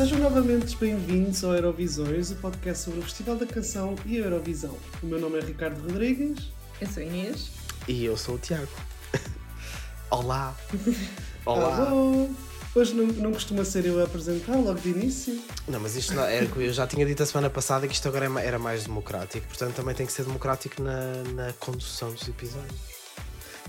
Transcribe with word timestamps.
Sejam 0.00 0.18
novamente 0.18 0.74
bem-vindos 0.78 1.44
ao 1.44 1.52
Eurovisões, 1.52 2.30
o 2.30 2.36
podcast 2.36 2.84
sobre 2.84 3.00
o 3.00 3.02
Festival 3.02 3.36
da 3.36 3.44
Canção 3.44 3.94
e 4.06 4.16
a 4.16 4.24
Eurovisão. 4.24 4.74
O 5.02 5.06
meu 5.06 5.20
nome 5.20 5.36
é 5.36 5.42
Ricardo 5.42 5.78
Rodrigues. 5.82 6.48
Eu 6.80 6.86
sou 6.86 7.02
Inês. 7.02 7.50
E 7.86 8.06
eu 8.06 8.16
sou 8.16 8.36
o 8.36 8.38
Tiago. 8.38 8.66
Olá! 10.10 10.56
Olá! 11.44 11.86
Alô! 11.86 12.30
Hoje 12.74 12.94
não, 12.94 13.08
não 13.08 13.32
costuma 13.32 13.62
ser 13.62 13.84
eu 13.84 14.00
a 14.00 14.04
apresentar 14.04 14.56
logo 14.56 14.80
de 14.80 14.88
início. 14.88 15.38
Não, 15.68 15.78
mas 15.78 15.94
isto 15.94 16.14
não, 16.14 16.24
é, 16.24 16.48
eu 16.56 16.72
já 16.72 16.86
tinha 16.86 17.04
dito 17.04 17.22
a 17.22 17.26
semana 17.26 17.50
passada 17.50 17.86
que 17.86 17.92
isto 17.92 18.08
agora 18.08 18.24
é 18.24 18.46
era 18.46 18.58
mais 18.58 18.84
democrático, 18.84 19.46
portanto 19.48 19.74
também 19.74 19.94
tem 19.94 20.06
que 20.06 20.12
ser 20.14 20.24
democrático 20.24 20.82
na, 20.82 21.12
na 21.34 21.52
condução 21.60 22.10
dos 22.10 22.26
episódios. 22.26 22.89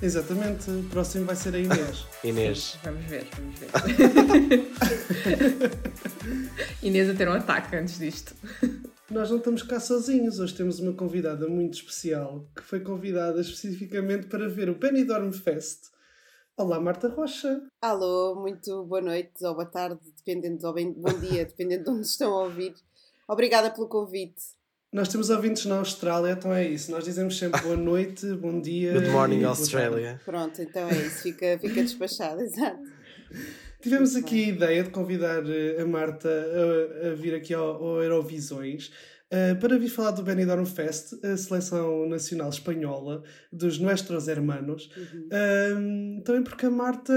Exatamente, 0.02 0.72
o 0.72 0.90
próximo 0.90 1.26
vai 1.26 1.36
ser 1.36 1.54
a 1.54 1.60
Inês. 1.60 2.08
Inês. 2.24 2.76
Vamos 2.84 3.06
ver, 3.06 3.28
vamos 3.36 3.60
ver. 3.60 3.70
Inês 6.82 7.08
a 7.08 7.14
ter 7.14 7.30
um 7.30 7.34
ataque 7.34 7.76
antes 7.76 8.00
disto. 8.00 8.34
Nós 9.12 9.30
não 9.30 9.38
estamos 9.38 9.62
cá 9.62 9.80
sozinhos, 9.80 10.40
hoje 10.40 10.56
temos 10.56 10.80
uma 10.80 10.94
convidada 10.94 11.48
muito 11.48 11.76
especial 11.76 12.48
que 12.56 12.64
foi 12.64 12.80
convidada 12.80 13.42
especificamente 13.42 14.26
para 14.26 14.50
ver 14.50 14.72
o 14.72 14.76
Benidorm 14.76 15.32
Fest. 15.32 15.92
Olá, 16.58 16.80
Marta 16.80 17.08
Rocha. 17.08 17.62
Alô, 17.80 18.34
muito 18.34 18.84
boa 18.86 19.02
noite 19.02 19.46
ou 19.46 19.54
boa 19.54 19.68
tarde, 19.68 20.00
dependendo, 20.18 20.66
ou 20.66 20.74
bem, 20.74 20.92
bom 20.94 21.14
dia, 21.20 21.46
dependendo 21.46 21.84
de 21.84 21.90
onde 21.92 22.08
estão 22.08 22.34
a 22.34 22.46
ouvir. 22.46 22.74
Obrigada 23.28 23.70
pelo 23.70 23.88
convite. 23.88 24.42
Nós 24.92 25.08
temos 25.08 25.30
ouvintes 25.30 25.66
na 25.66 25.78
Austrália, 25.78 26.34
então 26.34 26.54
é 26.54 26.68
isso. 26.68 26.92
Nós 26.92 27.06
dizemos 27.06 27.38
sempre 27.38 27.62
boa 27.62 27.78
noite, 27.80 28.26
bom 28.34 28.60
dia. 28.60 28.92
Good 28.92 29.08
morning, 29.08 29.38
boa 29.38 29.52
Australia. 29.52 30.20
Pronto, 30.26 30.62
então 30.62 30.90
é 30.90 30.98
isso, 30.98 31.24
fica, 31.24 31.58
fica 31.62 31.82
despachado, 31.82 32.42
exato. 32.44 32.84
Tivemos 33.82 34.18
aqui 34.18 34.44
a 34.44 34.48
ideia 34.50 34.84
de 34.84 34.90
convidar 34.90 35.44
eh, 35.50 35.82
a 35.82 35.86
Marta 35.86 36.28
a, 36.28 37.08
a 37.08 37.14
vir 37.14 37.34
aqui 37.34 37.54
ao, 37.54 37.82
ao 37.82 38.04
Eurovisões 38.04 38.92
uh, 39.32 39.60
para 39.60 39.78
vir 39.78 39.90
falar 39.90 40.12
do 40.12 40.22
Benidorm 40.22 40.66
Fest, 40.66 41.14
a 41.24 41.38
seleção 41.38 42.08
nacional 42.08 42.50
espanhola 42.50 43.24
dos 43.52 43.80
Nuestros 43.80 44.28
Hermanos. 44.28 44.90
Uhum. 44.96 45.28
Uh, 45.28 46.22
também 46.24 46.44
porque 46.44 46.66
a 46.66 46.70
Marta 46.70 47.14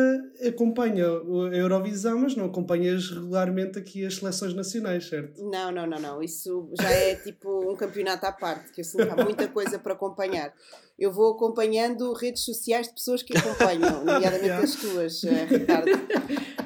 acompanha 0.46 1.04
a 1.06 1.56
Eurovisão, 1.56 2.20
mas 2.20 2.36
não 2.36 2.46
acompanhas 2.46 3.10
regularmente 3.10 3.78
aqui 3.78 4.06
as 4.06 4.16
seleções 4.16 4.54
nacionais, 4.54 5.08
certo? 5.08 5.42
Não, 5.42 5.72
não, 5.72 5.86
não, 5.86 5.98
não. 5.98 6.22
Isso 6.22 6.70
já 6.80 6.90
é 6.90 7.16
tipo 7.16 7.70
um 7.70 7.76
campeonato 7.76 8.24
à 8.26 8.32
parte, 8.32 8.72
que 8.72 8.80
eu 8.80 8.84
sinto 8.84 9.06
que 9.06 9.20
há 9.20 9.24
muita 9.24 9.48
coisa 9.48 9.78
para 9.78 9.94
acompanhar. 9.94 10.52
Eu 10.98 11.12
vou 11.12 11.32
acompanhando 11.32 12.12
redes 12.12 12.44
sociais 12.44 12.86
de 12.86 12.94
pessoas 12.94 13.22
que 13.22 13.36
acompanham, 13.36 13.98
nomeadamente 14.04 14.44
Yeah. 14.44 14.62
as 14.64 14.74
tuas, 14.74 15.24
eh, 15.24 15.44
Ricardo. 15.46 15.90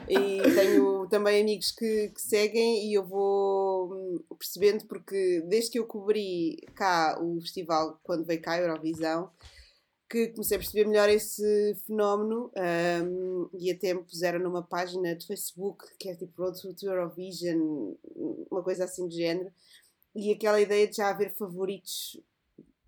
E 0.08 0.42
tenho 0.54 1.06
também 1.08 1.42
amigos 1.42 1.70
que, 1.70 2.08
que 2.08 2.20
seguem 2.20 2.88
e 2.88 2.94
eu 2.94 3.04
vou 3.04 3.92
hum, 3.92 4.18
percebendo, 4.38 4.86
porque 4.86 5.42
desde 5.46 5.70
que 5.70 5.78
eu 5.78 5.86
cobri 5.86 6.56
cá 6.74 7.18
o 7.20 7.40
festival, 7.40 7.98
quando 8.02 8.24
veio 8.24 8.40
cá 8.40 8.52
a 8.52 8.60
Eurovisão, 8.60 9.30
que 10.08 10.28
comecei 10.28 10.56
a 10.56 10.60
perceber 10.60 10.86
melhor 10.86 11.08
esse 11.10 11.74
fenómeno 11.86 12.50
hum, 13.04 13.50
e 13.58 13.70
até 13.70 13.92
me 13.92 14.02
puseram 14.02 14.40
numa 14.40 14.62
página 14.62 15.14
de 15.14 15.26
Facebook 15.26 15.84
que 15.98 16.08
é 16.08 16.14
tipo 16.14 16.42
Road 16.42 16.60
to 16.60 16.86
Eurovision, 16.86 17.94
uma 18.50 18.62
coisa 18.62 18.84
assim 18.84 19.06
do 19.06 19.14
género, 19.14 19.52
e 20.14 20.32
aquela 20.32 20.60
ideia 20.60 20.88
de 20.88 20.96
já 20.96 21.10
haver 21.10 21.30
favoritos 21.34 22.20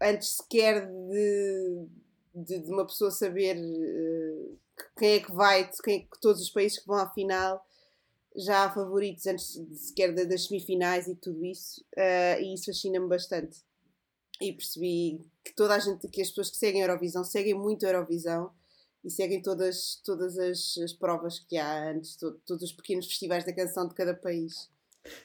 antes 0.00 0.36
sequer 0.36 0.86
de, 0.86 1.86
de, 2.34 2.58
de 2.60 2.72
uma 2.72 2.86
pessoa 2.86 3.10
saber 3.10 3.56
eh, 3.56 4.54
quem 4.98 5.14
é 5.14 5.20
que 5.20 5.32
vai, 5.32 5.70
quem 5.84 6.00
é 6.02 6.06
todos 6.20 6.40
os 6.42 6.50
países 6.50 6.78
que 6.78 6.86
vão 6.86 6.96
à 6.98 7.08
final 7.10 7.64
já 8.36 8.64
há 8.64 8.70
favoritos 8.72 9.26
antes 9.26 9.54
de 9.54 9.76
sequer 9.76 10.14
da- 10.14 10.24
das 10.24 10.46
semifinais 10.46 11.08
e 11.08 11.16
tudo 11.16 11.44
isso, 11.44 11.84
eh, 11.96 12.40
e 12.42 12.54
isso 12.54 12.66
fascina-me 12.66 13.08
bastante. 13.08 13.58
E 14.40 14.52
percebi 14.52 15.20
que 15.44 15.52
toda 15.54 15.74
a 15.74 15.78
gente, 15.78 16.08
que 16.08 16.22
as 16.22 16.28
pessoas 16.28 16.50
que 16.50 16.56
seguem 16.56 16.82
a 16.82 16.86
Eurovisão 16.86 17.24
seguem 17.24 17.54
muito 17.54 17.84
a 17.84 17.90
Eurovisão 17.90 18.52
e 19.04 19.10
seguem 19.10 19.42
todas, 19.42 20.00
todas 20.04 20.38
as, 20.38 20.78
as 20.78 20.92
provas 20.92 21.38
que 21.40 21.56
há 21.58 21.90
antes, 21.90 22.16
to- 22.16 22.40
todos 22.46 22.62
os 22.64 22.72
pequenos 22.72 23.06
festivais 23.06 23.44
da 23.44 23.52
canção 23.54 23.86
de 23.88 23.94
cada 23.94 24.14
país. 24.14 24.70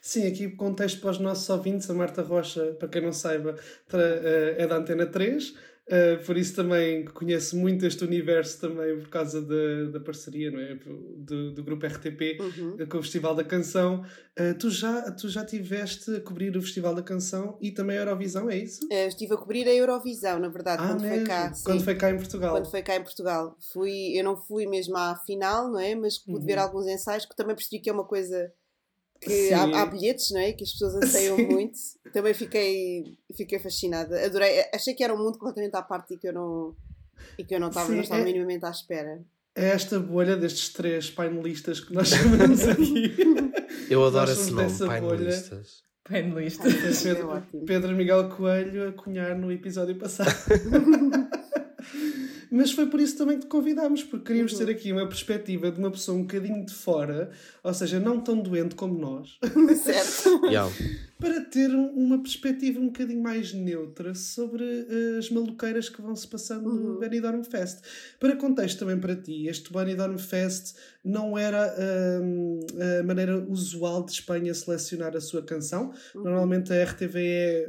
Sim, 0.02 0.26
aqui 0.28 0.50
contexto 0.56 1.02
para 1.02 1.12
os 1.12 1.20
nossos 1.20 1.50
ouvintes, 1.50 1.90
a 1.90 1.94
Marta 1.94 2.22
Rocha, 2.22 2.74
para 2.80 2.88
quem 2.88 3.02
não 3.02 3.12
saiba, 3.14 3.56
eh, 3.94 4.56
é 4.60 4.68
da 4.68 4.78
Antena 4.78 5.06
3, 5.06 5.54
eh, 5.88 6.16
por 6.18 6.36
isso 6.38 6.56
também 6.56 7.06
conheço 7.06 7.56
muito 7.58 7.86
este 7.86 8.04
universo 8.04 8.60
também 8.62 8.98
por 9.00 9.10
causa 9.10 9.42
da, 9.42 9.92
da 9.92 10.00
parceria, 10.00 10.50
não 10.52 10.60
é? 10.60 10.76
Do, 11.18 11.52
do 11.54 11.64
grupo 11.64 11.86
RTP 11.86 12.40
Uhum. 12.40 12.88
com 12.88 12.98
o 12.98 13.02
Festival 13.04 13.36
da 13.36 13.44
Canção. 13.44 14.04
Eh, 14.36 14.54
tu, 14.54 14.70
já, 14.70 15.12
tu 15.12 15.30
já 15.30 15.46
tiveste 15.46 16.16
a 16.16 16.22
cobrir 16.22 16.56
o 16.58 16.62
Festival 16.62 16.94
da 16.96 17.02
Canção 17.04 17.58
e 17.62 17.72
também 17.72 17.98
a 17.98 18.02
Eurovisão, 18.02 18.50
é 18.50 18.58
isso? 18.58 18.80
Eh, 18.92 19.08
estive 19.08 19.34
a 19.34 19.38
cobrir 19.38 19.68
a 19.68 19.74
Eurovisão, 19.74 20.40
na 20.40 20.50
verdade, 20.50 20.82
ah, 20.84 20.88
quando 20.88 21.00
foi 21.02 21.10
mesmo? 21.10 21.28
cá. 21.28 21.52
Quando 21.64 21.80
sim. 21.80 21.86
foi 21.86 21.96
cá 21.96 22.10
em 22.12 22.18
Portugal. 22.18 22.52
quando 22.52 22.70
foi 22.72 22.82
cá 22.82 22.96
em 22.96 23.04
Portugal. 23.04 23.58
Fui, 23.72 24.18
eu 24.20 24.24
não 24.24 24.36
fui 24.36 24.66
mesmo 24.68 24.96
à 24.98 25.16
final, 25.26 25.72
não 25.72 25.80
é? 25.80 25.96
Mas 25.96 26.18
pude 26.18 26.40
Uhum. 26.40 26.46
ver 26.46 26.58
alguns 26.58 26.88
ensaios 26.88 27.26
que 27.26 27.36
também 27.36 27.56
percebi 27.56 27.82
que 27.82 27.90
é 27.90 27.94
uma 27.94 28.06
coisa 28.06 28.52
que 29.26 29.54
há, 29.54 29.82
há 29.82 29.86
bilhetes, 29.86 30.32
não 30.32 30.40
é? 30.40 30.54
Que 30.54 30.64
as 30.64 30.72
pessoas 30.72 30.96
anseiam 30.96 31.36
Sim. 31.36 31.46
muito. 31.48 31.78
Também 32.14 32.34
fiquei, 32.34 33.18
fiquei 33.36 33.60
fascinada. 33.60 34.26
Adorei. 34.26 34.64
Achei 34.74 34.94
que 34.94 35.04
era 35.04 35.14
um 35.14 35.18
mundo 35.18 35.38
completamente 35.38 35.76
à 35.76 35.82
parte 35.82 36.14
e 36.14 36.18
que 36.18 36.28
eu 36.28 36.34
não 36.34 36.76
e 37.38 37.44
que 37.44 37.56
eu 37.56 37.60
não 37.60 37.70
estava, 37.70 37.88
Sim, 37.88 37.96
não 37.96 38.02
estava 38.02 38.22
é- 38.22 38.26
minimamente 38.26 38.66
à 38.66 38.70
espera. 38.70 39.22
É 39.58 39.68
esta 39.70 40.00
bolha 40.00 40.36
destes 40.36 40.70
três 40.70 41.10
painelistas 41.10 41.80
que 41.80 41.94
nós 41.94 42.08
chamamos 42.10 42.68
aqui. 42.68 43.16
Eu 43.90 44.04
adoro 44.06 44.32
esse 44.32 44.52
nome, 44.52 44.70
bolha. 44.72 44.88
painelistas. 44.88 45.86
Painelista. 46.08 46.68
É 46.68 46.72
Pedro. 47.04 47.44
Pedro 47.66 47.96
Miguel 47.96 48.30
Coelho 48.30 48.90
a 48.90 48.92
cunhar 48.94 49.36
no 49.36 49.52
episódio 49.52 49.96
passado. 49.96 50.30
Mas 52.56 52.72
foi 52.72 52.86
por 52.88 53.00
isso 53.02 53.18
também 53.18 53.38
que 53.38 53.46
te 53.46 53.50
convidámos, 53.50 54.04
porque 54.04 54.26
queríamos 54.28 54.54
Uhum. 54.54 54.60
ter 54.66 54.72
aqui 54.72 54.92
uma 54.92 55.06
perspectiva 55.08 55.70
de 55.72 55.78
uma 55.80 55.92
pessoa 55.92 56.18
um 56.18 56.22
bocadinho 56.22 56.66
de 56.66 56.74
fora, 56.74 57.30
ou 57.64 57.74
seja, 57.74 58.00
não 58.00 58.20
tão 58.22 58.40
doente 58.42 58.76
como 58.76 58.98
nós, 58.98 59.38
certo. 59.84 60.42
Yeah. 60.48 60.72
Para 61.20 61.40
ter 61.42 61.70
um- 61.74 61.92
uma 61.92 62.22
perspectiva 62.22 62.80
um 62.80 62.88
bocadinho 62.88 63.22
mais 63.24 63.54
neutra 63.54 64.14
sobre 64.14 64.64
eh, 64.66 65.18
as 65.18 65.30
maluqueiras 65.30 65.88
que 65.90 66.02
vão 66.02 66.16
se 66.16 66.28
passando 66.28 66.74
no 66.74 66.94
Uhum. 66.94 67.00
Benidorm 67.00 67.42
Fest. 67.44 67.80
Para 68.20 68.36
contexto 68.36 68.80
também 68.80 69.00
para 69.00 69.16
ti, 69.16 69.48
este 69.48 69.72
Benidorm 69.72 70.18
Fest 70.18 70.76
não 71.04 71.38
era 71.38 71.74
hum, 72.22 72.60
a 73.00 73.04
maneira 73.04 73.38
usual 73.48 74.04
de 74.06 74.12
Espanha 74.14 74.54
selecionar 74.54 75.16
a 75.16 75.22
sua 75.22 75.42
canção. 75.44 75.94
Uhum. 76.14 76.24
Normalmente 76.24 76.74
a 76.74 76.84
RTVE 76.84 77.20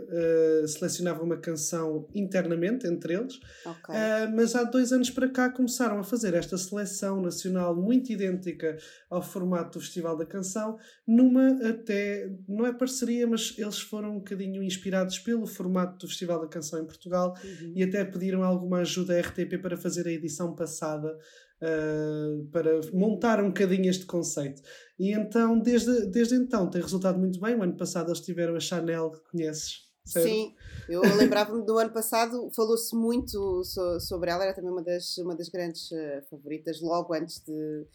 eh, 0.08 0.64
selecionava 0.66 1.22
uma 1.22 1.36
canção 1.36 2.08
internamente 2.14 2.86
entre 2.86 3.14
eles, 3.14 3.36
Ok. 3.64 3.94
Uh, 3.94 4.34
mas 4.34 4.54
há 4.56 4.64
dois 4.64 4.92
anos 4.92 5.10
para 5.10 5.28
cá 5.28 5.50
começaram 5.50 5.98
a 5.98 6.02
fazer 6.04 6.34
esta 6.34 6.56
seleção 6.58 7.20
nacional 7.20 7.74
muito 7.76 8.10
idêntica 8.10 8.76
ao 9.10 9.22
formato 9.22 9.78
do 9.78 9.84
Festival 9.84 10.16
da 10.16 10.24
Canção, 10.26 10.78
numa 11.06 11.48
até, 11.68 12.30
não 12.48 12.66
é 12.66 12.72
parceria, 12.72 13.26
mas 13.26 13.35
eles 13.58 13.80
foram 13.80 14.10
um 14.12 14.18
bocadinho 14.18 14.62
inspirados 14.62 15.18
pelo 15.18 15.46
formato 15.46 15.98
do 15.98 16.08
Festival 16.08 16.40
da 16.40 16.48
Canção 16.48 16.80
em 16.80 16.86
Portugal 16.86 17.34
Uhum. 17.44 17.72
e 17.76 17.82
até 17.82 18.04
pediram 18.04 18.42
alguma 18.42 18.78
ajuda 18.80 19.14
à 19.14 19.20
RTP 19.20 19.58
para 19.60 19.76
fazer 19.76 20.06
a 20.06 20.10
edição 20.12 20.54
passada. 20.54 21.16
uh, 21.62 22.44
para 22.52 22.80
montar 22.92 23.42
um 23.42 23.46
bocadinho 23.48 23.88
este 23.88 24.04
conceito 24.04 24.60
e 24.98 25.12
então 25.12 25.58
desde, 25.58 26.06
desde 26.10 26.34
então 26.34 26.68
tem 26.68 26.82
resultado 26.82 27.18
muito 27.18 27.40
bem 27.40 27.54
o 27.56 27.62
ano 27.62 27.74
passado 27.76 28.08
eles 28.10 28.20
tiveram 28.20 28.54
a 28.56 28.60
Chanel 28.60 29.10
que 29.10 29.20
conheces 29.30 29.86
certo? 30.04 30.28
Sim, 30.28 30.54
eu 30.88 31.00
lembrava-me 31.16 31.64
do 31.64 31.78
ano 31.78 31.92
passado, 31.92 32.48
falou-se 32.54 32.94
muito 32.94 33.64
so- 33.64 33.98
sobre 34.00 34.30
ela, 34.30 34.44
era 34.44 34.54
também 34.54 34.70
uma 34.70 34.82
das, 34.82 35.16
uma 35.18 35.34
das 35.34 35.48
grandes 35.48 35.90
eh, 35.90 36.22
favoritas, 36.30 36.80
logo 36.80 37.12
antes 37.14 37.42
de, 37.44 37.86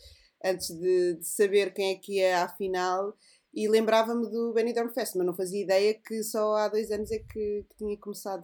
antes 0.44 0.70
de, 0.78 1.14
de 1.20 1.26
saber 1.28 1.72
quem 1.74 1.92
é 1.92 1.96
que 1.96 2.18
ia 2.18 2.44
à 2.44 2.50
final. 2.50 3.16
E 3.54 3.68
lembrava-me 3.68 4.30
do 4.30 4.54
Benidorm 4.54 4.90
Fest, 4.90 5.16
mas 5.16 5.26
não 5.28 5.34
fazia 5.34 5.62
ideia 5.64 5.94
que 5.94 6.24
só 6.24 6.56
há 6.56 6.70
dois 6.70 6.90
anos 6.92 7.12
é 7.12 7.20
que, 7.20 7.66
que 7.70 7.76
tinha 7.78 7.98
começado. 7.98 8.44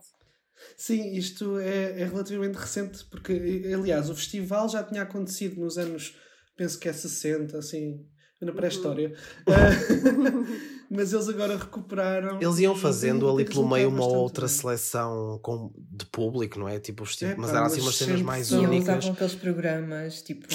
Sim, 0.76 1.14
isto 1.14 1.60
é, 1.60 2.02
é 2.02 2.06
relativamente 2.06 2.56
recente, 2.56 3.06
porque, 3.06 3.64
aliás, 3.74 4.10
o 4.10 4.16
festival 4.16 4.68
já 4.68 4.84
tinha 4.84 5.04
acontecido 5.04 5.60
nos 5.62 5.78
anos, 5.78 6.16
penso 6.58 6.80
que 6.80 6.90
é 6.90 6.94
60, 6.94 7.58
assim, 7.58 8.04
na 8.42 8.52
pré-história. 8.52 9.16
Ah, 9.48 9.52
mas 10.90 11.14
eles 11.14 11.30
agora 11.30 11.58
recuperaram. 11.58 12.42
Eles 12.42 12.60
iam 12.60 12.76
fazendo 12.76 13.30
ali 13.30 13.46
pelo 13.46 13.68
meio 13.70 13.90
uma 13.90 14.06
outra 14.06 14.48
bem. 14.48 14.56
seleção 14.56 15.40
com, 15.42 15.72
de 15.78 16.06
público, 16.08 16.60
não 16.60 16.68
é? 16.68 16.80
Tipo, 16.80 17.04
os 17.04 17.16
tipo- 17.16 17.32
É, 17.32 17.36
mas 17.36 17.52
eram 17.52 17.66
assim 17.66 17.76
mas 17.78 17.86
umas 17.86 17.96
cenas 17.96 18.22
mais 18.24 18.48
são- 18.48 18.60
E 18.60 18.64
eles 18.66 18.70
únicas. 18.78 18.98
usavam 18.98 19.14
aqueles 19.14 19.36
programas 19.36 20.22
tipo 20.22 20.48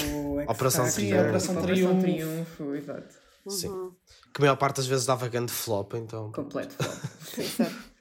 Operação 0.48 0.86
Sim, 0.86 1.12
a 1.12 1.22
Operação 1.22 1.62
Triunfo. 1.62 2.00
Triunfo, 2.00 2.74
exato. 2.74 3.14
Sim. 3.48 3.90
Que 4.34 4.40
a 4.40 4.42
maior 4.42 4.56
parte 4.56 4.76
das 4.76 4.86
vezes 4.86 5.06
dava 5.06 5.28
grande 5.28 5.52
flop, 5.52 5.94
então. 5.94 6.32
Completo 6.32 6.74
flop. 6.74 6.98
Exato. 7.38 7.92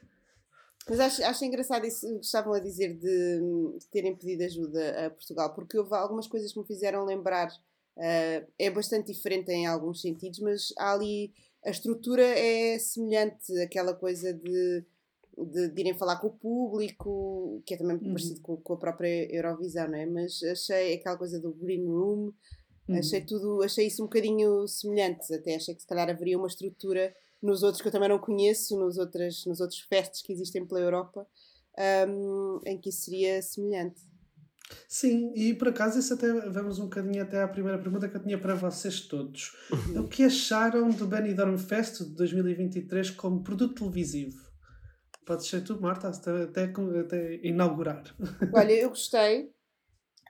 Mas 0.88 0.98
acho, 1.00 1.24
acho 1.24 1.44
engraçado 1.44 1.86
isso 1.86 2.06
que 2.18 2.24
estavam 2.24 2.52
a 2.54 2.58
dizer 2.58 2.94
de, 2.94 3.78
de 3.78 3.86
terem 3.90 4.16
pedido 4.16 4.42
ajuda 4.42 5.06
a 5.06 5.10
Portugal, 5.10 5.54
porque 5.54 5.78
houve 5.78 5.94
algumas 5.94 6.26
coisas 6.26 6.52
que 6.52 6.58
me 6.58 6.66
fizeram 6.66 7.04
lembrar. 7.04 7.48
eh, 7.96 8.46
é 8.58 8.70
bastante 8.70 9.12
diferente 9.12 9.50
em 9.52 9.66
alguns 9.66 10.00
sentidos, 10.00 10.40
mas 10.40 10.72
há 10.78 10.92
ali 10.94 11.32
a 11.64 11.70
estrutura 11.70 12.22
é 12.24 12.78
semelhante 12.80 13.52
àquela 13.62 13.94
coisa 13.94 14.32
de, 14.34 14.84
de, 15.38 15.68
de 15.68 15.80
irem 15.80 15.94
falar 15.96 16.16
com 16.16 16.26
o 16.28 16.32
público, 16.36 17.62
que 17.64 17.74
é 17.74 17.76
também 17.76 17.98
Uhum. 17.98 18.12
parecido 18.14 18.40
com, 18.40 18.56
com 18.56 18.72
a 18.74 18.78
própria 18.78 19.32
Eurovisão, 19.32 19.86
não 19.88 19.98
é? 19.98 20.06
Mas 20.06 20.42
achei 20.42 20.94
aquela 20.94 21.16
coisa 21.16 21.38
do 21.38 21.52
green 21.52 21.86
room, 21.86 22.32
Uhum. 22.88 22.98
achei 22.98 23.20
tudo, 23.20 23.62
achei 23.62 23.86
isso 23.86 24.02
um 24.02 24.06
bocadinho 24.06 24.66
semelhante, 24.66 25.32
até 25.32 25.54
achei 25.54 25.74
que 25.74 25.82
se 25.82 25.86
calhar 25.86 26.08
haveria 26.10 26.36
uma 26.36 26.48
estrutura 26.48 27.14
nos 27.40 27.62
outros 27.62 27.82
que 27.82 27.88
eu 27.88 27.92
também 27.92 28.08
não 28.08 28.18
conheço, 28.18 28.78
nos, 28.78 28.98
outras, 28.98 29.44
nos 29.46 29.60
outros 29.60 29.80
festos 29.80 30.22
que 30.22 30.32
existem 30.32 30.64
pela 30.64 30.80
Europa, 30.80 31.26
hum, 32.08 32.60
em 32.64 32.78
que 32.78 32.88
isso 32.88 33.02
seria 33.02 33.42
semelhante. 33.42 34.00
Sim, 34.88 35.32
e 35.34 35.54
por 35.54 35.68
acaso 35.68 35.98
isso 35.98 36.14
até 36.14 36.32
vamos 36.48 36.78
um 36.78 36.84
bocadinho 36.84 37.22
até 37.22 37.42
à 37.42 37.48
primeira 37.48 37.78
pergunta 37.78 38.08
que 38.08 38.16
eu 38.16 38.22
tinha 38.22 38.38
para 38.38 38.54
vocês 38.54 39.00
todos. 39.00 39.52
O 39.96 40.08
que 40.08 40.24
acharam 40.24 40.88
do 40.90 41.06
Benidorm 41.06 41.56
Fest 41.58 42.02
de 42.02 42.14
2023 42.14 43.10
como 43.10 43.42
produto 43.42 43.74
televisivo? 43.74 44.50
Pode 45.26 45.46
ser 45.46 45.62
tu, 45.62 45.80
Marta, 45.80 46.08
até, 46.08 46.42
até, 46.44 46.72
até 47.00 47.34
inaugurar. 47.42 48.02
Olha, 48.54 48.72
eu 48.72 48.88
gostei. 48.88 49.50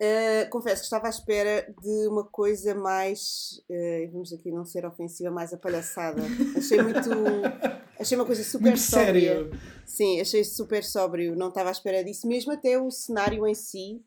Uh, 0.02 0.50
confesso 0.50 0.81
que 0.81 0.87
estava 0.87 1.06
à 1.06 1.10
espera 1.10 1.72
de 1.81 2.08
uma 2.08 2.25
coisa 2.25 2.75
mais, 2.75 3.62
uh, 3.70 4.10
vamos 4.10 4.32
aqui 4.32 4.50
não 4.50 4.64
ser 4.64 4.84
ofensiva, 4.84 5.31
mais 5.31 5.52
apalhaçada. 5.52 6.20
Achei 6.56 6.82
muito. 6.82 7.08
Achei 8.00 8.19
uma 8.19 8.26
coisa 8.26 8.43
super 8.43 8.70
Muito 8.70 8.81
sóbria. 8.81 9.34
sério. 9.34 9.50
Sim, 9.87 10.20
achei 10.20 10.43
super 10.43 10.82
sóbrio. 10.82 11.37
Não 11.37 11.50
estava 11.50 11.69
à 11.69 11.72
espera 11.72 12.02
disso. 12.02 12.26
Mesmo 12.26 12.50
até 12.50 12.76
o 12.76 12.90
cenário 12.90 13.46
em 13.46 13.54
si, 13.54 14.02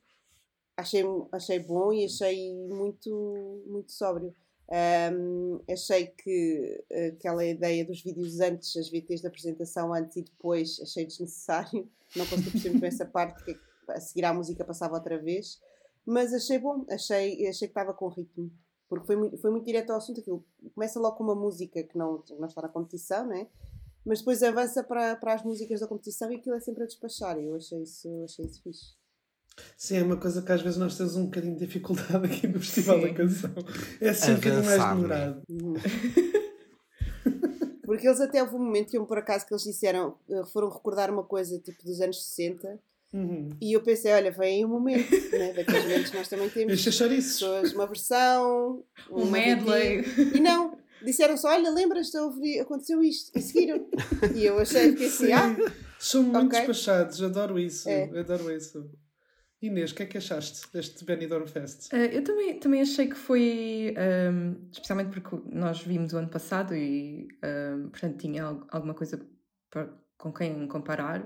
achei, 0.76 1.02
achei 1.32 1.60
bom 1.60 1.94
e 1.94 2.04
achei 2.04 2.54
muito, 2.68 3.64
muito 3.66 3.94
sóbrio. 3.94 4.36
Um, 5.14 5.62
achei 5.72 6.08
que 6.08 6.84
aquela 7.14 7.46
ideia 7.46 7.86
dos 7.86 8.02
vídeos 8.02 8.42
antes, 8.42 8.76
as 8.76 8.90
VTs 8.90 9.22
da 9.22 9.30
apresentação 9.30 9.94
antes 9.94 10.18
e 10.18 10.24
depois, 10.24 10.78
achei 10.82 11.06
desnecessário. 11.06 11.88
Não 12.18 12.26
consegui 12.26 12.52
perceber 12.52 12.70
muito 12.72 12.82
bem 12.82 12.90
essa 12.90 13.06
parte, 13.06 13.46
que 13.46 13.58
a 13.88 14.00
seguir 14.02 14.26
à 14.26 14.34
música 14.34 14.66
passava 14.66 14.96
outra 14.96 15.18
vez. 15.18 15.62
Mas 16.06 16.34
achei 16.34 16.60
bom, 16.60 16.86
achei, 16.90 17.48
achei 17.48 17.68
que 17.68 17.72
estava 17.72 17.94
com 17.94 18.08
ritmo. 18.08 18.52
Porque 18.88 19.08
foi 19.08 19.16
muito, 19.16 19.38
foi 19.38 19.52
muito 19.52 19.66
direto 19.66 19.90
ao 19.90 19.98
assunto. 19.98 20.20
Aquilo 20.20 20.46
começa 20.74 21.00
logo 21.00 21.18
com 21.18 21.24
uma 21.24 21.36
música 21.36 21.84
que 21.84 21.98
não, 21.98 22.24
não 22.38 22.48
está 22.48 22.62
na 22.62 22.70
competição, 22.70 23.26
né? 23.26 23.48
mas 24.06 24.20
depois 24.20 24.44
avança 24.44 24.84
para, 24.84 25.16
para 25.16 25.34
as 25.34 25.44
músicas 25.44 25.80
da 25.80 25.88
competição 25.88 26.32
e 26.32 26.36
aquilo 26.36 26.56
é 26.56 26.60
sempre 26.60 26.84
a 26.84 26.86
despachar. 26.86 27.38
Eu 27.40 27.56
achei 27.56 27.82
isso, 27.82 28.08
achei 28.24 28.46
isso 28.46 28.62
fixe. 28.62 28.94
Sim, 29.76 29.98
é 29.98 30.04
uma 30.04 30.18
coisa 30.18 30.42
que 30.42 30.52
às 30.52 30.62
vezes 30.62 30.78
nós 30.78 30.96
temos 30.96 31.16
um 31.16 31.26
bocadinho 31.26 31.56
de 31.56 31.66
dificuldade 31.66 32.26
aqui 32.26 32.48
no 32.48 32.60
Festival 32.60 32.98
Sim. 32.98 33.08
da 33.08 33.14
Canção. 33.14 33.52
É 34.00 34.10
assim 34.10 34.34
um 34.34 34.36
bocadinho 34.36 34.66
mais 34.66 34.96
demorado. 34.96 35.42
Uhum. 35.50 35.74
Porque 37.84 38.08
eles 38.08 38.20
até 38.20 38.44
houve 38.44 38.56
um 38.56 38.64
momento 38.64 38.92
que 38.92 38.98
eu, 38.98 39.06
por 39.06 39.18
acaso 39.18 39.46
que 39.46 39.54
eles 39.54 39.64
disseram, 39.64 40.18
eh, 40.30 40.44
foram 40.52 40.70
recordar 40.70 41.10
uma 41.10 41.24
coisa 41.24 41.58
tipo 41.60 41.84
dos 41.84 42.02
anos 42.02 42.24
60 42.28 42.80
Uhum. 43.14 43.50
e 43.62 43.72
eu 43.74 43.82
pensei, 43.82 44.12
olha, 44.12 44.30
vem 44.32 44.58
aí 44.58 44.66
um 44.66 44.70
momento, 44.70 45.10
né? 45.32 45.54
daqueles 45.54 45.84
momentos 45.84 46.10
que 46.12 46.18
nós 46.18 46.28
também 46.28 46.50
temos 46.50 46.68
Deixa 46.74 46.90
achar 46.90 47.10
isso. 47.12 47.40
pessoas, 47.40 47.74
uma 47.74 47.88
versão, 47.88 48.84
Um 49.10 49.22
uma 49.24 49.32
medley. 49.38 50.04
E 50.36 50.40
não, 50.42 50.78
disseram 51.04 51.38
só, 51.38 51.50
olha, 51.50 51.70
lembras-te, 51.70 52.18
aconteceu 52.60 53.02
isto, 53.02 53.32
e 53.38 53.42
seguiram. 53.42 53.88
E 54.36 54.44
eu 54.46 54.60
achei, 54.60 54.92
fiquei 54.92 55.08
assim, 55.08 55.32
ah, 55.32 55.56
São 55.98 56.24
muito 56.24 56.48
Ok. 56.48 56.60
despachados, 56.60 57.22
adoro 57.24 57.58
isso. 57.58 57.88
É. 57.88 58.04
Adoro 58.20 58.52
isso. 58.52 58.90
Inês, 59.62 59.92
o 59.92 59.96
que 59.96 60.04
é 60.04 60.06
que 60.06 60.18
achaste 60.18 60.68
deste 60.74 61.06
Benidorm 61.06 61.48
Fest? 61.48 61.92
Uh, 61.94 61.96
eu 61.96 62.24
também, 62.24 62.60
também 62.60 62.82
achei 62.82 63.08
que 63.08 63.16
foi, 63.16 63.96
um, 64.32 64.68
especialmente 64.72 65.10
porque 65.10 65.38
nós 65.56 65.82
vimos 65.82 66.12
o 66.14 66.18
ano 66.18 66.28
passado 66.30 66.76
e, 66.76 67.30
um, 67.44 67.90
portanto, 67.90 68.18
tinha 68.18 68.44
al- 68.44 68.68
alguma 68.70 68.94
coisa 68.94 69.26
para- 69.72 69.90
com 70.18 70.34
quem 70.34 70.68
comparar. 70.68 71.26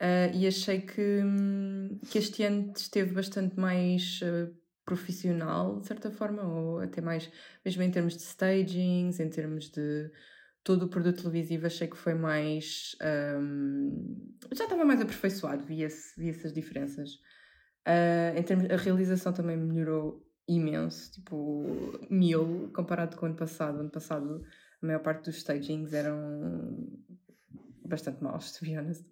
Uh, 0.00 0.34
e 0.34 0.46
achei 0.46 0.80
que, 0.80 1.20
hum, 1.22 2.00
que 2.10 2.18
este 2.18 2.42
ano 2.42 2.72
esteve 2.76 3.12
bastante 3.12 3.58
mais 3.58 4.20
uh, 4.22 4.54
profissional, 4.84 5.80
de 5.80 5.86
certa 5.86 6.10
forma, 6.10 6.42
ou 6.42 6.80
até 6.80 7.00
mais, 7.00 7.30
mesmo 7.64 7.82
em 7.82 7.90
termos 7.90 8.16
de 8.16 8.22
stagings, 8.22 9.20
em 9.20 9.28
termos 9.28 9.70
de 9.70 10.10
todo 10.62 10.84
o 10.84 10.88
produto 10.88 11.22
televisivo, 11.22 11.66
achei 11.66 11.88
que 11.88 11.96
foi 11.96 12.14
mais. 12.14 12.96
um, 13.38 14.34
já 14.52 14.64
estava 14.64 14.84
mais 14.84 15.00
aperfeiçoado, 15.00 15.64
via-se 15.64 16.20
via 16.20 16.32
as 16.32 16.52
diferenças. 16.52 17.14
Uh, 17.86 18.36
em 18.38 18.42
termos, 18.42 18.70
a 18.70 18.76
realização 18.76 19.32
também 19.32 19.56
melhorou 19.56 20.26
imenso, 20.46 21.12
tipo 21.12 21.64
mil 22.10 22.70
comparado 22.74 23.16
com 23.16 23.26
o 23.26 23.28
ano 23.28 23.36
passado. 23.36 23.76
O 23.76 23.80
ano 23.80 23.90
passado 23.90 24.42
a 24.82 24.86
maior 24.86 25.00
parte 25.00 25.24
dos 25.24 25.36
stagings 25.36 25.94
eram 25.94 26.98
bastante 27.84 28.22
maus, 28.22 28.52
to 28.52 28.64
be 28.64 28.76
honest. 28.76 29.04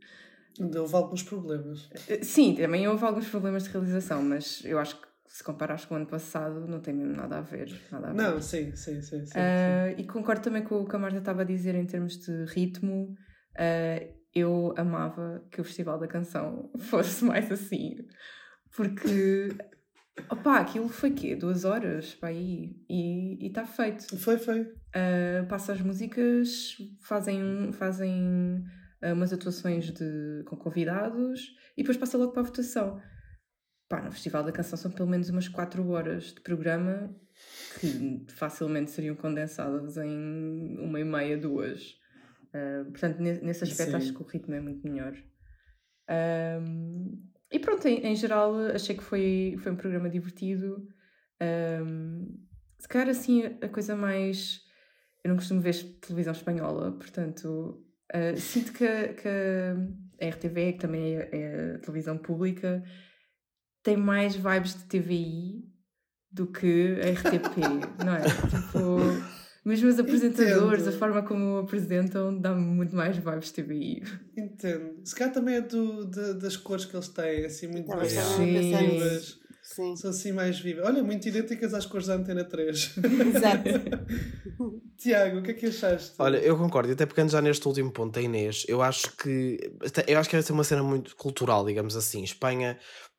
Ainda 0.60 0.82
houve 0.82 0.94
alguns 0.94 1.22
problemas. 1.22 1.86
Uh, 1.86 2.22
Sim, 2.22 2.54
também 2.54 2.86
houve 2.88 3.04
alguns 3.04 3.28
problemas 3.28 3.64
de 3.64 3.70
realização, 3.70 4.22
mas 4.22 4.62
eu 4.64 4.78
acho 4.78 5.00
que 5.00 5.08
se 5.28 5.44
comparares 5.44 5.84
com 5.84 5.94
o 5.94 5.96
ano 5.98 6.06
passado 6.06 6.66
não 6.66 6.80
tem 6.80 6.94
mesmo 6.94 7.14
nada 7.14 7.38
a 7.38 7.40
ver. 7.40 7.70
Nada 7.92 8.08
a 8.08 8.12
ver. 8.12 8.16
Não, 8.16 8.40
sim, 8.40 8.74
sim, 8.74 9.00
sim. 9.02 9.24
sim, 9.26 9.38
Uh, 9.38 9.94
e 9.98 10.04
concordo 10.04 10.42
também 10.42 10.62
com 10.62 10.80
o 10.80 10.88
que 10.88 10.96
a 10.96 10.98
Marta 10.98 11.18
estava 11.18 11.42
a 11.42 11.44
dizer 11.44 11.74
em 11.74 11.86
termos 11.86 12.18
de 12.18 12.44
ritmo. 12.46 13.14
Uh, 13.54 14.18
eu 14.34 14.74
amava 14.76 15.44
que 15.50 15.60
o 15.60 15.64
Festival 15.64 15.98
da 15.98 16.08
Canção 16.08 16.70
fosse 16.78 17.24
mais 17.24 17.50
assim. 17.52 17.96
Porque, 18.74 19.50
opá, 20.30 20.60
aquilo 20.60 20.88
foi 20.88 21.10
quê? 21.10 21.36
Duas 21.36 21.64
horas 21.64 22.14
para 22.14 22.30
aí 22.30 22.76
e 22.88 23.46
está 23.46 23.64
feito. 23.64 24.02
sim. 24.02 24.16
Foi, 24.16 24.38
foi. 24.38 24.62
Uh, 24.62 25.46
passa 25.48 25.72
as 25.72 25.80
músicas, 25.80 26.76
fazem, 27.00 27.70
fazem 27.72 28.64
uh, 29.02 29.12
umas 29.12 29.32
atuações 29.32 29.92
de, 29.92 30.42
com 30.46 30.56
convidados 30.56 31.54
e 31.76 31.82
depois 31.82 31.96
passa 31.96 32.18
logo 32.18 32.32
para 32.32 32.42
a 32.42 32.46
votação. 32.46 33.00
Pá, 33.88 34.02
no 34.02 34.12
Festival 34.12 34.44
da 34.44 34.52
Canção 34.52 34.76
são 34.76 34.90
pelo 34.90 35.08
menos 35.08 35.30
umas 35.30 35.48
4 35.48 35.86
horas 35.88 36.34
de 36.34 36.40
programa 36.42 37.14
que 37.80 38.26
facilmente 38.28 38.90
seriam 38.90 39.16
condensadas 39.16 39.96
em 39.96 40.76
uma 40.78 41.00
e 41.00 41.04
meia, 41.04 41.38
duas. 41.38 41.96
Uh, 42.48 42.90
portanto, 42.90 43.18
ne- 43.18 43.40
nesse 43.40 43.64
aspecto 43.64 43.90
Sim. 43.90 43.96
acho 43.96 44.12
que 44.12 44.22
o 44.22 44.26
ritmo 44.26 44.54
é 44.54 44.60
muito 44.60 44.86
melhor. 44.86 45.14
Um, 46.10 47.30
e 47.50 47.58
pronto, 47.58 47.86
em, 47.86 48.06
em 48.06 48.16
geral 48.16 48.54
achei 48.74 48.96
que 48.96 49.02
foi, 49.02 49.56
foi 49.58 49.72
um 49.72 49.76
programa 49.76 50.10
divertido. 50.10 50.86
Um, 51.40 52.46
se 52.78 52.88
calhar 52.88 53.08
assim 53.08 53.44
a 53.62 53.68
coisa 53.68 53.96
mais. 53.96 54.60
Eu 55.24 55.30
não 55.30 55.36
costumo 55.36 55.60
ver 55.60 55.74
televisão 56.00 56.32
espanhola, 56.32 56.92
portanto 56.92 57.84
uh, 58.14 58.36
sinto 58.38 58.72
que, 58.72 58.84
a- 58.84 59.12
que 59.14 59.28
a 59.28 60.26
RTV, 60.26 60.72
que 60.74 60.78
também 60.80 61.16
é, 61.16 61.28
é 61.32 61.74
a 61.74 61.78
televisão 61.78 62.16
pública, 62.18 62.82
tem 63.82 63.96
mais 63.96 64.34
vibes 64.36 64.74
de 64.74 64.84
TVI 64.84 65.64
do 66.30 66.46
que 66.46 66.96
a 67.02 67.08
RTP, 67.10 67.58
não 68.04 68.14
é? 68.14 68.22
Tipo, 68.22 68.98
mesmo 69.64 69.88
os 69.88 69.98
apresentadores, 69.98 70.82
Entendo. 70.82 70.94
a 70.94 70.98
forma 70.98 71.22
como 71.22 71.58
apresentam, 71.58 72.38
dá-me 72.38 72.60
muito 72.60 72.94
mais 72.94 73.16
vibes 73.16 73.46
de 73.46 73.54
TVI. 73.54 74.02
Entendo. 74.36 75.00
Se 75.06 75.14
calhar 75.14 75.32
também 75.32 75.56
é 75.56 75.60
do, 75.60 76.04
de- 76.06 76.34
das 76.34 76.56
cores 76.56 76.84
que 76.84 76.94
eles 76.96 77.08
têm, 77.08 77.44
assim, 77.46 77.68
muito 77.68 77.88
mais 77.88 78.12
vivas. 78.36 79.38
Sim, 79.74 79.96
São 79.96 80.10
assim 80.10 80.32
mais 80.32 80.58
vivas. 80.58 80.86
Olha, 80.86 81.02
muito 81.02 81.28
idênticas 81.28 81.74
às 81.74 81.86
cores 81.86 82.06
da 82.06 82.14
Antena 82.14 82.44
3. 82.44 82.94
exato. 83.34 83.68
Tiago, 84.96 85.38
o 85.38 85.42
que 85.42 85.50
é 85.50 85.54
que 85.54 85.66
achaste? 85.66 86.14
Olha, 86.18 86.38
eu 86.38 86.56
concordo, 86.56 86.88
e 86.88 86.92
até 86.92 87.06
pegando 87.06 87.30
já 87.30 87.40
neste 87.40 87.66
último 87.66 87.90
ponto 87.90 88.14
da 88.14 88.20
Inês, 88.20 88.64
eu 88.68 88.82
acho 88.82 89.16
que 89.16 89.58
eu 90.06 90.18
acho 90.18 90.28
que 90.28 90.36
essa 90.36 90.52
é 90.52 90.54
uma 90.54 90.64
cena 90.64 90.82
muito 90.82 91.14
cultural, 91.16 91.64
digamos 91.64 91.96
assim. 91.96 92.22
Espanha 92.22 92.78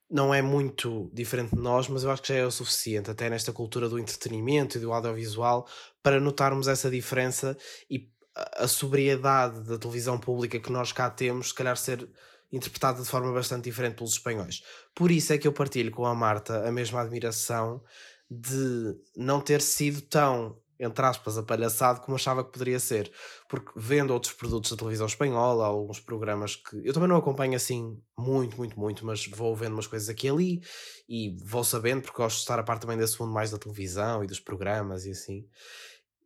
não 0.09 0.33
é 0.33 0.41
muito 0.41 1.09
diferente 1.13 1.55
de 1.55 1.61
nós, 1.61 1.87
mas 1.87 2.03
eu 2.03 2.11
acho 2.11 2.21
que 2.21 2.29
já 2.29 2.35
é 2.35 2.45
o 2.45 2.51
suficiente, 2.51 3.11
até 3.11 3.29
nesta 3.29 3.53
cultura 3.53 3.87
do 3.87 3.99
entretenimento 3.99 4.77
e 4.77 4.81
do 4.81 4.91
audiovisual, 4.91 5.67
para 6.01 6.19
notarmos 6.19 6.67
essa 6.67 6.89
diferença 6.89 7.55
e 7.89 8.09
a 8.35 8.63
a 8.63 8.67
sobriedade 8.67 9.61
da 9.67 9.77
televisão 9.77 10.17
pública 10.17 10.59
que 10.59 10.71
nós 10.71 10.93
cá 10.93 11.09
temos, 11.09 11.49
se 11.49 11.53
calhar 11.53 11.75
ser 11.75 12.07
interpretada 12.51 13.01
de 13.01 13.07
forma 13.07 13.31
bastante 13.31 13.65
diferente 13.65 13.95
pelos 13.95 14.13
espanhóis. 14.13 14.61
Por 14.95 15.11
isso 15.11 15.33
é 15.33 15.37
que 15.37 15.47
eu 15.47 15.53
partilho 15.53 15.91
com 15.91 16.05
a 16.05 16.15
Marta 16.15 16.67
a 16.67 16.71
mesma 16.71 17.01
admiração 17.01 17.81
de 18.29 18.95
não 19.15 19.41
ter 19.41 19.61
sido 19.61 20.01
tão, 20.01 20.57
entre 20.79 21.03
aspas, 21.05 21.37
apalhaçado 21.37 22.01
como 22.01 22.15
achava 22.15 22.43
que 22.43 22.51
poderia 22.51 22.79
ser. 22.79 23.11
Porque 23.47 23.71
vendo 23.75 24.11
outros 24.11 24.33
produtos 24.33 24.71
da 24.71 24.77
televisão 24.77 25.07
espanhola, 25.07 25.65
alguns 25.65 25.99
programas 25.99 26.55
que 26.55 26.77
eu 26.85 26.93
também 26.93 27.09
não 27.09 27.17
acompanho 27.17 27.55
assim 27.55 27.99
muito, 28.17 28.57
muito, 28.57 28.79
muito, 28.79 29.05
mas 29.05 29.25
vou 29.27 29.55
vendo 29.55 29.73
umas 29.73 29.87
coisas 29.87 30.09
aqui 30.09 30.27
e 30.27 30.29
ali 30.29 30.61
e 31.07 31.37
vou 31.43 31.63
sabendo, 31.63 32.03
porque 32.03 32.17
gosto 32.17 32.37
de 32.37 32.41
estar 32.41 32.59
a 32.59 32.63
par 32.63 32.77
também 32.79 32.97
desse 32.97 33.19
mundo 33.19 33.33
mais 33.33 33.49
da 33.51 33.57
televisão 33.57 34.23
e 34.23 34.27
dos 34.27 34.39
programas 34.39 35.05
e 35.05 35.11
assim. 35.11 35.45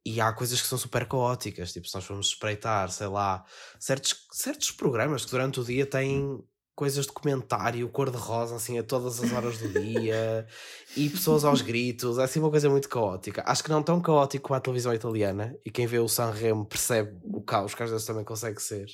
E 0.05 0.19
há 0.19 0.33
coisas 0.33 0.62
que 0.62 0.67
são 0.67 0.77
super 0.77 1.07
caóticas, 1.07 1.72
tipo, 1.72 1.88
se 1.88 1.95
nós 1.95 2.03
formos 2.03 2.27
espreitar, 2.27 2.91
sei 2.91 3.07
lá, 3.07 3.45
certos, 3.79 4.15
certos 4.31 4.72
programas 4.72 5.24
que 5.24 5.31
durante 5.31 5.62
o 5.62 5.63
dia 5.63 5.86
têm 5.86 6.43
coisas 6.75 7.05
de 7.05 7.12
comentário 7.12 7.88
cor-de-rosa, 7.89 8.55
assim, 8.55 8.77
a 8.79 8.83
todas 8.83 9.24
as 9.24 9.31
horas 9.31 9.57
do 9.60 9.69
dia, 9.69 10.45
e 10.98 11.10
pessoas 11.10 11.45
aos 11.45 11.62
gritos, 11.62 12.17
é 12.17 12.24
assim 12.24 12.39
uma 12.39 12.50
coisa 12.50 12.69
muito 12.69 12.89
caótica. 12.89 13.43
Acho 13.45 13.63
que 13.63 13.69
não 13.69 13.83
tão 13.83 14.01
caótico 14.01 14.48
como 14.48 14.57
a 14.57 14.62
televisão 14.62 14.93
italiana, 14.93 15.55
e 15.65 15.72
quem 15.72 15.86
vê 15.86 16.00
o 16.00 16.07
Sanremo 16.07 16.65
percebe 16.65 17.17
o 17.24 17.41
caos 17.41 17.75
que 17.75 17.83
às 17.83 17.89
vezes 17.89 18.05
também 18.05 18.24
consegue 18.24 18.62
ser. 18.62 18.88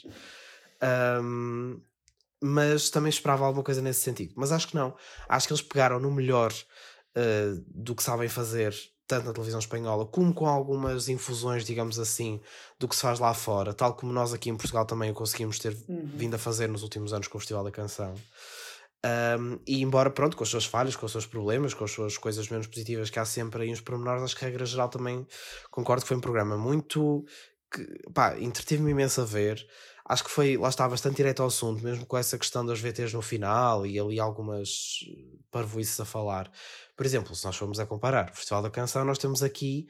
Um, 1.22 1.82
mas 2.42 2.90
também 2.90 3.10
esperava 3.10 3.46
alguma 3.46 3.64
coisa 3.64 3.82
nesse 3.82 4.02
sentido. 4.02 4.34
Mas 4.38 4.52
acho 4.52 4.68
que 4.68 4.76
não. 4.76 4.96
Acho 5.28 5.48
que 5.48 5.54
eles 5.54 5.64
pegaram 5.64 6.00
no 6.00 6.12
melhor 6.12 6.54
uh, 6.54 7.64
do 7.68 7.96
que 7.96 8.04
sabem 8.04 8.30
fazer, 8.30 8.76
tanto 9.10 9.26
na 9.26 9.34
televisão 9.34 9.60
espanhola, 9.60 10.06
como 10.06 10.32
com 10.32 10.46
algumas 10.46 11.10
infusões, 11.10 11.66
digamos 11.66 11.98
assim, 11.98 12.40
do 12.78 12.88
que 12.88 12.96
se 12.96 13.02
faz 13.02 13.20
lá 13.20 13.34
fora, 13.34 13.74
tal 13.74 13.96
como 13.96 14.14
nós 14.14 14.34
aqui 14.34 14.52
em 14.52 14.56
Portugal 14.56 14.86
também 14.86 15.10
o 15.10 15.16
conseguimos 15.16 15.58
ter 15.58 15.76
uhum. 15.88 16.12
vindo 16.14 16.36
a 16.36 16.38
fazer 16.38 16.70
nos 16.70 16.84
últimos 16.84 17.12
anos 17.12 17.28
com 17.28 17.40
o 17.40 17.42
Festival 17.42 17.64
da 17.64 17.72
Canção. 17.72 18.14
Um, 19.40 19.58
e 19.66 19.82
embora, 19.82 20.12
pronto, 20.12 20.38
com 20.38 20.44
as 20.44 20.50
suas 20.50 20.66
falhas, 20.66 20.96
com 20.96 21.08
os 21.08 21.12
seus 21.12 21.26
problemas, 21.26 21.74
com 21.74 21.86
as 21.86 21.92
suas 21.92 22.20
coisas 22.20 22.48
menos 22.50 22.68
positivas 22.68 23.10
que 23.10 23.18
há 23.18 23.26
sempre 23.26 23.64
aí 23.64 23.72
uns 23.72 23.82
pormenores, 23.82 24.22
acho 24.22 24.36
que 24.36 24.46
a 24.46 24.48
regra 24.48 24.66
geral 24.66 24.90
também 24.90 25.26
concordo 25.72 26.04
que 26.04 26.08
foi 26.08 26.18
um 26.18 26.22
programa 26.22 26.56
muito 26.56 27.26
que, 27.74 27.84
pá, 28.14 28.38
entretive-me 28.40 28.92
imenso 28.92 29.22
a 29.22 29.26
ver 29.26 29.66
acho 30.10 30.24
que 30.24 30.32
foi, 30.32 30.58
lá 30.58 30.70
está, 30.70 30.90
bastante 30.90 31.18
direto 31.18 31.42
ao 31.42 31.48
assunto, 31.48 31.84
mesmo 31.84 32.04
com 32.04 32.18
essa 32.18 32.38
questão 32.38 32.66
das 32.66 32.82
VTs 32.82 33.14
no 33.14 33.22
final 33.22 33.86
e 33.86 34.00
ali 34.00 34.20
algumas 34.20 35.06
parvoices 35.52 36.00
a 36.00 36.06
falar. 36.06 36.52
Por 37.00 37.06
exemplo, 37.06 37.34
se 37.34 37.46
nós 37.46 37.56
formos 37.56 37.80
a 37.80 37.86
comparar 37.86 38.30
o 38.30 38.36
Festival 38.36 38.62
da 38.62 38.70
Canção, 38.70 39.06
nós 39.06 39.18
temos 39.18 39.42
aqui 39.42 39.88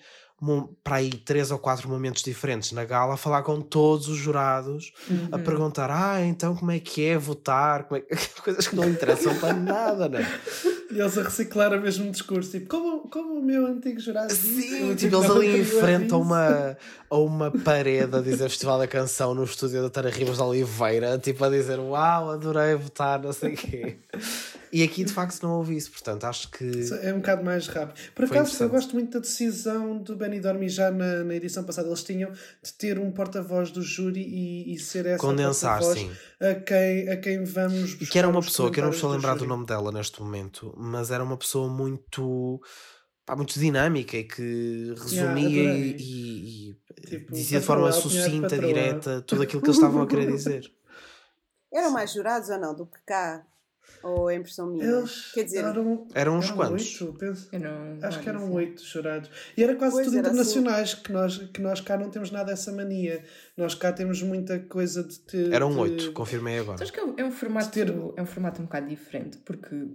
para 0.83 0.97
aí 0.97 1.09
três 1.09 1.49
ou 1.49 1.57
quatro 1.57 1.89
momentos 1.89 2.21
diferentes 2.21 2.71
na 2.71 2.85
gala 2.85 3.15
a 3.15 3.17
falar 3.17 3.41
com 3.41 3.59
todos 3.59 4.07
os 4.07 4.15
jurados 4.15 4.93
uhum. 5.09 5.29
a 5.31 5.39
perguntar 5.39 5.89
ah 5.91 6.23
então 6.23 6.55
como 6.55 6.71
é 6.71 6.79
que 6.79 7.03
é 7.05 7.17
votar? 7.17 7.87
É... 7.91 8.15
coisas 8.41 8.67
que 8.67 8.75
não 8.75 8.87
interessam 8.87 9.35
para 9.39 9.53
nada 9.53 10.07
né? 10.07 10.19
E 10.91 10.99
eles 10.99 11.15
a 11.19 11.21
reciclar 11.21 11.71
o 11.71 11.79
mesmo 11.79 12.09
discurso 12.09 12.49
tipo 12.51 12.67
como, 12.67 13.07
como 13.09 13.39
o 13.39 13.43
meu 13.43 13.67
antigo 13.67 13.99
jurado 13.99 14.33
sim 14.33 14.95
tipo 14.95 15.17
eles 15.17 15.29
ali 15.29 15.59
em 15.59 15.65
frente 15.65 16.13
a 16.13 16.17
uma, 16.17 16.77
a 17.09 17.17
uma 17.17 17.51
parede 17.51 18.15
a 18.15 18.21
dizer 18.21 18.49
Festival 18.49 18.79
da 18.79 18.87
Canção 18.87 19.35
no 19.35 19.43
estúdio 19.43 19.81
da 19.81 19.89
Tara 19.89 20.09
Ribas 20.09 20.37
de 20.37 20.43
Oliveira 20.43 21.19
tipo 21.19 21.43
a 21.43 21.49
dizer 21.49 21.79
uau 21.79 22.31
adorei 22.31 22.75
votar 22.75 23.21
não 23.21 23.33
sei 23.33 23.53
o 23.53 23.57
quê 23.57 23.97
e 24.71 24.83
aqui 24.83 25.03
de 25.03 25.11
facto 25.11 25.41
não 25.41 25.57
houve 25.57 25.75
isso, 25.75 25.91
portanto 25.91 26.25
acho 26.25 26.49
que. 26.51 26.69
É 27.01 27.13
um 27.13 27.17
bocado 27.17 27.43
mais 27.43 27.67
rápido. 27.67 27.99
Por 28.13 28.25
acaso 28.25 28.63
eu 28.63 28.69
gosto 28.69 28.93
muito 28.93 29.11
da 29.13 29.19
decisão 29.19 29.97
do 29.97 30.15
Benidorm 30.15 30.61
e 30.63 30.69
já 30.69 30.91
na, 30.91 31.23
na 31.23 31.35
edição 31.35 31.63
passada 31.63 31.87
eles 31.87 32.03
tinham 32.03 32.31
de 32.31 32.73
ter 32.73 32.99
um 32.99 33.11
porta-voz 33.11 33.71
do 33.71 33.81
júri 33.81 34.21
e, 34.21 34.73
e 34.73 34.79
ser 34.79 35.05
essa 35.05 35.19
Condensar, 35.19 35.81
sim. 35.83 36.11
A 36.39 36.55
quem, 36.55 37.09
a 37.09 37.17
quem 37.17 37.43
vamos. 37.43 37.93
E 37.99 38.05
que 38.05 38.17
era 38.17 38.27
uma 38.27 38.41
pessoa, 38.41 38.71
que 38.71 38.79
eu 38.79 38.83
não 38.83 38.91
estou 38.91 39.09
a 39.11 39.15
lembrar 39.15 39.33
do, 39.33 39.39
do 39.39 39.47
nome 39.47 39.65
dela 39.65 39.91
neste 39.91 40.21
momento, 40.21 40.73
mas 40.77 41.11
era 41.11 41.23
uma 41.23 41.37
pessoa 41.37 41.67
muito 41.67 42.61
pá, 43.29 43.35
muito 43.35 43.59
dinâmica 43.59 44.17
e 44.17 44.23
que 44.23 44.93
resumia 44.97 45.49
yeah, 45.49 45.79
e, 45.79 45.95
e, 45.99 46.69
e 46.69 46.75
tipo, 47.05 47.31
dizia 47.31 47.59
de 47.59 47.65
forma 47.65 47.91
sucinta, 47.91 48.57
direta, 48.57 49.21
tudo 49.21 49.43
aquilo 49.43 49.61
que 49.61 49.67
eles 49.67 49.77
estavam 49.77 50.01
a 50.01 50.07
querer 50.07 50.31
dizer. 50.31 50.71
Eram 51.71 51.91
mais 51.91 52.11
jurados 52.11 52.49
ou 52.49 52.59
não 52.59 52.73
do 52.73 52.87
que 52.87 52.99
cá? 53.05 53.45
Ou 54.03 54.29
é 54.29 54.35
impressão 54.35 54.69
minha? 54.71 54.85
Eles 54.85 55.31
Quer 55.33 55.43
dizer, 55.43 55.59
eram, 55.59 56.07
eram 56.13 56.37
uns 56.37 56.45
eram 56.45 56.55
quantos? 56.55 57.01
Oito, 57.01 57.17
penso. 57.17 57.49
Não, 57.53 58.07
acho 58.07 58.19
que 58.19 58.29
eram 58.29 58.51
oito 58.53 58.83
jurados. 58.83 59.29
E 59.55 59.63
era 59.63 59.75
quase 59.75 59.95
pois 59.95 60.05
tudo 60.07 60.17
era 60.17 60.27
internacionais, 60.27 60.93
assim. 60.93 61.03
que, 61.03 61.11
nós, 61.11 61.37
que 61.37 61.61
nós 61.61 61.81
cá 61.81 61.97
não 61.97 62.09
temos 62.09 62.31
nada 62.31 62.51
dessa 62.51 62.71
mania. 62.71 63.23
Nós 63.57 63.75
cá 63.75 63.91
temos 63.91 64.21
muita 64.21 64.59
coisa 64.59 65.03
de 65.03 65.19
ter. 65.19 65.51
Eram 65.51 65.77
oito, 65.79 66.11
confirmei 66.13 66.59
agora. 66.59 66.81
Acho 66.81 66.93
que 66.93 66.99
é 66.99 67.25
um, 67.25 67.31
formato, 67.31 67.69
ter... 67.69 67.89
é 67.89 68.21
um 68.21 68.25
formato 68.25 68.61
um 68.61 68.65
bocado 68.65 68.87
diferente, 68.87 69.37
porque 69.39 69.87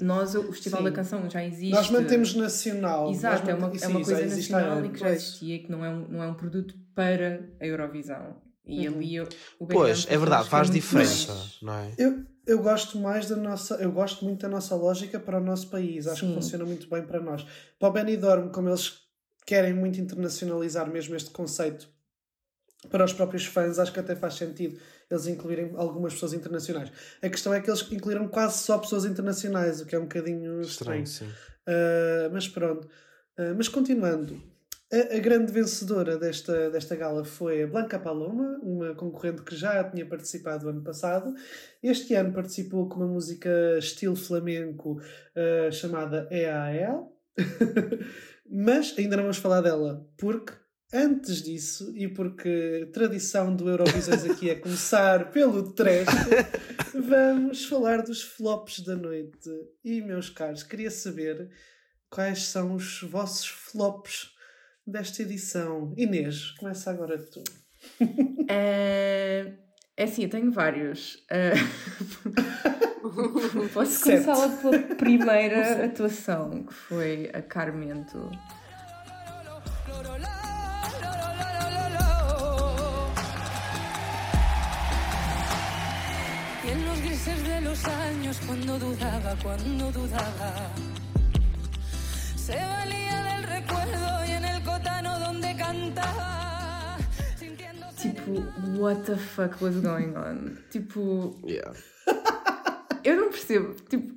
nós, 0.00 0.34
o 0.34 0.52
Festival 0.52 0.80
Sim. 0.80 0.84
da 0.84 0.92
Canção 0.92 1.30
já 1.30 1.44
existe. 1.44 1.70
Nós 1.70 1.90
mantemos 1.90 2.34
nacional. 2.34 3.10
Exato, 3.10 3.48
é 3.48 3.54
uma, 3.54 3.72
é 3.80 3.86
uma 3.88 4.04
coisa 4.04 4.26
nacional 4.26 4.84
e 4.84 4.88
que 4.90 4.98
já 4.98 5.12
existia, 5.12 5.62
que 5.62 5.70
não 5.70 5.84
é, 5.84 5.88
um, 5.88 6.08
não 6.08 6.22
é 6.22 6.26
um 6.26 6.34
produto 6.34 6.74
para 6.94 7.48
a 7.60 7.66
Eurovisão. 7.66 8.36
E 8.64 8.88
uhum. 8.88 8.96
ali 8.96 9.20
o 9.20 9.66
Pois, 9.66 10.06
é 10.08 10.16
verdade, 10.16 10.48
faz 10.48 10.70
diferença, 10.70 11.36
não 11.60 11.74
é? 11.74 11.92
Eu, 11.98 12.24
eu 12.46 12.60
gosto 12.60 12.98
mais 12.98 13.28
da 13.28 13.36
nossa, 13.36 13.76
eu 13.76 13.92
gosto 13.92 14.24
muito 14.24 14.40
da 14.40 14.48
nossa 14.48 14.74
lógica 14.74 15.18
para 15.20 15.38
o 15.38 15.44
nosso 15.44 15.68
país. 15.68 16.06
Acho 16.06 16.20
Sim. 16.20 16.28
que 16.28 16.34
funciona 16.34 16.64
muito 16.64 16.88
bem 16.88 17.02
para 17.02 17.20
nós. 17.20 17.46
Para 17.78 17.88
o 17.88 17.92
Benidorm, 17.92 18.50
como 18.50 18.68
eles 18.68 19.00
querem 19.46 19.72
muito 19.74 20.00
internacionalizar 20.00 20.90
mesmo 20.90 21.14
este 21.14 21.30
conceito 21.30 21.88
para 22.90 23.04
os 23.04 23.12
próprios 23.12 23.46
fãs, 23.46 23.78
acho 23.78 23.92
que 23.92 24.00
até 24.00 24.16
faz 24.16 24.34
sentido 24.34 24.78
eles 25.10 25.26
incluírem 25.26 25.72
algumas 25.76 26.14
pessoas 26.14 26.32
internacionais. 26.32 26.90
A 27.20 27.28
questão 27.28 27.52
é 27.52 27.60
que 27.60 27.70
eles 27.70 27.82
incluíram 27.92 28.26
quase 28.28 28.58
só 28.58 28.78
pessoas 28.78 29.04
internacionais, 29.04 29.80
o 29.80 29.86
que 29.86 29.94
é 29.94 29.98
um 29.98 30.02
bocadinho 30.02 30.60
estranho. 30.62 31.04
estranho 31.04 31.32
uh, 31.32 32.32
mas 32.32 32.48
pronto. 32.48 32.86
Uh, 33.38 33.54
mas 33.56 33.68
continuando, 33.68 34.42
a, 34.92 35.16
a, 35.16 35.18
grande 35.18 35.50
vencedora 35.50 36.18
desta, 36.18 36.68
desta 36.70 36.94
gala 36.94 37.24
foi 37.24 37.62
a 37.62 37.66
Blanca 37.66 37.98
Paloma, 37.98 38.60
uma 38.62 38.94
concorrente 38.94 39.42
que 39.42 39.56
já 39.56 39.82
tinha 39.84 40.04
participado 40.04 40.68
ano 40.68 40.82
passado. 40.82 41.32
Este 41.82 42.14
ano 42.14 42.32
participou 42.34 42.88
com 42.88 42.96
uma 42.96 43.06
música 43.06 43.50
estilo 43.78 44.14
flamenco 44.14 45.00
uh, 45.00 45.72
chamada 45.72 46.28
EAL. 46.30 47.10
Mas 48.54 48.94
ainda 48.98 49.16
não 49.16 49.22
vamos 49.22 49.38
falar 49.38 49.62
dela, 49.62 50.06
porque 50.18 50.52
antes 50.92 51.42
disso, 51.42 51.90
e 51.96 52.06
porque 52.06 52.90
tradição 52.92 53.56
do 53.56 53.70
Eurovisões 53.70 54.26
aqui 54.26 54.50
é 54.50 54.56
começar 54.56 55.30
pelo 55.32 55.72
trash, 55.72 56.06
vamos 56.92 57.64
falar 57.64 58.02
dos 58.02 58.22
flops 58.22 58.80
da 58.80 58.94
noite. 58.94 59.48
E, 59.82 60.02
meus 60.02 60.28
caros, 60.28 60.62
queria 60.62 60.90
saber 60.90 61.48
quais 62.10 62.42
são 62.42 62.74
os 62.74 63.00
vossos 63.00 63.46
flops 63.46 64.32
desta 64.86 65.22
edição. 65.22 65.94
Inês, 65.96 66.50
começa 66.52 66.90
agora 66.90 67.18
tu. 67.18 67.42
É, 68.48 69.54
é 69.96 70.04
assim, 70.04 70.24
eu 70.24 70.28
tenho 70.28 70.50
vários. 70.52 71.14
Uh... 71.30 71.56
Posso 73.74 74.04
começar 74.04 74.48
pela 74.62 74.78
primeira 74.96 75.84
atuação, 75.84 76.64
que 76.64 76.72
foi 76.74 77.30
a 77.32 77.42
Carmento. 77.42 78.30
De 87.22 87.60
los 87.60 87.84
años, 87.84 88.40
cuando 88.46 88.78
dudaba, 88.78 89.36
cuando 89.42 89.92
dudaba, 89.92 90.72
se 92.36 92.56
valía 92.56 93.01
what 98.78 99.02
the 99.04 99.16
fuck 99.16 99.60
was 99.60 99.76
going 99.76 100.14
on? 100.16 100.56
Tipo. 100.70 101.38
Yeah. 101.46 101.72
Eu 103.04 103.16
não 103.16 103.30
percebo. 103.30 103.74
Tipo, 103.88 104.14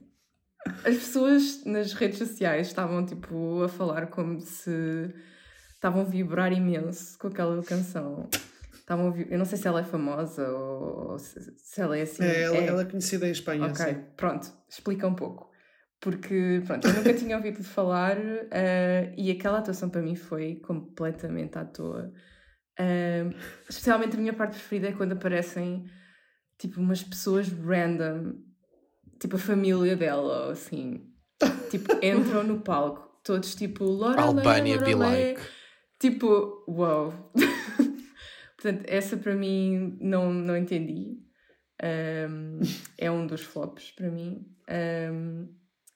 as 0.84 0.96
pessoas 0.96 1.64
nas 1.66 1.94
redes 1.94 2.18
sociais 2.20 2.68
estavam 2.68 3.06
tipo 3.06 3.64
a 3.64 3.70
falar 3.70 4.08
como 4.08 4.40
se 4.40 5.14
estavam 5.74 6.02
a 6.02 6.06
vibrar 6.06 6.52
imenso 6.52 7.18
com 7.20 7.28
aquela 7.28 7.62
canção. 7.64 8.30
Estavam 8.74 9.12
a... 9.12 9.18
Eu 9.22 9.38
não 9.38 9.46
sei 9.46 9.58
se 9.58 9.68
ela 9.68 9.82
é 9.82 9.84
famosa 9.84 10.48
ou 10.50 11.18
se 11.18 11.82
ela 11.82 11.98
é 11.98 12.04
assim. 12.04 12.24
É, 12.24 12.44
ela 12.44 12.58
é, 12.58 12.68
ela 12.68 12.82
é 12.82 12.86
conhecida 12.86 13.28
em 13.28 13.32
Espanha. 13.32 13.66
Ok, 13.66 13.86
sim. 13.86 14.04
pronto, 14.16 14.52
explica 14.70 15.08
um 15.08 15.16
pouco. 15.16 15.50
Porque, 16.00 16.62
pronto, 16.68 16.88
eu 16.88 16.94
nunca 16.94 17.14
tinha 17.14 17.36
ouvido 17.36 17.64
falar 17.64 18.18
uh, 18.18 19.14
e 19.18 19.32
aquela 19.32 19.58
atuação 19.60 19.90
para 19.90 20.02
mim 20.02 20.16
foi 20.16 20.56
completamente 20.56 21.58
à 21.58 21.66
toa. 21.66 22.14
Especialmente 23.70 24.16
a 24.16 24.20
minha 24.20 24.34
parte 24.34 24.54
preferida 24.54 24.90
é 24.90 24.92
quando 24.92 25.14
aparecem 25.14 25.86
tipo 26.58 26.80
umas 26.80 27.04
pessoas 27.04 27.48
random, 27.50 28.36
tipo 29.20 29.36
a 29.36 29.40
família 29.40 29.96
dela, 29.96 30.52
assim, 30.52 31.10
tipo 31.70 31.94
entram 32.04 32.44
no 32.44 32.62
palco, 32.62 33.20
todos 33.24 33.56
tipo 33.56 33.86
Albania 34.04 34.78
be 34.80 34.96
like. 34.96 35.42
Tipo, 36.00 36.64
uau. 36.68 37.12
Wow. 37.12 37.32
Portanto, 38.58 38.86
essa 38.88 39.16
para 39.16 39.36
mim 39.36 39.98
não, 40.02 40.34
não 40.34 40.58
entendi. 40.58 41.20
Um, 41.82 42.60
é 42.98 43.12
um 43.12 43.28
dos 43.28 43.42
flops 43.42 43.92
para 43.92 44.10
mim. 44.10 44.46
Um, 45.12 45.48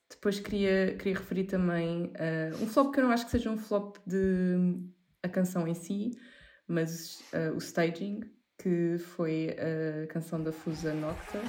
depois 0.09 0.39
queria, 0.39 0.95
queria 0.97 1.17
referir 1.17 1.45
também 1.45 2.05
uh, 2.05 2.63
um 2.63 2.67
flop 2.67 2.93
que 2.93 2.99
eu 2.99 3.05
não 3.05 3.11
acho 3.11 3.25
que 3.25 3.31
seja 3.31 3.49
um 3.49 3.57
flop 3.57 3.97
de 4.05 4.75
a 5.21 5.29
canção 5.29 5.67
em 5.67 5.73
si, 5.73 6.11
mas 6.69 7.21
uh, 7.33 7.53
o 7.53 7.57
staging, 7.57 8.21
que 8.57 8.97
foi 8.97 9.55
a 10.03 10.07
canção 10.07 10.41
da 10.41 10.51
Fusa 10.51 10.93
Nocta. 10.93 11.39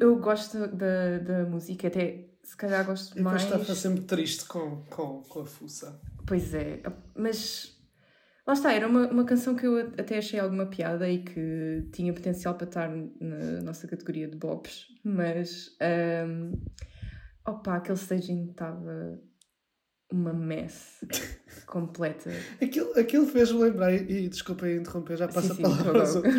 Eu 0.00 0.18
gosto 0.18 0.66
da, 0.68 1.18
da 1.18 1.44
música, 1.44 1.88
até 1.88 2.30
se 2.42 2.56
calhar 2.56 2.84
gosto 2.84 3.12
E 3.12 3.22
depois 3.22 3.44
mais. 3.44 3.44
estava 3.44 3.74
sempre 3.74 4.02
triste 4.02 4.44
com, 4.46 4.82
com, 4.90 5.22
com 5.22 5.40
a 5.40 5.46
fuça. 5.46 6.00
Pois 6.26 6.54
é, 6.54 6.82
mas 7.14 7.76
lá 8.46 8.54
está, 8.54 8.72
era 8.72 8.88
uma, 8.88 9.08
uma 9.08 9.24
canção 9.24 9.54
que 9.54 9.66
eu 9.66 9.78
até 9.78 10.18
achei 10.18 10.40
alguma 10.40 10.66
piada 10.66 11.08
e 11.08 11.22
que 11.22 11.88
tinha 11.92 12.12
potencial 12.12 12.54
para 12.54 12.66
estar 12.66 12.88
na 13.20 13.62
nossa 13.62 13.86
categoria 13.86 14.26
de 14.28 14.36
bobs, 14.36 14.86
mas 15.04 15.76
um, 16.26 16.52
opa, 17.46 17.76
aquele 17.76 17.98
staging 17.98 18.50
estava 18.50 19.20
uma 20.12 20.32
mess 20.32 21.04
completa. 21.66 22.30
Aquilo, 22.60 22.98
aquilo 22.98 23.26
fez-me 23.26 23.60
lembrar, 23.62 23.92
e, 23.94 24.24
e 24.24 24.28
desculpem 24.28 24.76
interromper, 24.76 25.16
já 25.16 25.28
passa 25.28 25.54
Sim, 25.54 25.62
a 25.62 25.68
palavra 25.68 26.00
aos 26.00 26.16
outros, 26.16 26.34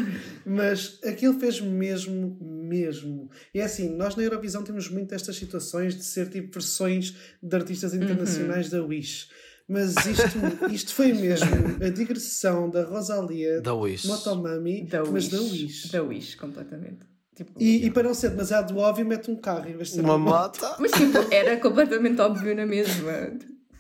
mas 0.46 1.00
aquilo 1.06 1.40
fez 1.40 1.62
mesmo, 1.62 2.38
mesmo. 2.76 3.30
E 3.54 3.60
é 3.60 3.64
assim, 3.64 3.90
nós 3.96 4.16
na 4.16 4.24
Eurovisão 4.24 4.64
temos 4.64 4.90
muito 4.90 5.14
estas 5.14 5.36
situações 5.36 5.96
de 5.96 6.04
ser 6.04 6.30
tipo 6.30 6.54
versões 6.54 7.14
de 7.44 7.56
artistas 7.56 7.94
internacionais 7.94 8.72
Uhum. 8.72 8.80
da 8.80 8.86
Wish. 8.86 9.28
Mas 9.68 9.96
isto, 10.06 10.74
isto 10.74 10.94
foi 10.94 11.14
mesmo 11.14 11.48
a 11.86 11.90
digressão 11.90 12.70
da 12.70 12.84
Rosalia, 12.84 13.62
Da 13.62 13.74
Wish. 13.74 14.08
Motomami, 14.08 14.86
Da 14.86 15.00
mas 15.04 15.26
Wish, 15.26 15.30
da 15.32 15.42
Wish. 15.42 15.92
Da 15.92 16.04
Wish, 16.04 16.36
completamente. 16.36 17.00
Tipo, 17.36 17.52
E, 17.62 17.86
e 17.86 17.92
para 17.92 18.04
não 18.04 18.14
ser 18.14 18.30
demasiado 18.32 18.78
óbvio, 18.78 19.06
mete 19.06 19.32
um 19.32 19.36
carro 19.38 19.68
em 19.70 19.76
vez 19.78 19.90
de 19.90 19.96
ser 19.96 20.02
Uma 20.02 20.16
um- 20.16 20.20
moto. 20.20 20.60
Mas 20.80 20.92
tipo, 20.92 21.18
era 21.34 21.56
completamente 21.58 22.20
óbvio 22.20 22.54
na 22.56 22.66
mesma. 22.66 23.12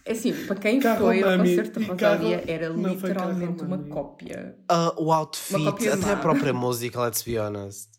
É 0.03 0.13
assim, 0.13 0.33
para 0.47 0.55
quem 0.55 0.79
Carro 0.79 1.05
foi 1.05 1.21
ao 1.21 1.37
concerto 1.37 1.79
da 1.79 1.85
Rosalia, 1.85 2.43
era 2.47 2.69
literalmente 2.69 3.61
uma 3.61 3.77
Mami. 3.77 3.89
cópia. 3.89 4.55
Ah, 4.67 4.93
o 4.97 5.11
outfit, 5.11 5.55
Uma 5.57 5.71
cópia 5.73 5.93
até 5.93 6.11
a 6.13 6.15
própria 6.17 6.53
música, 6.53 6.99
let's 7.03 7.21
be 7.21 7.37
honest. 7.37 7.89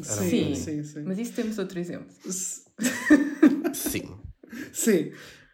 Sim, 0.00 0.54
Sim, 0.54 0.54
sim, 0.54 0.84
sim. 0.84 1.02
Mas 1.02 1.18
isso 1.18 1.32
temos 1.34 1.58
outro 1.58 1.78
exemplo. 1.78 2.14
Sim. 3.74 4.18
Sim. 4.72 5.12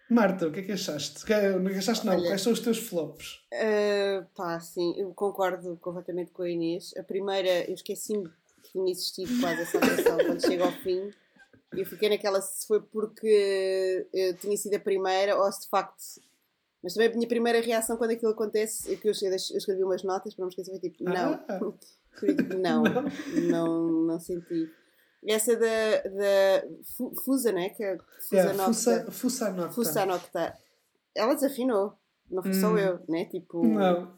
Marta, 0.08 0.46
o 0.46 0.52
que 0.52 0.60
é 0.60 0.62
que 0.62 0.72
achaste? 0.72 1.24
Não 1.60 1.70
achaste 1.78 2.04
não? 2.06 2.12
Olha- 2.14 2.28
Quais 2.28 2.42
são 2.42 2.52
os 2.52 2.60
teus 2.60 2.78
flops? 2.78 3.40
Uh, 3.52 4.24
pá, 4.34 4.60
sim, 4.60 4.94
eu 4.98 5.12
concordo 5.14 5.76
completamente 5.78 6.30
com 6.30 6.42
a 6.42 6.50
Inês. 6.50 6.92
A 6.96 7.02
primeira, 7.02 7.68
eu 7.68 7.74
esqueci-me 7.74 8.28
que 8.62 8.70
tinha 8.72 8.90
existido 8.90 9.32
quase 9.40 9.62
essa 9.62 9.80
canção 9.80 10.18
quando 10.18 10.40
chega 10.46 10.64
ao 10.64 10.72
fim. 10.72 11.10
E 11.74 11.80
eu 11.80 11.86
fiquei 11.86 12.08
naquela 12.08 12.40
se 12.40 12.66
foi 12.66 12.80
porque 12.80 14.06
eu 14.12 14.36
tinha 14.36 14.56
sido 14.56 14.74
a 14.74 14.80
primeira 14.80 15.36
ou 15.42 15.50
se 15.50 15.62
de 15.62 15.68
facto. 15.68 16.02
Mas 16.82 16.92
também 16.92 17.08
a 17.08 17.14
minha 17.14 17.26
primeira 17.26 17.60
reação 17.60 17.96
quando 17.96 18.10
aquilo 18.10 18.32
acontece 18.32 18.92
é 18.92 18.96
que 18.96 19.08
eu, 19.08 19.12
eu 19.22 19.34
escrevi 19.34 19.82
umas 19.82 20.02
notas 20.04 20.34
para 20.34 20.42
não 20.42 20.48
me 20.48 20.52
esquecer, 20.52 20.70
foi 20.70 20.80
tipo, 20.90 21.02
não. 21.04 21.32
Ah. 21.48 21.60
Não, 22.60 22.82
não, 23.50 23.88
não 24.06 24.20
senti. 24.20 24.68
Essa 25.26 25.56
da, 25.56 25.66
da 26.02 26.62
Fu- 26.96 27.12
Fusa, 27.24 27.50
né? 27.52 27.70
Que 27.70 27.82
é 27.82 27.96
Fusa 27.98 28.36
Yeah, 28.36 28.52
Nocta. 28.54 28.72
Fusa, 28.74 29.10
Fusa 29.10 29.50
Nocta. 29.50 29.72
Fusa 29.72 30.06
Nocta. 30.06 30.58
Ela 31.14 31.34
desafinou, 31.34 31.94
não 32.30 32.42
fui 32.42 32.52
só 32.54 32.68
Hum. 32.72 32.78
eu, 32.78 33.00
né? 33.08 33.24
Tipo. 33.26 33.64
Não. 33.66 34.14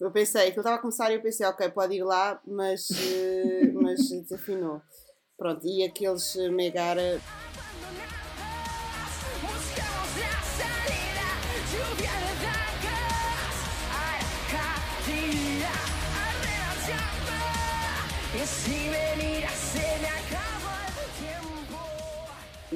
Eu 0.00 0.10
pensei, 0.10 0.42
que 0.42 0.48
ele 0.50 0.58
estava 0.58 0.76
a 0.76 0.78
começar 0.80 1.10
e 1.10 1.14
eu 1.14 1.22
pensei, 1.22 1.46
ok, 1.46 1.68
pode 1.70 1.94
ir 1.94 2.02
lá, 2.04 2.40
mas, 2.46 2.88
eh, 2.90 3.72
mas 3.72 4.08
desafinou. 4.08 4.82
Pronto, 5.36 5.66
e 5.66 5.82
aqueles 5.84 6.34
Megara, 6.52 7.20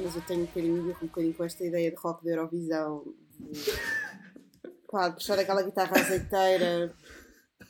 mas 0.03 0.15
eu 0.15 0.21
tenho 0.21 0.41
um 0.41 0.45
bocadinho, 0.45 0.81
um 0.81 1.07
bocadinho 1.07 1.33
com 1.33 1.43
esta 1.43 1.63
ideia 1.63 1.89
de 1.89 1.97
rock 1.97 2.23
da 2.23 2.31
Eurovisão. 2.31 3.03
De 3.39 5.13
puxar 5.15 5.39
aquela 5.39 5.63
guitarra 5.63 5.99
azeiteira. 5.99 6.93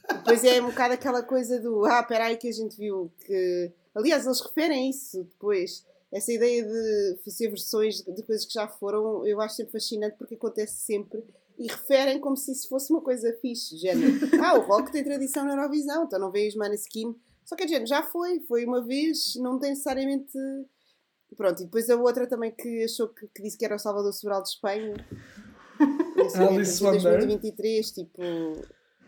Depois 0.07 0.43
é 0.43 0.61
um 0.61 0.67
bocado 0.67 0.93
aquela 0.93 1.23
coisa 1.23 1.59
do, 1.59 1.85
ah, 1.85 2.01
espera 2.01 2.25
aí 2.25 2.37
que 2.37 2.49
a 2.49 2.51
gente 2.51 2.75
viu 2.75 3.11
que... 3.25 3.71
Aliás, 3.95 4.25
eles 4.25 4.41
referem 4.41 4.89
isso 4.89 5.23
depois. 5.23 5.85
Essa 6.11 6.33
ideia 6.33 6.63
de 6.63 7.19
fazer 7.23 7.47
versões 7.47 8.01
de, 8.01 8.23
coisas 8.23 8.45
que 8.45 8.53
já 8.53 8.67
foram, 8.67 9.25
eu 9.25 9.39
acho 9.39 9.55
sempre 9.55 9.71
fascinante 9.71 10.17
porque 10.17 10.35
acontece 10.35 10.77
sempre. 10.77 11.23
E 11.57 11.67
referem 11.67 12.19
como 12.19 12.35
se 12.35 12.51
isso 12.51 12.67
fosse 12.67 12.91
uma 12.91 13.01
coisa 13.01 13.31
fixe, 13.41 13.77
género. 13.77 14.13
Ah, 14.43 14.57
o 14.57 14.61
rock 14.61 14.91
tem 14.91 15.03
tradição 15.03 15.45
na 15.45 15.53
Eurovisão, 15.53 16.03
então 16.03 16.19
não 16.19 16.31
veio 16.31 16.49
os 16.49 16.55
Maneskin. 16.55 17.15
Só 17.45 17.55
que, 17.55 17.67
género, 17.67 17.87
já 17.87 18.03
foi, 18.03 18.39
foi 18.41 18.65
uma 18.65 18.83
vez, 18.83 19.35
não 19.37 19.59
tem 19.59 19.69
necessariamente... 19.69 20.37
Pronto, 21.35 21.61
e 21.61 21.65
depois 21.65 21.89
a 21.89 21.95
outra 21.95 22.27
também 22.27 22.51
que 22.51 22.83
achou 22.83 23.07
que, 23.09 23.27
que 23.27 23.41
disse 23.43 23.57
que 23.57 23.65
era 23.65 23.75
o 23.75 23.79
Salvador 23.79 24.13
Sobral 24.13 24.41
de 24.43 24.49
Espanha. 24.49 24.93
Momento, 25.79 26.35
Alice 26.37 26.83
em 26.83 26.87
Wonder. 26.87 27.01
2023, 27.17 27.91
tipo. 27.91 28.21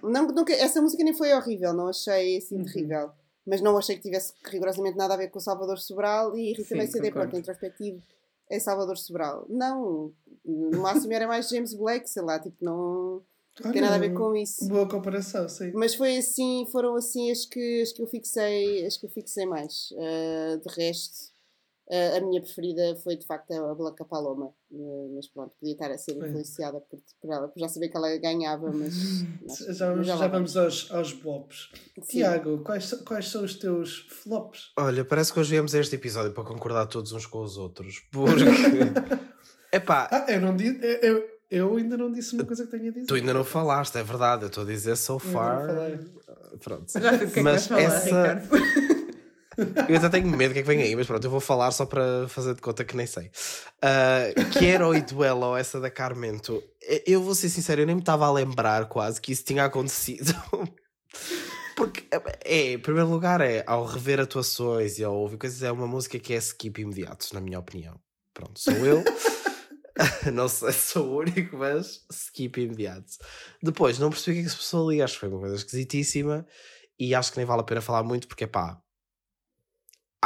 Não, 0.03 0.27
nunca, 0.27 0.53
essa 0.53 0.81
música 0.81 1.03
nem 1.03 1.13
foi 1.13 1.33
horrível, 1.33 1.73
não 1.73 1.87
achei 1.87 2.37
assim 2.37 2.57
Uhum. 2.57 2.65
terrível. 2.65 3.11
Mas 3.45 3.61
não 3.61 3.77
achei 3.77 3.95
que 3.95 4.01
tivesse 4.01 4.33
rigorosamente 4.43 4.97
nada 4.97 5.13
a 5.13 5.17
ver 5.17 5.29
com 5.29 5.37
o 5.37 5.41
Salvador 5.41 5.77
Sobral 5.77 6.35
e 6.35 6.55
CD, 6.55 6.87
concordo. 6.87 7.11
pronto, 7.11 7.37
introspectivo 7.37 8.01
é 8.49 8.59
Salvador 8.59 8.97
Sobral. 8.97 9.45
Não, 9.49 10.11
no 10.43 10.81
máximo 10.81 11.13
era 11.13 11.27
mais 11.27 11.47
James 11.49 11.73
Blake, 11.73 12.09
sei 12.09 12.23
lá, 12.23 12.39
tipo, 12.39 12.57
não 12.61 13.21
Olha, 13.63 13.71
tem 13.73 13.81
nada 13.81 13.95
a 13.95 13.99
ver 13.99 14.13
com 14.13 14.35
isso. 14.35 14.67
Boa 14.67 14.87
comparação, 14.87 15.47
sim. 15.47 15.71
Mas 15.73 15.93
foi 15.95 16.17
assim, 16.17 16.67
foram 16.71 16.95
assim 16.95 17.31
as 17.31 17.45
que, 17.45 17.81
as 17.81 17.91
que 17.91 18.01
eu 18.01 18.07
fixei, 18.07 18.85
as 18.85 18.97
que 18.97 19.05
eu 19.05 19.09
fixei 19.11 19.45
mais. 19.45 19.89
Ah, 19.97 20.57
de 20.57 20.75
resto, 20.75 21.31
ah, 21.91 22.17
a 22.17 22.21
minha 22.21 22.41
preferida 22.41 22.95
foi 23.03 23.15
de 23.15 23.25
facto 23.25 23.51
a 23.51 23.73
Blanca 23.75 24.03
Paloma. 24.05 24.51
Ah, 24.73 25.07
mas 25.15 25.27
pronto, 25.27 25.51
podia 25.59 25.73
estar 25.73 25.91
a 25.91 25.97
ser 25.97 26.17
influenciada 26.17 26.79
por, 26.81 26.99
por 27.21 27.31
ela, 27.33 27.47
por 27.47 27.59
já 27.59 27.67
saber 27.67 27.89
que 27.89 27.97
ela 27.97 28.17
ganhava, 28.17 28.71
mas. 28.71 28.93
que- 29.57 29.73
Já 29.73 29.89
vamos, 29.91 30.07
já 30.07 30.17
já 30.17 30.27
vamos 30.27 30.57
aos, 30.57 30.91
aos. 30.91 31.11
Sim. 31.11 32.01
Tiago, 32.07 32.57
quais, 32.63 32.85
são- 32.85 32.99
quais 33.03 33.29
são 33.29 33.43
os 33.43 33.55
teus 33.55 34.07
flops? 34.09 34.71
Olha, 34.77 35.05
parece 35.05 35.31
que 35.31 35.39
hoje 35.39 35.51
viemos 35.51 35.73
a 35.75 35.79
este 35.79 35.95
episódio 35.95 36.31
para 36.33 36.43
concordar 36.43 36.87
todos 36.87 37.11
uns 37.11 37.25
com 37.25 37.41
os 37.41 37.57
outros. 37.57 37.99
Porque. 38.11 38.43
Epá, 39.71 40.07
Ah, 40.11 40.25
eu 40.31 40.39
não 40.41 40.55
disse. 40.55 40.79
Eu, 41.01 41.25
eu 41.51 41.75
ainda 41.75 41.95
não 41.97 42.11
disse 42.11 42.33
uma 42.35 42.45
coisa 42.45 42.65
que 42.65 42.71
tenho 42.71 42.89
a 42.89 42.93
dizer. 42.93 43.05
tu 43.07 43.13
ainda 43.15 43.33
não 43.33 43.43
falaste, 43.43 43.97
é 43.97 44.03
verdade. 44.03 44.43
Eu 44.43 44.47
estou 44.47 44.63
a 44.63 44.67
dizer 44.67 44.95
so 44.95 45.19
far. 45.19 45.67
Pronto. 46.63 46.85
É 46.97 47.27
que 47.27 47.41
Mas 47.41 47.69
essa- 47.69 48.05
Ricardo. 48.05 48.94
Eu 49.87 49.97
até 49.97 50.09
tenho 50.09 50.27
medo 50.27 50.49
do 50.49 50.53
que 50.53 50.59
é 50.59 50.61
que 50.61 50.67
vem 50.67 50.81
aí, 50.81 50.95
mas 50.95 51.07
pronto, 51.07 51.23
eu 51.23 51.31
vou 51.31 51.39
falar 51.39 51.71
só 51.71 51.85
para 51.85 52.27
fazer 52.27 52.55
de 52.55 52.61
conta 52.61 52.83
que 52.83 52.95
nem 52.95 53.05
sei. 53.05 53.27
Uh, 53.77 54.49
Quero 54.59 54.95
e 54.95 55.01
Duelo, 55.01 55.55
essa 55.55 55.79
da 55.79 55.89
Carmento. 55.89 56.61
Eu 57.05 57.21
vou 57.21 57.33
ser 57.33 57.49
sincero, 57.49 57.81
eu 57.81 57.85
nem 57.85 57.95
me 57.95 58.01
estava 58.01 58.25
a 58.25 58.31
lembrar 58.31 58.87
quase 58.87 59.21
que 59.21 59.31
isso 59.31 59.43
tinha 59.43 59.65
acontecido. 59.65 60.33
Porque, 61.75 62.05
é, 62.43 62.73
em 62.73 62.79
primeiro 62.79 63.09
lugar, 63.09 63.41
é 63.41 63.63
ao 63.67 63.85
rever 63.85 64.19
atuações 64.19 64.97
e 64.97 65.03
ao 65.03 65.13
ouvir 65.13 65.37
coisas, 65.37 65.61
é 65.61 65.71
uma 65.71 65.87
música 65.87 66.17
que 66.17 66.33
é 66.33 66.37
skip 66.37 66.81
imediato, 66.81 67.27
na 67.33 67.41
minha 67.41 67.59
opinião. 67.59 67.99
Pronto, 68.33 68.59
sou 68.59 68.73
eu. 68.73 69.03
não 70.33 70.47
sei 70.47 70.71
se 70.71 70.93
sou 70.93 71.07
o 71.07 71.19
único, 71.19 71.57
mas 71.57 72.05
skip 72.11 72.61
imediato. 72.61 73.11
Depois, 73.61 73.99
não 73.99 74.09
percebi 74.09 74.31
o 74.31 74.33
que 74.35 74.41
é 74.41 74.43
que 74.45 74.49
se 74.51 74.57
passou 74.57 74.89
ali, 74.89 75.01
acho 75.01 75.15
que 75.15 75.19
foi 75.19 75.29
uma 75.29 75.39
coisa 75.39 75.55
esquisitíssima 75.55 76.45
e 76.99 77.13
acho 77.13 77.31
que 77.31 77.37
nem 77.37 77.45
vale 77.45 77.61
a 77.61 77.65
pena 77.65 77.81
falar 77.81 78.03
muito 78.03 78.27
porque, 78.27 78.47
pá, 78.47 78.81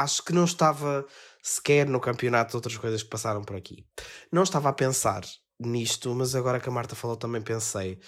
acho 0.04 0.24
que 0.24 0.34
não 0.34 0.46
estava 0.46 1.06
sequer 1.44 1.88
no 1.88 2.00
campeonato 2.00 2.52
de 2.52 2.58
outras 2.58 2.78
coisas 2.78 3.04
que 3.04 3.10
passaram 3.10 3.44
por 3.44 3.56
aqui. 3.56 3.86
Não 4.32 4.44
estava 4.44 4.70
a 4.70 4.74
pensar 4.74 5.24
nisto, 5.60 6.14
mas 6.16 6.36
agora 6.36 6.60
que 6.60 6.70
a 6.70 6.72
Marta 6.72 6.96
falou 6.96 7.18
também 7.18 7.42
pensei. 7.42 8.00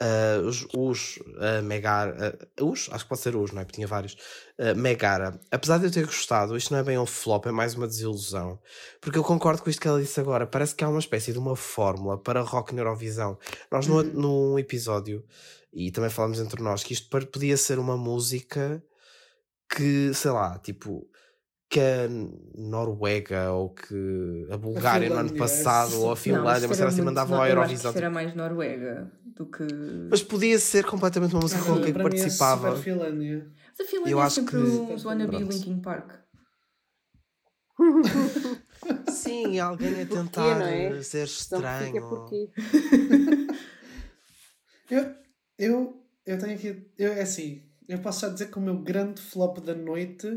ah, 0.00 0.40
os, 0.44 0.66
os 0.76 1.18
ah, 1.40 1.62
Megara, 1.62 2.38
ah, 2.40 2.64
os, 2.64 2.88
acho 2.92 3.04
que 3.04 3.08
pode 3.08 3.20
ser 3.20 3.36
os, 3.36 3.52
não 3.52 3.60
é? 3.62 3.64
Porque 3.64 3.76
tinha 3.76 3.86
vários. 3.86 4.16
ah, 4.58 4.74
Megara, 4.74 5.38
apesar 5.50 5.78
de 5.78 5.86
eu 5.86 5.90
ter 5.90 6.06
gostado, 6.06 6.56
isto 6.56 6.72
não 6.72 6.80
é 6.80 6.82
bem 6.82 6.98
um 6.98 7.06
flop, 7.06 7.46
é 7.46 7.52
mais 7.52 7.74
uma 7.74 7.86
desilusão. 7.86 8.58
Porque 9.00 9.18
eu 9.18 9.24
concordo 9.24 9.62
com 9.62 9.70
isto 9.70 9.80
que 9.80 9.88
ela 9.88 10.00
disse 10.00 10.20
agora. 10.20 10.46
Parece 10.46 10.74
que 10.74 10.84
há 10.84 10.88
uma 10.88 10.98
espécie 10.98 11.32
de 11.32 11.38
uma 11.38 11.56
fórmula 11.56 12.18
para 12.18 12.40
rock 12.40 12.74
na 12.74 12.80
Eurovisão. 12.82 13.38
Nós, 13.70 13.86
no, 13.86 14.02
num 14.02 14.58
episódio, 14.58 15.24
e 15.72 15.90
também 15.90 16.10
falamos 16.10 16.38
entre 16.40 16.62
nós, 16.62 16.82
que 16.82 16.92
isto 16.94 17.08
podia 17.26 17.56
ser 17.56 17.78
uma 17.78 17.96
música 17.96 18.82
que, 19.74 20.12
sei 20.14 20.30
lá, 20.30 20.58
tipo, 20.58 21.06
que 21.68 21.80
a 21.80 22.08
Noruega 22.56 23.50
ou 23.52 23.70
que 23.70 24.46
a 24.50 24.56
Bulgária 24.56 25.08
no 25.08 25.16
ano 25.16 25.34
passado 25.34 26.00
ou 26.02 26.12
a 26.12 26.16
Finlândia, 26.16 26.68
mas 26.68 26.80
era 26.80 26.88
assim, 26.90 27.02
mandavam 27.02 27.40
à 27.40 27.48
Eu 27.48 27.60
acho 27.60 27.74
que 27.74 27.82
Eurovisão. 27.82 27.90
era 27.92 28.00
tipo, 28.00 28.14
mais 28.14 28.34
Noruega 28.34 29.10
do 29.24 29.46
que. 29.46 29.64
Mas 30.10 30.22
podia 30.22 30.58
ser 30.58 30.84
completamente 30.84 31.34
uma 31.34 31.40
música 31.42 31.62
com 31.64 31.80
quem 31.80 31.92
Para 31.92 32.04
mim 32.04 32.10
é 32.10 32.20
participava. 32.20 32.76
Finlândia. 32.76 33.50
Mas 33.76 33.86
a 33.86 33.90
Finlândia 33.90 34.12
Eu 34.12 34.20
é 34.20 34.22
acho 34.22 34.34
sempre 34.36 34.56
que- 34.56 34.92
uns 34.92 35.04
wannabe. 35.04 35.36
Linkin 35.38 35.80
Park. 35.80 36.12
Sim, 39.10 39.58
alguém 39.58 40.02
a 40.02 40.06
tentar 40.06 40.60
é? 40.70 41.02
ser 41.02 41.26
Então 41.26 41.58
estranho. 41.58 42.08
porquê. 42.08 42.50
Eu, 44.90 45.14
eu, 45.58 46.06
eu 46.26 46.38
tenho 46.38 46.54
aqui. 46.54 46.86
Eu, 46.98 47.12
é 47.14 47.22
assim, 47.22 47.62
eu 47.88 47.98
posso 48.00 48.20
já 48.20 48.28
dizer 48.28 48.50
que 48.50 48.58
o 48.58 48.60
meu 48.60 48.76
grande 48.82 49.20
flop 49.20 49.58
da 49.60 49.74
noite 49.74 50.28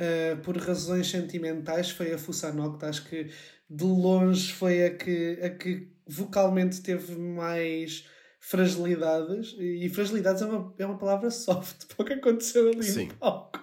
uh, 0.00 0.36
por 0.42 0.56
razões 0.56 1.08
sentimentais 1.10 1.90
foi 1.90 2.12
a 2.12 2.18
Fussa 2.18 2.52
Nocta. 2.52 2.88
Acho 2.88 3.04
que 3.08 3.30
de 3.68 3.84
longe 3.84 4.52
foi 4.52 4.84
a 4.84 4.90
que, 4.94 5.38
a 5.42 5.50
que 5.50 5.88
vocalmente 6.06 6.80
teve 6.80 7.14
mais 7.16 8.04
fragilidades. 8.40 9.54
E 9.58 9.88
fragilidades 9.90 10.42
é 10.42 10.46
uma, 10.46 10.74
é 10.78 10.86
uma 10.86 10.98
palavra 10.98 11.30
soft 11.30 11.86
para 11.86 12.02
o 12.02 12.06
que 12.06 12.12
aconteceu 12.14 12.68
ali 12.68 12.82
Sim. 12.82 13.08
no 13.08 13.14
palco. 13.14 13.60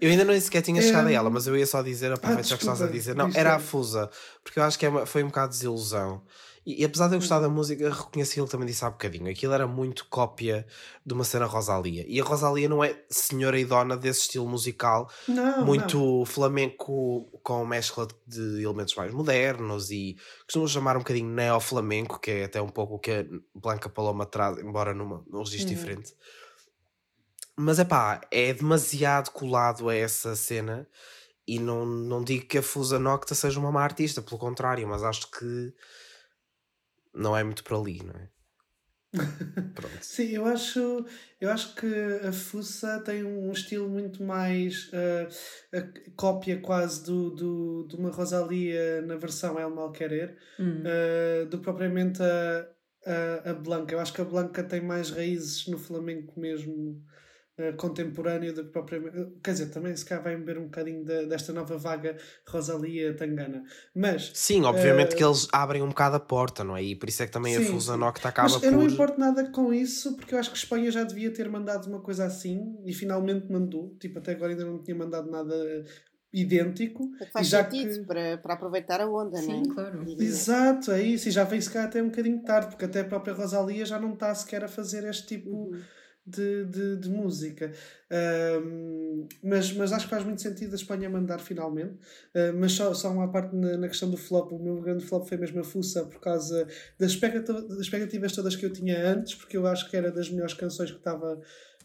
Eu 0.00 0.10
ainda 0.10 0.24
nem 0.24 0.38
sequer 0.38 0.62
tinha 0.62 0.80
chegado 0.82 1.06
a 1.06 1.10
É, 1.10 1.14
ela, 1.14 1.30
mas 1.30 1.46
eu 1.46 1.56
ia 1.56 1.66
só 1.66 1.82
dizer, 1.82 2.12
aproveita 2.12 2.42
já 2.44 2.56
que 2.56 2.62
estás 2.62 2.82
a 2.82 2.86
dizer. 2.86 3.14
Não, 3.14 3.30
era 3.34 3.54
a. 3.56 3.58
Fusa, 3.58 4.10
porque 4.44 4.58
eu 4.58 4.62
acho 4.62 4.78
que 4.78 4.86
é 4.86 4.88
uma- 4.88 5.06
foi 5.06 5.22
um 5.22 5.28
bocado 5.28 5.52
de 5.52 5.58
desilusão. 5.58 6.22
E, 6.64 6.82
e 6.82 6.84
apesar 6.84 7.08
de 7.08 7.14
eu 7.14 7.18
gostar 7.18 7.40
da 7.40 7.48
música, 7.48 7.90
reconheci 7.90 8.40
que 8.40 8.48
também 8.50 8.66
disse 8.66 8.84
há 8.84 8.90
bocadinho. 8.90 9.30
Aquilo 9.30 9.52
era 9.52 9.66
muito 9.66 10.06
cópia 10.08 10.66
de 11.04 11.12
uma 11.14 11.24
cena 11.24 11.46
Rosalia. 11.46 12.04
E 12.08 12.20
a 12.20 12.24
Rosalia 12.24 12.68
não 12.68 12.82
é 12.84 13.02
senhora 13.10 13.58
e 13.58 13.64
dona 13.64 13.96
desse 13.96 14.20
estilo 14.22 14.48
musical, 14.48 15.10
Não, 15.26 15.66
muito 15.66 15.74
não. 15.74 16.24
flamenco 16.24 17.28
com 17.42 17.64
mescla 17.66 18.06
de 18.26 18.62
elementos 18.62 18.94
mais 18.94 19.12
modernos 19.12 19.90
e 19.90 20.16
costumam 20.46 20.68
chamar 20.68 20.96
um 20.96 21.00
bocadinho 21.00 21.28
neo-flamenco, 21.28 22.20
que 22.20 22.30
é 22.30 22.44
até 22.44 22.62
um 22.62 22.68
pouco 22.68 22.94
o 22.94 22.98
que 22.98 23.10
a 23.10 23.24
Blanca 23.54 23.88
Paloma 23.88 24.24
traz, 24.26 24.58
embora 24.58 24.94
numa, 24.94 25.24
num 25.28 25.40
registro 25.42 25.74
Uhum. 25.74 25.74
diferente. 25.74 26.12
Mas 27.56 27.78
é 27.78 27.84
pá, 27.84 28.20
é 28.30 28.52
demasiado 28.54 29.30
colado 29.30 29.88
a 29.88 29.94
essa 29.94 30.34
cena 30.34 30.88
e 31.46 31.58
não, 31.58 31.86
não 31.86 32.24
digo 32.24 32.46
que 32.46 32.58
a 32.58 32.62
Fusa 32.62 32.98
Nocta 32.98 33.34
seja 33.34 33.60
uma 33.60 33.72
má 33.72 33.82
artista, 33.84 34.22
pelo 34.22 34.38
contrário, 34.38 34.88
mas 34.88 35.02
acho 35.02 35.30
que 35.30 35.74
não 37.14 37.36
é 37.36 37.42
muito 37.44 37.62
por 37.64 37.78
ali, 37.80 38.02
não 38.02 38.14
é? 38.14 38.28
Pronto. 39.74 39.98
Sim, 40.00 40.30
eu 40.30 40.46
acho, 40.46 41.04
eu 41.38 41.50
acho 41.50 41.74
que 41.74 41.86
a 42.26 42.32
Fussa 42.32 42.98
tem 43.00 43.22
um 43.22 43.52
estilo 43.52 43.86
muito 43.88 44.22
mais 44.22 44.88
uh, 44.88 45.76
a 45.76 46.10
cópia 46.16 46.58
quase 46.60 47.04
do, 47.04 47.30
do, 47.30 47.86
de 47.88 47.96
uma 47.96 48.10
Rosalia 48.10 49.02
na 49.02 49.16
versão 49.16 49.58
El 49.58 49.70
Mal 49.70 49.92
Querer 49.92 50.38
Hum. 50.58 50.82
uh, 50.82 51.46
do 51.46 51.58
que 51.58 51.64
propriamente 51.64 52.22
a, 52.22 52.68
a, 53.44 53.50
a 53.50 53.54
Blanca. 53.54 53.94
Eu 53.94 54.00
acho 54.00 54.14
que 54.14 54.22
a 54.22 54.24
Blanca 54.24 54.64
tem 54.64 54.80
mais 54.80 55.10
raízes 55.10 55.66
no 55.66 55.76
flamenco 55.78 56.38
mesmo 56.40 57.04
uh, 57.58 57.76
contemporâneo 57.76 58.54
do 58.54 58.64
que 58.64 58.70
propriamente. 58.70 59.32
Quer 59.42 59.52
dizer, 59.52 59.66
também 59.70 59.94
se 59.96 60.04
calhar 60.04 60.22
vai 60.24 60.36
beber 60.36 60.58
um 60.58 60.64
bocadinho 60.64 61.04
da- 61.04 61.22
desta 61.24 61.52
nova 61.52 61.76
vaga 61.76 62.16
Rosalia 62.48 63.14
Tangana. 63.16 63.62
Mas 63.94 64.30
Sim, 64.34 64.62
obviamente 64.64 65.14
Eh, 65.14 65.16
que 65.16 65.24
eles 65.24 65.48
abrem 65.52 65.82
um 65.82 65.88
bocado 65.88 66.16
a 66.16 66.20
porta, 66.20 66.62
não 66.64 66.76
é? 66.76 66.82
E 66.82 66.94
por 66.96 67.08
isso 67.08 67.22
é 67.22 67.26
que 67.26 67.32
também 67.32 67.56
a 67.56 67.60
Sim, 67.60 67.66
Fusa 67.66 67.92
sim. 67.94 67.98
Nocta 67.98 68.28
acaba 68.28 68.48
Mas 68.48 68.62
eu 68.62 68.72
não 68.72 68.80
por. 68.80 68.90
importo 68.90 69.20
nada 69.20 69.50
com 69.50 69.72
isso, 69.72 70.16
porque 70.16 70.34
eu 70.34 70.38
acho 70.38 70.50
que 70.50 70.56
Espanha 70.58 70.90
já 70.90 71.04
devia 71.04 71.32
ter 71.32 71.48
mandado 71.48 71.86
uma 71.88 72.00
coisa 72.00 72.24
assim 72.24 72.76
e 72.84 72.92
finalmente 72.92 73.50
mandou. 73.50 73.96
Tipo, 74.00 74.18
até 74.18 74.32
agora 74.32 74.52
ainda 74.52 74.64
não 74.64 74.82
tinha 74.82 74.96
mandado 74.96 75.30
nada 75.30 75.54
idêntico. 76.32 77.10
Que 77.18 77.26
faz 77.30 77.46
E 77.46 77.50
já 77.50 77.64
sentido 77.70 78.00
que- 78.00 78.06
para, 78.06 78.38
para 78.38 78.54
aproveitar 78.54 79.00
a 79.00 79.06
onda, 79.06 79.36
não 79.40 79.42
Sim, 79.42 79.62
é? 79.70 79.74
claro. 79.74 80.04
Exato, 80.18 80.90
é 80.92 81.02
isso. 81.02 81.28
E 81.28 81.30
já 81.30 81.44
veio 81.44 81.60
se 81.60 81.70
calhar 81.70 81.88
até 81.88 82.02
um 82.02 82.06
bocadinho 82.06 82.42
tarde, 82.42 82.68
porque 82.68 82.84
até 82.86 83.00
a 83.00 83.04
própria 83.04 83.34
Rosalia 83.34 83.84
já 83.84 83.98
não 84.00 84.14
está 84.14 84.34
sequer 84.34 84.64
a 84.64 84.68
fazer 84.68 85.04
este 85.08 85.26
tipo 85.26 85.50
Uhum. 85.50 85.80
De, 86.26 86.64
de, 86.66 86.96
de 86.96 87.10
música. 87.10 87.72
Mas, 89.42 89.72
mas 89.72 89.92
acho 89.92 90.06
que 90.06 90.10
faz 90.10 90.24
muito 90.24 90.40
sentido 90.42 90.72
a 90.72 90.76
Espanha 90.76 91.08
mandar 91.10 91.38
finalmente. 91.38 91.94
Ah, 92.34 92.52
mas 92.54 92.72
só, 92.72 92.92
só 92.94 93.10
uma 93.10 93.30
parte 93.30 93.54
na, 93.54 93.76
na 93.76 93.88
questão 93.88 94.10
do 94.10 94.16
flop. 94.16 94.52
O 94.52 94.58
meu 94.58 94.80
grande 94.80 95.04
flop 95.04 95.26
foi 95.28 95.36
mesmo 95.36 95.60
a 95.60 95.64
Fussa 95.64 96.04
por 96.04 96.20
causa 96.20 96.66
das, 96.98 97.12
expectativa- 97.12 97.62
das 97.62 97.78
expectativas 97.78 98.32
todas 98.32 98.56
que 98.56 98.64
eu 98.64 98.72
tinha 98.72 99.06
antes, 99.08 99.34
porque 99.34 99.56
eu 99.56 99.66
acho 99.66 99.88
que 99.90 99.96
era 99.96 100.10
das 100.10 100.28
melhores 100.30 100.54
canções 100.54 100.90
que 100.90 100.98
estava 100.98 101.40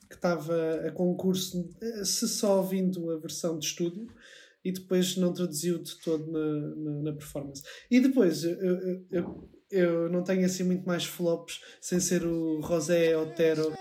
que 0.09 0.15
estava 0.15 0.87
a 0.87 0.91
concurso, 0.91 1.69
eh, 1.81 2.05
se 2.05 2.29
só 2.29 2.59
ouvindo 2.59 3.11
a 3.11 3.17
versão 3.17 3.59
de 3.59 3.65
estúdio. 3.65 4.07
E 4.63 4.71
depois 4.71 5.17
não 5.17 5.33
traduziu 5.33 5.77
de 5.79 5.95
todo 5.99 6.31
na, 6.31 6.75
na, 6.75 7.01
na 7.03 7.13
performance. 7.13 7.61
E 7.91 7.99
depois, 7.99 8.43
eu, 8.43 8.51
eu, 8.59 9.05
eu, 9.11 9.49
eu 9.69 10.09
não 10.09 10.23
tenho 10.23 10.45
assim 10.45 10.63
muito 10.63 10.85
mais 10.85 11.05
flops 11.05 11.61
sem 11.81 11.99
ser 11.99 12.25
o 12.25 12.61
José 12.61 13.17
Otero. 13.17 13.73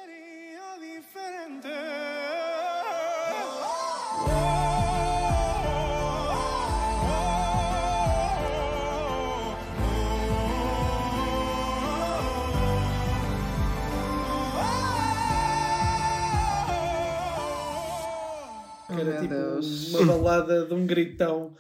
Uma 20.03 20.19
balada 20.19 20.65
de 20.67 20.75
um 20.75 20.87
gritão. 20.87 21.55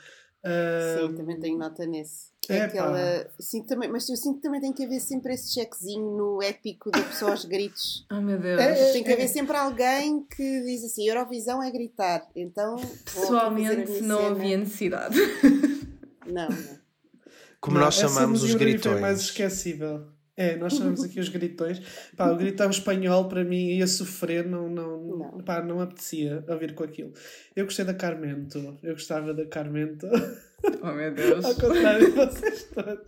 Ah, 0.44 0.98
Sim, 1.00 1.14
também 1.14 1.40
tenho 1.40 1.58
nota 1.58 1.84
nesse. 1.86 2.30
é 2.48 2.56
É 2.58 2.62
aquela. 2.62 3.30
Sim, 3.40 3.64
também, 3.64 3.90
mas 3.90 4.08
eu 4.08 4.16
sinto 4.16 4.36
que 4.36 4.42
também 4.42 4.60
tem 4.60 4.72
que 4.72 4.84
haver 4.84 5.00
sempre 5.00 5.34
esse 5.34 5.52
checkzinho 5.52 6.16
no 6.16 6.40
épico 6.40 6.90
da 6.92 7.02
pessoa 7.02 7.32
aos 7.32 7.44
gritos. 7.44 8.06
Oh 8.12 8.20
meu 8.20 8.38
Deus. 8.38 8.60
É, 8.60 8.92
Tem 8.92 9.02
que 9.02 9.12
haver 9.12 9.28
sempre 9.28 9.56
alguém 9.56 10.24
que 10.24 10.62
diz 10.62 10.84
assim: 10.84 11.08
Eurovisão 11.08 11.60
é 11.62 11.70
gritar. 11.70 12.26
Então. 12.36 12.76
Pessoalmente 13.04 14.00
não 14.02 14.18
cena. 14.20 14.30
havia 14.30 14.56
necessidade. 14.56 15.18
Não, 16.26 16.48
não. 16.48 16.78
Como 17.60 17.78
não, 17.78 17.84
nós 17.86 17.94
chamamos 17.96 18.42
os 18.44 18.54
gritões. 18.54 19.00
mais 19.00 19.20
esquecível. 19.20 20.06
É, 20.36 20.54
nós 20.56 20.74
chamamos 20.74 21.02
aqui 21.02 21.18
os 21.18 21.28
gritões. 21.30 21.80
Pá, 22.16 22.30
o 22.30 22.36
gritão 22.36 22.68
espanhol 22.68 23.26
para 23.28 23.42
mim 23.42 23.70
ia 23.70 23.86
sofrer, 23.86 24.46
não, 24.46 24.68
não, 24.68 25.00
Não. 25.16 25.38
Pá, 25.44 25.62
não 25.62 25.80
apetecia 25.80 26.44
ouvir 26.48 26.74
com 26.74 26.84
aquilo. 26.84 27.12
Eu 27.54 27.64
gostei 27.64 27.84
da 27.86 27.94
Carmento, 27.94 28.78
eu 28.82 28.92
gostava 28.92 29.32
da 29.32 29.46
Carmento, 29.46 30.06
Oh 30.82 30.92
meu 30.92 31.12
Deus. 31.14 31.44
ao 31.44 31.54
contrário 31.54 32.06
de 32.06 32.12
vocês 32.12 32.64
todos. 32.64 32.98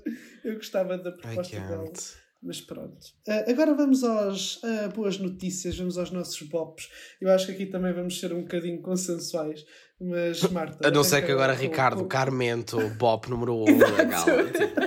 Eu 0.44 0.54
gostava 0.54 0.96
da 0.96 1.12
proposta 1.12 1.60
dela. 1.60 1.92
Mas 2.40 2.60
pronto. 2.60 2.96
Ah, 3.28 3.44
agora 3.50 3.74
vamos 3.74 4.04
às 4.04 4.60
ah, 4.62 4.88
boas 4.94 5.18
notícias, 5.18 5.76
vamos 5.76 5.98
aos 5.98 6.10
nossos 6.12 6.40
bops. 6.42 6.88
Eu 7.20 7.30
acho 7.32 7.46
que 7.46 7.52
aqui 7.52 7.66
também 7.66 7.92
vamos 7.92 8.18
ser 8.20 8.32
um 8.32 8.42
bocadinho 8.42 8.80
consensuais. 8.80 9.66
Mas, 10.00 10.40
Marta. 10.52 10.86
A 10.86 10.90
não 10.90 11.02
ser 11.02 11.22
que 11.26 11.32
agora 11.32 11.54
com- 11.54 11.60
Ricardo 11.62 12.02
com- 12.02 12.08
Carmento, 12.08 12.78
Bop 12.90 13.28
número 13.28 13.56
1 13.56 13.70
um 13.70 13.78
da 13.96 14.04
gala. 14.04 14.44
tipo. 14.44 14.78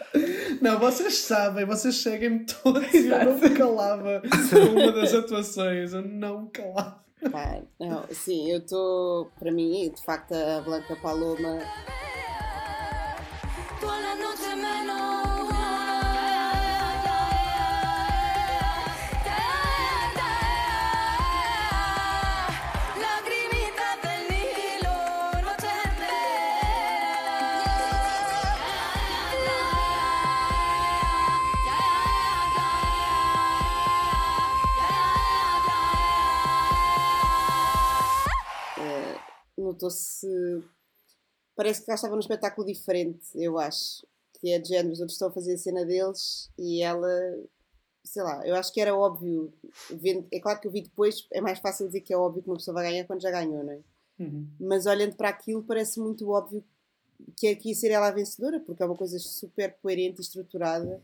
Não, 0.60 0.78
vocês 0.78 1.18
sabem, 1.18 1.64
vocês 1.64 1.96
seguem-me 1.96 2.44
todos 2.44 2.92
e 2.92 3.08
eu 3.08 3.24
não 3.24 3.38
me 3.38 3.50
calava 3.50 4.22
com 4.50 4.80
uma 4.80 4.92
das 4.92 5.14
atuações. 5.14 5.92
Eu 5.92 6.02
não 6.02 6.42
me 6.42 6.50
calava. 6.50 7.00
Pá, 7.30 7.60
não, 7.78 8.04
sim, 8.10 8.50
eu 8.50 8.58
estou. 8.58 9.30
Para 9.38 9.50
mim, 9.50 9.90
de 9.94 10.02
facto, 10.04 10.32
a 10.32 10.60
Blanca 10.62 10.96
Paloma. 10.96 11.58
Notou-se. 39.80 40.62
Parece 41.56 41.80
que 41.80 41.86
cá 41.86 41.94
estava 41.94 42.14
num 42.14 42.20
espetáculo 42.20 42.66
diferente, 42.66 43.26
eu 43.34 43.58
acho. 43.58 44.06
Que 44.40 44.50
é 44.52 44.58
de 44.58 44.68
género, 44.68 44.92
os 44.92 45.00
outros 45.00 45.14
estão 45.16 45.28
a 45.28 45.32
fazer 45.32 45.54
a 45.54 45.58
cena 45.58 45.84
deles 45.84 46.50
e 46.58 46.82
ela. 46.82 47.08
Sei 48.02 48.22
lá, 48.22 48.46
eu 48.46 48.54
acho 48.56 48.72
que 48.72 48.80
era 48.80 48.94
óbvio. 48.96 49.52
vendo- 49.90 50.26
é 50.32 50.40
claro 50.40 50.58
que 50.60 50.66
eu 50.66 50.70
vi 50.70 50.82
depois, 50.82 51.26
é 51.32 51.40
mais 51.40 51.58
fácil 51.58 51.86
dizer 51.86 52.00
que 52.00 52.12
é 52.12 52.16
óbvio 52.16 52.42
que 52.42 52.48
uma 52.48 52.56
pessoa 52.56 52.74
vai 52.74 52.90
ganhar 52.90 53.04
quando 53.04 53.20
já 53.22 53.30
ganhou, 53.30 53.62
não 53.62 53.72
é? 53.72 53.80
mas 54.58 54.84
olhando 54.86 55.16
para 55.16 55.28
aquilo 55.30 55.62
parece 55.62 55.98
muito 56.00 56.28
óbvio 56.30 56.62
que 57.36 57.46
é 57.46 57.54
que 57.54 57.68
ia 57.70 57.74
ser 57.74 57.90
ela 57.90 58.08
a 58.08 58.10
vencedora, 58.10 58.60
porque 58.60 58.82
é 58.82 58.86
uma 58.86 58.96
coisa 58.96 59.18
super 59.18 59.74
coerente 59.82 60.18
e 60.18 60.22
estruturada 60.22 61.02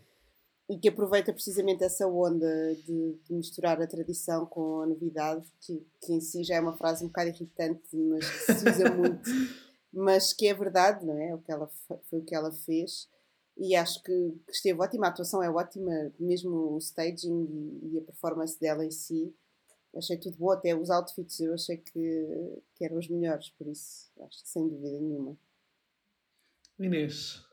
e 0.68 0.78
que 0.78 0.88
aproveita 0.88 1.32
precisamente 1.32 1.84
essa 1.84 2.06
onda 2.08 2.74
de, 2.74 3.18
de 3.24 3.34
misturar 3.34 3.80
a 3.80 3.86
tradição 3.86 4.44
com 4.46 4.80
a 4.80 4.86
novidade, 4.86 5.46
que, 5.60 5.86
que 6.00 6.12
em 6.12 6.20
si 6.20 6.42
já 6.42 6.56
é 6.56 6.60
uma 6.60 6.76
frase 6.76 7.04
um 7.04 7.08
bocado 7.08 7.30
irritante, 7.30 7.96
mas 7.96 8.28
que 8.28 8.52
se 8.52 8.68
usa 8.68 8.90
muito, 8.94 9.30
mas 9.92 10.32
que 10.32 10.48
é 10.48 10.54
verdade, 10.54 11.06
não 11.06 11.16
é? 11.16 11.34
O 11.34 11.38
que 11.38 11.52
ela, 11.52 11.70
foi 12.10 12.18
o 12.18 12.24
que 12.24 12.34
ela 12.34 12.50
fez. 12.50 13.08
E 13.56 13.74
acho 13.74 14.02
que, 14.02 14.34
que 14.46 14.52
esteve 14.52 14.80
ótima, 14.80 15.06
a 15.06 15.10
atuação 15.10 15.42
é 15.42 15.48
ótima, 15.48 16.12
mesmo 16.18 16.74
o 16.74 16.78
staging 16.78 17.44
e, 17.44 17.94
e 17.94 17.98
a 17.98 18.02
performance 18.02 18.58
dela 18.58 18.84
em 18.84 18.90
si. 18.90 19.32
Achei 19.94 20.18
tudo 20.18 20.36
bom, 20.36 20.50
até 20.50 20.76
os 20.76 20.90
outfits 20.90 21.40
eu 21.40 21.54
achei 21.54 21.78
que, 21.78 22.62
que 22.74 22.84
eram 22.84 22.98
os 22.98 23.08
melhores, 23.08 23.48
por 23.50 23.66
isso, 23.66 24.10
acho 24.20 24.42
que 24.42 24.48
sem 24.48 24.68
dúvida 24.68 25.00
nenhuma. 25.00 25.38
Inês. 26.78 27.45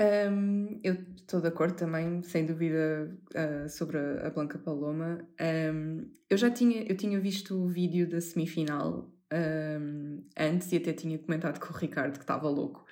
Um, 0.00 0.80
eu 0.82 0.94
estou 1.16 1.40
de 1.40 1.48
acordo 1.48 1.76
também, 1.76 2.22
sem 2.22 2.44
dúvida, 2.44 3.16
uh, 3.34 3.68
sobre 3.68 3.98
a, 3.98 4.26
a 4.26 4.30
Blanca 4.30 4.58
Paloma. 4.58 5.26
Um, 5.40 6.10
eu 6.28 6.36
já 6.36 6.50
tinha, 6.50 6.82
eu 6.82 6.96
tinha 6.96 7.18
visto 7.20 7.54
o 7.54 7.68
vídeo 7.68 8.08
da 8.08 8.20
semifinal 8.20 9.10
ahm, 9.30 10.22
antes 10.38 10.72
e 10.72 10.76
até 10.76 10.92
tinha 10.92 11.18
comentado 11.18 11.58
com 11.60 11.72
o 11.72 11.76
Ricardo 11.76 12.14
que 12.18 12.24
estava 12.24 12.48
louco. 12.48 12.84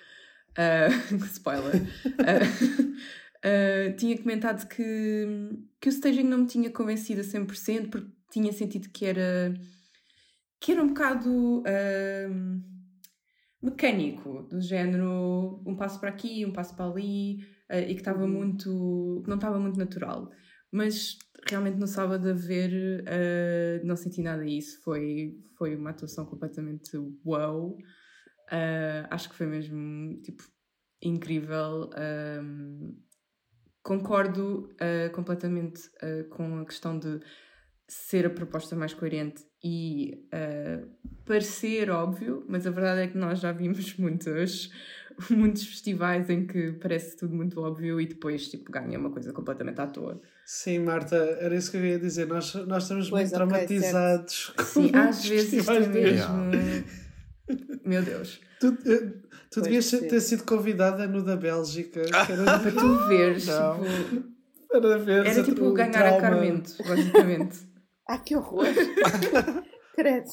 Ah, 0.57 0.89
spoiler. 1.33 1.83
Ah, 3.45 3.93
tinha 3.99 4.17
comentado 4.17 4.69
que, 4.69 5.27
que 5.81 5.89
o 5.89 5.91
staging 5.91 6.23
não 6.23 6.39
me 6.39 6.47
tinha 6.47 6.71
convencido 6.71 7.23
a 7.23 7.25
100% 7.25 7.91
porque 7.91 8.09
tinha 8.31 8.53
sentido 8.53 8.89
que 8.89 9.05
era 9.05 9.53
que 10.61 10.71
era 10.71 10.81
um 10.81 10.87
bocado 10.87 11.65
mecânico, 13.63 14.43
do 14.43 14.61
género 14.61 15.63
um 15.65 15.77
passo 15.77 16.01
para 16.01 16.09
aqui, 16.09 16.45
um 16.45 16.53
passo 16.53 16.75
para 16.75 16.87
ali, 16.87 17.47
ah, 17.69 17.81
e 17.81 17.95
que 17.95 18.01
estava 18.01 18.27
muito. 18.27 19.21
que 19.23 19.29
não 19.29 19.37
estava 19.37 19.59
muito 19.59 19.79
natural. 19.79 20.31
Mas 20.71 21.19
realmente 21.49 21.79
no 21.79 21.87
sábado 21.87 22.29
a 22.29 22.33
ver 22.33 23.05
ah, 23.07 23.85
não 23.85 23.97
senti 23.97 24.21
nada 24.21 24.45
disso. 24.45 24.81
Foi, 24.83 25.39
foi 25.57 25.77
uma 25.77 25.91
atuação 25.91 26.27
completamente 26.27 26.91
wow. 27.25 27.77
Ah, 28.51 29.07
acho 29.11 29.31
que 29.31 29.37
foi 29.37 29.47
mesmo 29.47 30.21
tipo 30.23 30.43
incrível. 31.01 31.91
Ahm, 31.95 32.97
concordo 33.83 34.75
ah, 34.81 35.11
completamente 35.11 35.83
com 36.31 36.59
a 36.61 36.65
questão 36.65 36.99
de 36.99 37.21
ser 37.89 38.27
a 38.27 38.31
proposta 38.31 38.75
mais 38.75 38.95
coerente 38.95 39.45
e 39.63 40.27
ah, 40.33 40.81
parecer 41.25 41.91
óbvio, 41.91 42.45
mas 42.49 42.67
a 42.67 42.71
verdade 42.71 43.03
é 43.03 43.07
que 43.07 43.17
nós 43.17 43.41
já 43.41 43.53
vimos 43.53 43.95
muitos, 43.99 44.71
muitos 45.31 45.65
festivais 45.65 46.29
em 46.29 46.47
que 46.47 46.73
parece 46.73 47.17
tudo 47.17 47.35
muito 47.35 47.61
óbvio 47.61 48.01
e 48.01 48.07
depois 48.07 48.49
tipo, 48.49 48.71
ganha 48.73 48.99
uma 48.99 49.11
coisa 49.11 49.33
completamente 49.33 49.81
à 49.81 49.87
toa. 49.87 50.21
Sim, 50.45 50.81
Marta, 50.81 51.17
era 51.17 51.55
isso 51.55 51.71
que 51.71 51.77
eu 51.77 51.87
ia 51.87 51.99
dizer. 51.99 52.27
Nós, 52.27 52.55
nós 52.67 52.83
estamos 52.83 53.09
Pois, 53.09 53.23
muito 53.23 53.35
traumatizados. 53.35 54.53
com 54.57 54.65
Sim, 54.65 54.91
às 54.97 55.25
vezes 55.25 55.69
é 55.69 55.87
mesmo. 55.87 56.51
Meu 57.85 58.03
Deus. 58.03 58.41
Tu, 58.61 58.77
eh, 58.87 59.13
tu 59.51 59.61
devias 59.61 59.85
sim. 59.87 60.07
ter 60.09 60.21
sido 60.21 60.45
convidada 60.45 61.07
no 61.07 61.23
da 61.23 61.37
Bélgica. 61.37 62.03
que 62.03 62.33
era, 62.33 62.45
Para 62.59 62.73
tu 62.73 63.09
veres, 63.09 63.47
Não. 63.47 63.81
tipo, 63.81 64.33
para 64.69 64.99
ver 64.99 65.27
era 65.27 65.43
tipo 65.43 65.73
ganhar 65.73 66.07
a 66.07 66.21
Carmento, 66.21 66.73
basicamente. 66.83 67.72
Ah, 68.09 68.19
que 68.19 68.37
horror! 68.37 68.67
Credo. 69.95 70.31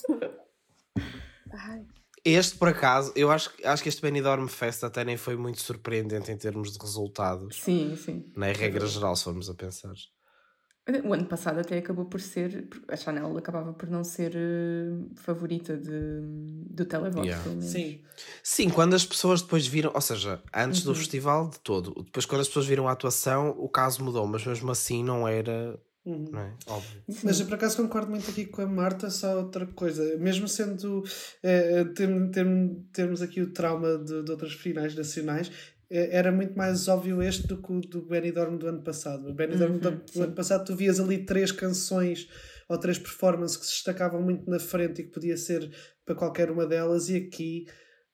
Ai, 1.52 1.86
Este, 2.26 2.58
por 2.58 2.68
acaso, 2.68 3.12
eu 3.16 3.32
acho, 3.32 3.52
acho 3.64 3.82
que 3.84 3.90
este 3.90 4.02
Benidorm 4.02 4.48
Fest 4.48 4.84
até 4.84 5.04
nem 5.06 5.18
foi 5.18 5.36
muito 5.36 5.62
surpreendente 5.62 6.32
em 6.32 6.38
termos 6.38 6.72
de 6.74 6.80
resultados. 6.80 7.58
Sim, 7.62 7.96
sim. 7.96 8.32
Na 8.36 8.48
regra 8.48 8.86
geral, 8.86 9.16
se 9.16 9.24
formos 9.24 9.50
a 9.50 9.56
pensar. 9.56 9.94
O 11.06 11.14
ano 11.14 11.26
passado 11.26 11.60
até 11.60 11.78
acabou 11.78 12.06
por 12.06 12.20
ser. 12.20 12.68
A 12.88 12.96
Chanel 12.96 13.38
acabava 13.38 13.74
por 13.74 13.88
não 13.88 14.04
ser 14.04 14.34
eh, 14.36 14.90
favorita 15.18 15.78
de, 15.78 16.22
do 16.68 16.84
televoto, 16.84 17.26
Yeah. 17.28 17.44
pelo 17.44 17.56
menos. 17.58 17.72
Sim. 17.72 18.04
Sim, 18.44 18.70
quando 18.72 18.96
as 18.96 19.06
pessoas 19.06 19.42
depois 19.44 19.68
viram, 19.68 19.92
ou 19.94 20.02
seja, 20.02 20.42
antes 20.54 20.84
do 20.84 20.90
Uhum. 20.90 20.96
festival 20.96 21.48
de 21.50 21.60
todo, 21.60 21.94
depois 22.04 22.26
quando 22.26 22.42
as 22.42 22.48
pessoas 22.48 22.66
viram 22.66 22.88
a 22.88 22.92
atuação, 22.94 23.52
o 23.52 23.70
caso 23.70 24.04
mudou, 24.04 24.26
mas 24.26 24.44
mesmo 24.44 24.72
assim 24.72 25.04
não 25.04 25.28
era, 25.28 25.80
Uhum. 26.06 26.30
não 26.32 26.40
é? 26.40 26.54
Óbvio. 26.68 27.04
Sim. 27.10 27.20
Mas 27.24 27.40
eu 27.40 27.46
por 27.46 27.56
acaso 27.56 27.78
concordo 27.78 28.10
muito 28.10 28.30
aqui 28.32 28.46
com 28.46 28.62
a 28.62 28.68
Marta, 28.68 29.10
só 29.10 29.38
outra 29.38 29.66
coisa. 29.68 30.18
Mesmo 30.18 30.48
sendo 30.48 31.04
eh, 31.44 31.84
tem, 31.96 32.32
tem, 32.32 32.88
termos 32.94 33.22
aqui 33.22 33.42
o 33.42 33.52
trauma 33.54 33.98
de, 33.98 34.24
de 34.24 34.32
outras 34.32 34.54
finais 34.54 34.96
nacionais, 34.96 35.52
eh, 35.90 36.10
era 36.12 36.32
muito 36.32 36.58
mais 36.58 36.88
óbvio 36.88 37.22
este 37.22 37.48
do 37.48 37.62
que 37.62 37.72
o 37.72 37.82
do 37.82 38.02
Benidorm 38.06 38.58
do 38.58 38.68
ano 38.68 38.82
passado. 38.84 39.30
O 39.30 39.34
Benidorm 39.34 39.74
Uhum, 39.74 39.80
do, 39.80 39.92
do 39.92 40.12
sim. 40.12 40.24
ano 40.24 40.34
passado 40.34 40.66
tu 40.66 40.76
vias 40.76 41.00
ali 41.00 41.26
três 41.26 41.52
canções 41.52 42.28
ou 42.68 42.78
três 42.78 42.98
performances 42.98 43.58
que 43.58 43.66
se 43.66 43.74
destacavam 43.74 44.22
muito 44.22 44.50
na 44.50 44.60
frente 44.60 45.02
e 45.02 45.04
que 45.06 45.12
podia 45.12 45.36
ser 45.38 45.70
para 46.06 46.16
qualquer 46.16 46.50
uma 46.52 46.66
delas 46.66 47.10
e 47.10 47.18
aqui 47.18 47.66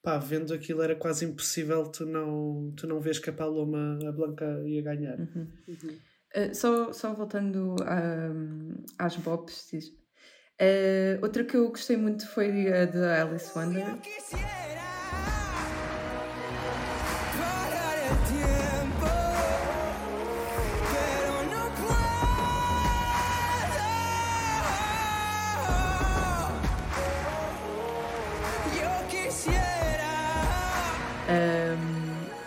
pá, 0.02 0.18
vendo 0.18 0.54
aquilo 0.54 0.82
era 0.82 0.96
quase 0.96 1.26
impossível 1.26 1.84
tu 1.88 2.06
não, 2.06 2.72
tu 2.78 2.88
não 2.88 3.00
vês 3.02 3.20
que 3.20 3.30
a 3.30 3.34
Paloma 3.34 4.00
a 4.08 4.12
Blanca 4.12 4.46
ia 4.66 4.82
ganhar. 4.82 5.20
Uhum. 5.20 5.48
uhum. 5.68 5.98
Uh, 6.36 6.54
só, 6.54 6.92
só 6.92 7.14
voltando 7.14 7.76
um, 7.82 8.84
às 9.00 9.16
bops, 9.16 9.70
diz- 9.72 9.88
uh, 9.88 11.22
outra 11.22 11.46
que 11.46 11.56
eu 11.56 11.70
gostei 11.70 11.96
muito 11.96 12.28
foi 12.28 12.68
a 12.74 12.86
da 12.86 13.22
Alice 13.24 13.58
Wonder. 13.58 13.98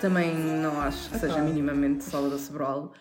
Também 0.01 0.33
não 0.35 0.81
acho 0.81 1.11
que 1.11 1.19
seja 1.19 1.41
minimamente 1.43 2.05
Salvador 2.05 2.39
Sobral. 2.39 2.93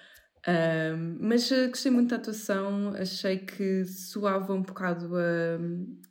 Um, 0.48 1.18
mas 1.20 1.52
uh, 1.52 1.68
gostei 1.68 1.92
muito 1.92 2.12
da 2.12 2.16
atuação, 2.16 2.94
achei 2.96 3.40
que 3.40 3.84
soava 3.84 4.54
um 4.54 4.62
bocado 4.62 5.14
a, 5.18 5.58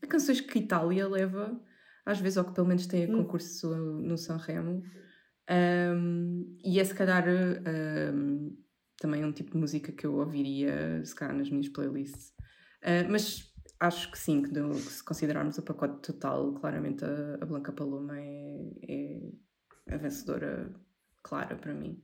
a 0.03 0.07
canções 0.07 0.43
que 0.43 0.59
a 0.59 0.63
Itália 0.63 1.09
leva, 1.09 1.59
às 2.05 2.21
vezes, 2.21 2.37
ou 2.37 2.45
que 2.45 2.53
pelo 2.53 2.67
menos 2.67 2.87
tem 2.87 3.05
a 3.05 3.09
Hum. 3.09 3.23
concurso 3.23 3.75
no 3.75 4.19
Sanremo. 4.19 4.83
Um, 5.49 6.59
e 6.63 6.79
é 6.79 6.85
se 6.85 6.95
calhar 6.95 7.25
um, 7.29 8.57
também 8.99 9.25
um 9.25 9.33
tipo 9.33 9.53
de 9.53 9.57
música 9.59 9.91
que 9.91 10.07
eu 10.07 10.15
ouviria, 10.17 11.03
se 11.05 11.15
calhar, 11.15 11.35
nas 11.35 11.49
minhas 11.49 11.69
playlists. 11.69 12.35
Uh, 12.83 13.09
mas 13.11 13.51
acho 13.81 14.11
que 14.11 14.19
sim, 14.19 14.43
que 14.43 14.51
se 14.81 15.03
considerarmos 15.03 15.57
o 15.57 15.63
pacote 15.63 16.01
total, 16.13 16.53
claramente 16.55 17.05
a, 17.05 17.39
a 17.41 17.47
Blanca 17.47 17.73
Paloma 17.73 18.19
é, 18.21 18.71
é 18.87 19.95
a 19.95 19.97
vencedora 19.97 20.75
clara 21.23 21.57
para 21.57 21.73
mim. 21.73 22.03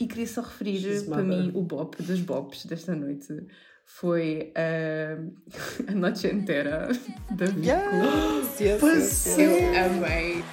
E 0.00 0.06
queria 0.06 0.26
só 0.26 0.40
referir 0.40 0.78
She's 0.80 1.02
para 1.04 1.22
mother. 1.22 1.44
mim 1.44 1.52
o 1.54 1.62
bop 1.62 2.02
dos 2.02 2.20
bops 2.20 2.66
desta 2.66 2.94
noite 2.94 3.46
foi 3.84 4.52
uh, 4.56 5.32
a 5.88 5.92
Noche 5.92 6.28
Inteira 6.28 6.88
da 7.30 7.46
Vico. 7.46 7.66
Yes, 7.66 8.60
yes, 8.60 8.82
yes, 8.82 9.26
yes. 9.26 9.38
Eu 9.38 9.84
amei. 9.84 10.44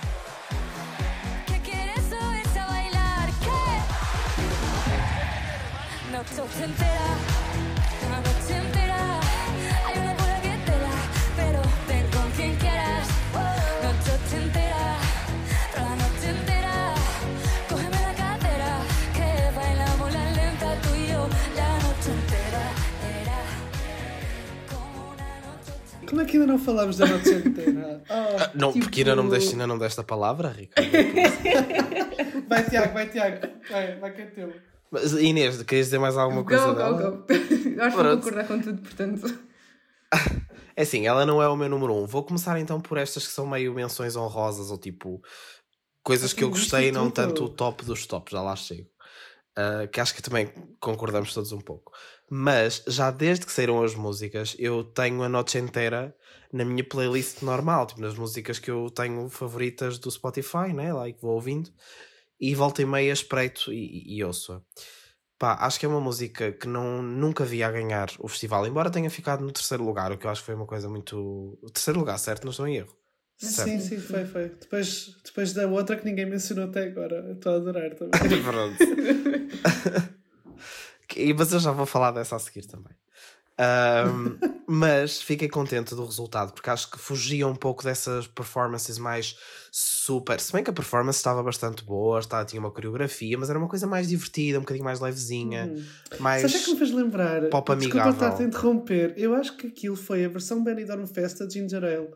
¿Qué 1.47 1.60
Como 26.09 26.21
é 26.21 26.25
que 26.25 26.37
ainda 26.37 26.47
não 26.47 26.59
falámos 26.59 26.97
da 26.97 27.05
noite 27.07 27.29
inteira? 27.29 28.03
Ah. 28.09 28.51
Não, 28.55 28.71
Tipo- 28.73 28.85
porque 28.85 29.01
ainda 29.01 29.15
não, 29.15 29.23
me 29.23 29.29
deste, 29.29 29.51
ainda 29.51 29.67
não 29.67 29.77
deste 29.77 29.99
a 29.99 30.03
palavra, 30.03 30.49
Ricardo. 30.49 30.89
Vai, 32.47 32.63
Tiago, 32.67 32.93
vai, 32.93 33.07
Tiago. 33.09 33.47
Vai, 33.69 33.99
vai 33.99 34.13
que 34.13 34.21
é 34.21 34.25
teu. 34.25 34.53
Mas, 34.91 35.13
Inês, 35.13 35.61
querias 35.63 35.87
dizer 35.87 35.99
mais 35.99 36.17
alguma 36.17 36.43
coisa 36.43 36.65
Go, 36.67 36.73
dela? 36.73 37.11
go, 37.11 37.17
go. 37.17 37.25
Acho 37.81 37.95
que 37.97 38.03
vou 38.03 38.17
concordar 38.17 38.47
com 38.47 38.59
tudo, 38.59 38.81
portanto. 38.81 39.39
É 40.75 40.83
assim, 40.83 41.05
ela 41.05 41.25
não 41.25 41.43
é 41.43 41.47
o 41.49 41.57
meu 41.57 41.67
número 41.67 41.93
um. 41.93 42.05
Vou 42.07 42.23
começar 42.23 42.57
então 42.57 42.79
por 42.79 42.97
estas 42.97 43.27
que 43.27 43.33
são 43.33 43.45
meio 43.45 43.73
menções 43.73 44.15
honrosas 44.15 44.71
ou 44.71 44.77
tipo 44.77 45.21
coisas 46.01 46.31
que 46.31 46.41
eu 46.41 46.49
gostei, 46.49 46.89
não 46.89 47.11
tanto 47.11 47.43
o 47.43 47.49
top 47.49 47.83
dos 47.83 48.07
tops, 48.07 48.31
já 48.31 48.41
lá 48.41 48.55
chego. 48.55 48.87
Ah, 49.57 49.87
que 49.91 49.99
acho 49.99 50.15
que 50.15 50.21
também 50.21 50.49
concordamos 50.79 51.33
todos 51.33 51.51
um 51.51 51.59
pouco. 51.59 51.91
Mas 52.29 52.83
já 52.87 53.09
desde 53.09 53.45
que 53.45 53.51
saíram 53.51 53.81
as 53.83 53.95
músicas, 53.95 54.55
eu 54.59 54.83
tenho 54.83 55.23
a 55.23 55.29
noite 55.29 55.57
inteira 55.57 56.15
na 56.53 56.63
minha 56.63 56.83
playlist 56.83 57.41
normal, 57.41 57.87
tipo 57.87 58.01
nas 58.01 58.15
músicas 58.15 58.59
que 58.59 58.69
eu 58.69 58.89
tenho 58.89 59.29
favoritas 59.29 59.97
do 59.97 60.11
Spotify, 60.11 60.73
né? 60.73 60.93
Lá 60.93 61.09
e 61.09 61.13
que 61.13 61.21
vou 61.21 61.33
ouvindo, 61.33 61.71
e 62.39 62.53
volta 62.53 62.81
e 62.81 62.85
meia 62.85 63.11
espreito 63.11 63.73
e, 63.73 64.05
e, 64.07 64.17
e 64.17 64.23
ouço-a. 64.23 64.61
Pá, 65.37 65.57
acho 65.61 65.79
que 65.79 65.85
é 65.85 65.89
uma 65.89 66.01
música 66.01 66.51
que 66.51 66.67
não, 66.67 67.01
nunca 67.01 67.45
vi 67.45 67.63
a 67.63 67.71
ganhar 67.71 68.09
o 68.19 68.27
festival, 68.27 68.67
embora 68.67 68.91
tenha 68.91 69.09
ficado 69.09 69.43
no 69.43 69.51
terceiro 69.51 69.83
lugar, 69.83 70.11
o 70.11 70.17
que 70.17 70.27
eu 70.27 70.31
acho 70.31 70.41
que 70.41 70.47
foi 70.47 70.55
uma 70.55 70.65
coisa 70.65 70.89
muito. 70.89 71.57
O 71.61 71.69
terceiro 71.71 71.99
lugar, 71.99 72.17
certo? 72.19 72.43
Não 72.43 72.51
estou 72.51 72.67
em 72.67 72.75
erro. 72.77 72.95
Certo. 73.37 73.69
Sim, 73.69 73.79
sim, 73.79 73.97
foi, 73.99 74.25
foi. 74.25 74.49
Depois, 74.49 75.15
depois 75.23 75.53
da 75.53 75.65
outra 75.65 75.95
que 75.95 76.03
ninguém 76.03 76.25
mencionou 76.25 76.65
até 76.65 76.83
agora. 76.83 77.31
Estou 77.31 77.53
a 77.53 77.55
adorar 77.55 77.95
também. 77.95 78.11
Pronto. 78.43 78.77
E- 81.15 81.33
Mas 81.33 81.51
eu 81.53 81.59
já 81.59 81.71
vou 81.71 81.85
falar 81.85 82.11
dessa 82.11 82.35
a 82.35 82.39
seguir 82.39 82.65
também. 82.65 82.93
Ahm, 83.61 84.37
mas 84.67 85.21
fiquei 85.21 85.49
contente 85.49 85.93
do 85.93 86.05
resultado, 86.05 86.53
porque 86.53 86.69
acho 86.69 86.89
que 86.89 86.97
fugia 86.97 87.45
um 87.45 87.55
pouco 87.55 87.83
dessas 87.83 88.25
performances 88.25 88.97
mais 88.97 89.35
super. 89.69 90.39
Se 90.39 90.53
bem 90.53 90.63
que 90.63 90.69
a 90.69 90.73
performance 90.73 91.17
estava 91.17 91.43
bastante 91.43 91.83
boa, 91.83 92.19
estava, 92.19 92.45
tinha 92.45 92.59
uma 92.61 92.71
coreografia, 92.71 93.37
mas 93.37 93.49
era 93.49 93.59
uma 93.59 93.67
coisa 93.67 93.85
mais 93.85 94.07
divertida, 94.07 94.57
um 94.59 94.61
bocadinho 94.61 94.85
mais 94.85 95.01
levezinha, 95.01 95.65
Uhum. 95.65 95.85
mais. 96.21 96.49
Que 96.49 96.57
é 96.57 96.61
que 96.61 96.71
me 96.71 96.77
fez 96.77 96.91
lembrar? 96.91 97.41
pop 97.49 97.75
Desculpa 97.75 98.01
amigável. 98.01 98.11
estar-te 98.13 98.43
a 98.43 98.45
interromper. 98.45 99.13
Eu 99.17 99.35
acho 99.35 99.57
que 99.57 99.67
aquilo 99.67 99.97
foi 99.97 100.23
a 100.23 100.29
versão 100.29 100.63
Benidorm 100.63 101.05
Festa 101.05 101.45
de 101.45 101.55
Ginger 101.55 101.83
Ale. 101.83 102.07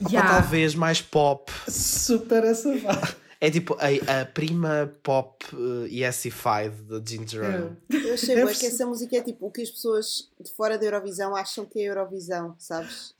Opa, 0.00 0.10
Yeah. 0.10 0.40
talvez 0.40 0.74
mais 0.74 1.02
pop. 1.02 1.52
Super 1.68 2.44
essa 2.44 2.70
vibe. 2.70 3.16
É 3.44 3.50
tipo 3.50 3.74
a, 3.80 4.20
a 4.20 4.24
prima 4.24 4.94
pop 5.02 5.44
uh, 5.52 5.84
yesified 5.88 6.70
da 6.84 7.02
Ginger 7.04 7.44
Ale. 7.44 7.76
É. 7.92 7.96
Eu 8.08 8.14
achei 8.14 8.36
É 8.36 8.44
bué 8.44 8.54
que 8.54 8.66
essa 8.66 8.86
música 8.86 9.16
é 9.16 9.20
tipo 9.20 9.46
o 9.46 9.50
que 9.50 9.62
as 9.62 9.70
pessoas 9.70 10.30
de 10.40 10.48
fora 10.52 10.78
da 10.78 10.84
Eurovisão 10.84 11.34
acham 11.34 11.64
que 11.66 11.80
é 11.80 11.88
Eurovisão, 11.90 12.54
sabes? 12.56 13.14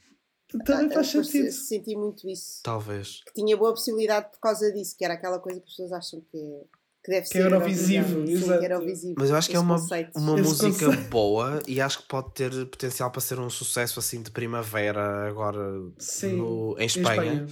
Também 0.65 0.87
Ah, 0.91 0.95
faz 0.95 1.13
eu 1.15 1.25
sentido. 1.25 1.51
Senti 1.51 1.97
muito 1.97 2.29
isso. 2.31 2.61
Talvez. 2.63 3.23
Que 3.27 3.33
tinha 3.35 3.57
boa 3.57 3.73
possibilidade 3.73 4.31
por 4.31 4.39
causa 4.39 4.71
disso, 4.71 4.95
que 4.97 5.05
era 5.05 5.15
aquela 5.15 5.41
coisa 5.41 5.59
que 5.59 5.67
as 5.67 5.71
pessoas 5.73 5.93
acham 5.93 6.21
que, 6.31 6.37
é, 6.39 6.61
que 7.05 7.11
deve 7.11 7.23
Que 7.23 7.27
ser. 7.33 7.39
é 7.39 8.31
exato. 8.31 8.59
que 8.61 8.65
era 8.65 8.75
Eurovisivo. 8.77 9.15
Mas 9.19 9.31
eu 9.31 9.35
acho 9.37 9.51
que 9.51 9.57
é 9.57 9.59
uma, 9.59 9.77
uma 10.15 10.35
Esse 10.41 10.43
música 10.49 10.87
conceito. 10.87 11.09
boa 11.09 11.61
e 11.67 11.81
acho 11.81 11.99
que 12.03 12.07
pode 12.07 12.31
ter 12.33 12.51
potencial 12.67 13.11
para 13.11 13.21
ser 13.21 13.41
um 13.41 13.51
sucesso 13.51 13.99
assim 13.99 14.23
de 14.23 14.31
primavera 14.31 15.27
agora 15.27 15.59
Sim. 15.99 16.35
no- 16.37 16.77
em 16.79 16.83
Em 16.83 16.87
Espanha. 16.87 17.47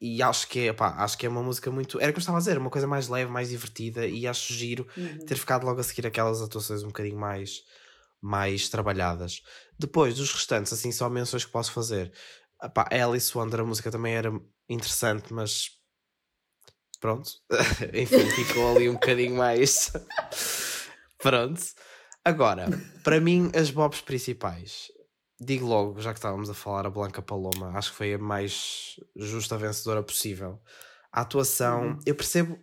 E 0.00 0.22
acho 0.22 0.48
que, 0.48 0.68
é, 0.68 0.72
pá, 0.72 0.94
acho 0.98 1.18
que 1.18 1.26
é 1.26 1.28
uma 1.28 1.42
música 1.42 1.70
muito. 1.70 2.00
Era 2.00 2.10
o 2.10 2.12
que 2.14 2.18
eu 2.18 2.20
estava 2.20 2.38
a 2.38 2.40
dizer, 2.40 2.56
uma 2.56 2.70
coisa 2.70 2.86
mais 2.86 3.08
leve, 3.08 3.30
mais 3.30 3.50
divertida 3.50 4.06
e 4.06 4.26
acho 4.26 4.52
giro 4.54 4.86
Uhum. 4.96 5.26
ter 5.26 5.36
ficado 5.36 5.64
logo 5.64 5.78
a 5.78 5.82
seguir 5.82 6.06
aquelas 6.06 6.40
atuações 6.40 6.82
um 6.82 6.86
bocadinho 6.86 7.18
mais, 7.18 7.62
mais 8.20 8.68
trabalhadas. 8.70 9.42
Depois, 9.78 10.16
dos 10.16 10.32
restantes, 10.32 10.72
assim, 10.72 10.90
só 10.90 11.10
menções 11.10 11.44
que 11.44 11.50
posso 11.52 11.72
fazer. 11.72 12.12
Epá, 12.62 12.88
Alice 12.90 13.36
Wonder, 13.36 13.60
a 13.60 13.64
música 13.64 13.90
também 13.90 14.14
era 14.14 14.32
interessante, 14.68 15.32
mas 15.34 15.70
pronto. 16.98 17.30
Enfim, 17.92 18.30
ficou 18.30 18.74
ali 18.74 18.88
um 18.88 18.94
bocadinho 18.94 19.36
mais. 19.36 19.92
pronto. 21.22 21.60
Agora, 22.24 22.66
para 23.02 23.20
mim, 23.20 23.50
as 23.54 23.70
bobs 23.70 24.00
principais. 24.00 24.90
Digo 25.42 25.66
logo, 25.66 26.00
já 26.00 26.12
que 26.12 26.18
estávamos 26.18 26.50
a 26.50 26.54
falar, 26.54 26.86
a 26.86 26.90
Blanca 26.90 27.22
Paloma, 27.22 27.70
acho 27.76 27.90
que 27.90 27.96
foi 27.96 28.14
a 28.14 28.18
mais 28.18 28.96
justa 29.16 29.56
vencedora 29.56 30.02
possível. 30.02 30.60
A 31.10 31.22
atuação, 31.22 31.86
Uhum. 31.86 31.98
eu 32.04 32.14
percebo, 32.14 32.58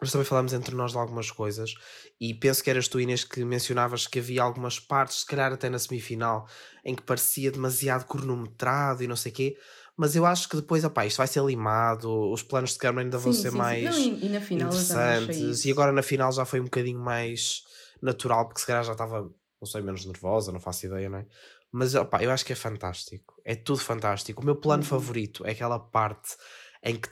nós 0.00 0.12
também 0.12 0.24
falámos 0.26 0.52
entre 0.52 0.74
nós 0.74 0.92
de 0.92 0.98
algumas 0.98 1.30
coisas, 1.30 1.74
e 2.20 2.34
penso 2.34 2.62
que 2.62 2.70
eras 2.70 2.88
tu, 2.88 3.00
Inês, 3.00 3.24
que 3.24 3.44
mencionavas 3.44 4.06
que 4.06 4.18
havia 4.20 4.42
algumas 4.42 4.78
partes, 4.78 5.20
se 5.20 5.26
calhar 5.26 5.52
até 5.52 5.70
na 5.70 5.78
semifinal, 5.78 6.46
em 6.84 6.94
que 6.94 7.02
parecia 7.02 7.50
demasiado 7.50 8.06
cronometrado 8.06 9.02
e 9.02 9.08
não 9.08 9.16
sei 9.16 9.32
o 9.32 9.34
quê, 9.34 9.56
mas 9.96 10.14
eu 10.14 10.26
acho 10.26 10.48
que 10.48 10.56
depois, 10.56 10.84
opá, 10.84 11.06
isto 11.06 11.18
vai 11.18 11.26
ser 11.26 11.42
limado, 11.44 12.10
os 12.32 12.42
planos 12.42 12.72
de 12.74 12.78
câmara 12.78 13.04
ainda 13.06 13.18
vão 13.18 13.32
Sim, 13.32 13.32
ser 13.32 13.50
sim, 13.50 13.62
sim. 13.64 13.76
mais 13.80 13.96
Não, 14.04 14.20
e, 14.54 14.60
e 14.60 14.62
interessantes, 14.62 15.64
e 15.64 15.72
agora 15.72 15.90
na 15.92 16.02
final 16.02 16.30
já 16.32 16.44
foi 16.44 16.60
um 16.60 16.64
bocadinho 16.64 17.00
mais 17.00 17.62
natural, 18.02 18.46
porque 18.46 18.60
se 18.60 18.66
calhar 18.66 18.84
já 18.84 18.92
estava, 18.92 19.22
não 19.60 19.66
sei, 19.66 19.82
menos 19.82 20.04
nervosa, 20.06 20.52
não 20.52 20.60
faço 20.60 20.86
ideia, 20.86 21.08
não 21.08 21.18
é? 21.18 21.26
Mas 21.70 21.94
opá, 21.94 22.22
eu 22.22 22.30
acho 22.30 22.44
que 22.44 22.52
é 22.52 22.56
fantástico, 22.56 23.34
é 23.44 23.54
tudo 23.54 23.80
fantástico. 23.80 24.40
O 24.40 24.44
meu 24.44 24.56
plano 24.56 24.82
Uhum. 24.82 24.88
favorito 24.88 25.46
é 25.46 25.50
aquela 25.52 25.78
parte 25.78 26.34
em 26.82 26.96
que 26.96 27.08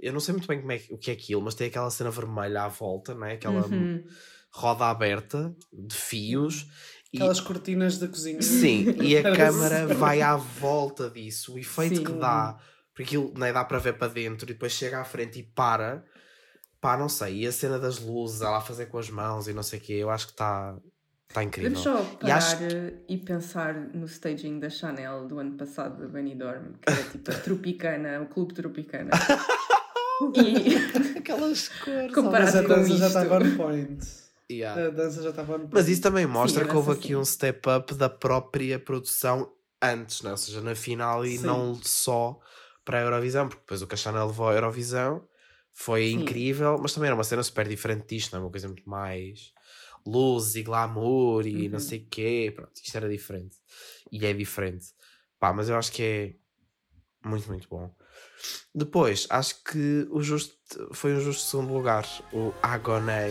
eu 0.00 0.12
não 0.12 0.20
sei 0.20 0.32
muito 0.34 0.46
bem 0.46 0.60
como 0.60 0.70
é, 0.72 0.78
que- 0.78 0.92
o 0.94 0.98
que 0.98 1.10
é 1.10 1.14
aquilo, 1.14 1.40
mas 1.42 1.54
tem 1.54 1.66
aquela 1.68 1.90
cena 1.90 2.10
vermelha 2.10 2.62
à 2.64 2.68
volta, 2.68 3.14
não 3.14 3.26
é? 3.26 3.32
Aquela 3.32 3.66
Uhum. 3.66 4.04
roda 4.52 4.84
aberta 4.86 5.54
de 5.72 5.94
fios. 5.96 6.66
e- 7.12 7.16
Aquelas 7.16 7.40
cortinas 7.40 7.98
da 7.98 8.06
cozinha. 8.06 8.40
Sim, 8.40 8.94
e 9.00 9.16
a 9.16 9.22
câmara 9.34 9.88
vai 9.88 10.22
à 10.22 10.36
volta 10.36 11.10
disso. 11.10 11.54
O 11.54 11.58
efeito 11.58 12.02
que 12.04 12.12
Sim. 12.12 12.18
dá, 12.20 12.56
porque 12.94 13.02
aquilo 13.02 13.32
nem 13.36 13.52
dá 13.52 13.64
para 13.64 13.78
ver 13.78 13.94
para 13.98 14.06
dentro 14.12 14.48
e 14.48 14.52
depois 14.52 14.70
chega 14.72 15.00
à 15.00 15.04
frente 15.04 15.40
e 15.40 15.42
para. 15.42 16.04
Pá, 16.80 16.96
não 16.96 17.08
sei. 17.08 17.40
E 17.42 17.46
a 17.48 17.52
cena 17.52 17.78
das 17.80 17.98
luzes, 17.98 18.42
ela 18.42 18.58
a 18.58 18.60
fazer 18.60 18.86
com 18.86 18.96
as 18.98 19.10
mãos 19.10 19.48
e 19.48 19.52
não 19.52 19.62
sei 19.64 19.80
o 19.80 19.82
quê, 19.82 19.92
eu 19.94 20.08
acho 20.08 20.26
que 20.26 20.32
está 20.34 20.78
tá 21.32 21.42
incrível. 21.44 21.70
Vamos 21.70 21.82
só 21.82 22.12
E 22.12 22.16
parar 22.16 22.36
acho 22.36 22.56
eh, 22.62 22.92
e 23.08 23.16
pensar 23.18 23.74
no 23.74 24.06
staging 24.06 24.58
da 24.60 24.70
Chanel 24.70 25.26
do 25.26 25.38
ano 25.38 25.56
passado, 25.56 26.00
da 26.00 26.08
Benidorm, 26.08 26.74
que 26.80 26.92
era 26.92 27.02
tipo 27.04 27.30
a 27.30 27.34
Tropicana, 27.34 28.20
o 28.22 28.26
clube 28.26 28.54
Tropicana. 28.54 29.10
e 30.34 30.76
Aquelas 31.18 31.68
cores. 31.68 32.02
Mas 32.06 32.14
comparado 32.14 32.58
a 32.58 32.62
com 32.62 32.68
dança 32.68 32.88
já 32.88 32.94
isto. 32.94 33.18
estava 33.18 33.44
on 33.44 33.56
point. 33.56 34.06
Yeah. 34.50 34.86
A 34.86 34.90
dança 34.90 35.22
já 35.22 35.30
estava 35.30 35.54
on 35.54 35.58
point. 35.60 35.74
Mas 35.74 35.88
isso 35.88 36.02
também 36.02 36.26
mostra 36.26 36.64
Sim, 36.64 36.70
que 36.70 36.76
houve 36.76 36.90
essa 36.90 36.98
aqui 37.00 37.16
um 37.16 37.24
step 37.24 37.68
up 37.68 37.94
da 37.94 38.08
própria 38.08 38.78
produção 38.78 39.50
antes, 39.82 40.22
né? 40.22 40.30
ou 40.30 40.36
seja, 40.36 40.60
na 40.60 40.74
final 40.74 41.24
e 41.24 41.38
Sim. 41.38 41.46
não 41.46 41.74
só 41.82 42.38
para 42.84 42.98
a 42.98 43.02
Eurovisão, 43.02 43.48
porque 43.48 43.62
depois 43.62 43.82
o 43.82 43.86
que 43.86 43.94
a 43.94 43.98
Chanel 43.98 44.26
levou 44.26 44.48
à 44.48 44.54
Eurovisão 44.54 45.22
foi 45.72 46.08
Sim. 46.08 46.20
incrível, 46.20 46.76
mas 46.80 46.92
também 46.92 47.06
era 47.06 47.14
uma 47.14 47.24
cena 47.24 47.42
super 47.42 47.66
diferente 47.66 48.14
disto, 48.14 48.32
não 48.32 48.40
é? 48.40 48.44
uma 48.44 48.50
coisa 48.50 48.66
muito 48.66 48.88
mais 48.88 49.52
luz 50.06 50.54
e 50.56 50.62
glamour 50.62 51.46
e 51.46 51.68
não 51.68 51.74
Uhum. 51.78 51.80
sei 51.80 51.98
o 52.00 52.06
quê, 52.08 52.52
pronto, 52.54 52.72
isto 52.82 52.96
era 52.96 53.08
diferente 53.08 53.56
e 54.10 54.24
é 54.26 54.32
diferente, 54.32 54.86
pá, 55.38 55.52
mas 55.52 55.68
eu 55.68 55.76
acho 55.76 55.92
que 55.92 56.02
é 56.02 57.28
muito, 57.28 57.48
muito 57.48 57.68
bom. 57.68 57.94
Depois, 58.74 59.26
acho 59.30 59.62
que 59.64 60.06
o 60.10 60.22
justo 60.22 60.54
foi 60.92 61.14
um 61.14 61.20
justo 61.20 61.42
segundo 61.42 61.72
lugar, 61.74 62.06
o 62.32 62.52
Agoné. 62.62 63.30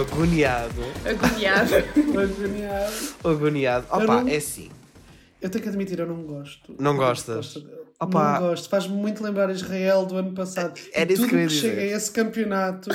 Agoniado. 0.00 0.80
agoniado. 1.04 1.74
Agoniado. 3.24 3.86
Eu 3.90 3.96
Opa, 4.02 4.22
não- 4.22 4.28
é 4.28 4.36
assim. 4.36 4.70
Eu 5.40 5.50
tenho 5.50 5.62
que 5.62 5.68
admitir, 5.68 5.98
eu 5.98 6.06
não 6.06 6.22
gosto. 6.22 6.74
Não 6.78 6.96
gostas? 6.96 7.56
Opa. 8.00 8.40
Não 8.40 8.48
gosto. 8.48 8.68
Faz-me 8.68 8.94
muito 8.96 9.22
lembrar 9.22 9.50
Israel 9.50 10.06
do 10.06 10.16
ano 10.16 10.32
passado. 10.32 10.78
Era 10.92 11.10
E 11.10 11.14
isso 11.14 11.22
tudo 11.22 11.30
que 11.30 11.36
eu 11.36 11.40
ia 11.40 11.46
que 11.46 11.52
chega 11.54 11.72
a 11.80 11.84
dizer. 11.84 11.96
esse 11.96 12.10
campeonato 12.10 12.90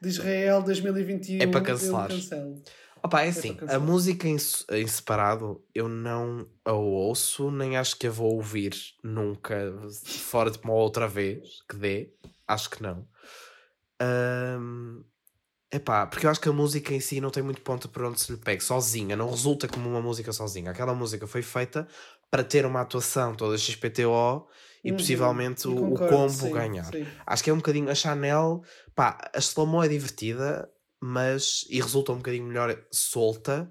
de 0.00 0.08
Israel 0.08 0.62
2021 0.62 1.42
É 1.42 1.46
para 1.46 1.60
cancelar. 1.60 2.08
cancelo. 2.08 2.62
Opa, 3.02 3.22
é 3.22 3.26
É 3.26 3.28
assim. 3.28 3.54
para 3.54 3.76
A 3.76 3.78
música 3.78 4.26
em, 4.28 4.36
em 4.72 4.86
separado 4.86 5.62
eu 5.74 5.88
não 5.88 6.46
a 6.64 6.72
ouço, 6.72 7.50
nem 7.50 7.76
acho 7.76 7.96
que 7.96 8.06
a 8.06 8.10
vou 8.10 8.34
ouvir 8.34 8.74
nunca, 9.04 9.72
fora 10.04 10.50
de 10.50 10.58
uma 10.64 10.74
outra 10.74 11.06
vez 11.06 11.62
que 11.68 11.76
dê. 11.76 12.10
Acho 12.46 12.70
que 12.70 12.82
não. 12.82 13.06
Ahm, 15.72 15.76
epá, 15.76 16.06
porque 16.06 16.26
eu 16.26 16.30
acho 16.30 16.40
que 16.40 16.48
a 16.48 16.52
música 16.52 16.92
em 16.94 17.00
si 17.00 17.20
não 17.20 17.30
tem 17.30 17.42
muito 17.42 17.60
ponto 17.62 17.88
para 17.88 18.08
onde 18.08 18.20
se 18.20 18.32
lhe 18.32 18.38
pegue, 18.38 18.62
sozinha, 18.62 19.16
não 19.16 19.30
resulta 19.30 19.68
como 19.68 19.88
uma 19.88 20.00
música 20.00 20.32
sozinha. 20.32 20.70
Aquela 20.70 20.94
música 20.94 21.26
foi 21.26 21.42
feita 21.42 21.86
para 22.30 22.44
ter 22.44 22.66
uma 22.66 22.80
atuação 22.82 23.34
toda 23.34 23.56
XPTO 23.56 24.46
e 24.84 24.90
Uhum. 24.90 24.96
possivelmente 24.96 25.66
o, 25.68 25.72
o 25.72 25.74
concordo, 25.74 26.08
combo 26.08 26.28
sim, 26.44 26.52
ganhar. 26.52 26.90
sim. 26.90 27.06
Acho 27.26 27.44
que 27.44 27.50
é 27.50 27.52
um 27.52 27.56
bocadinho 27.58 27.90
a 27.90 27.94
Chanel, 27.94 28.62
pá, 28.94 29.18
a 29.34 29.38
slow-mo 29.38 29.82
é 29.82 29.88
divertida, 29.88 30.70
mas 31.00 31.64
e 31.70 31.80
resulta 31.80 32.12
um 32.12 32.16
bocadinho 32.18 32.46
melhor 32.46 32.76
solta, 32.90 33.70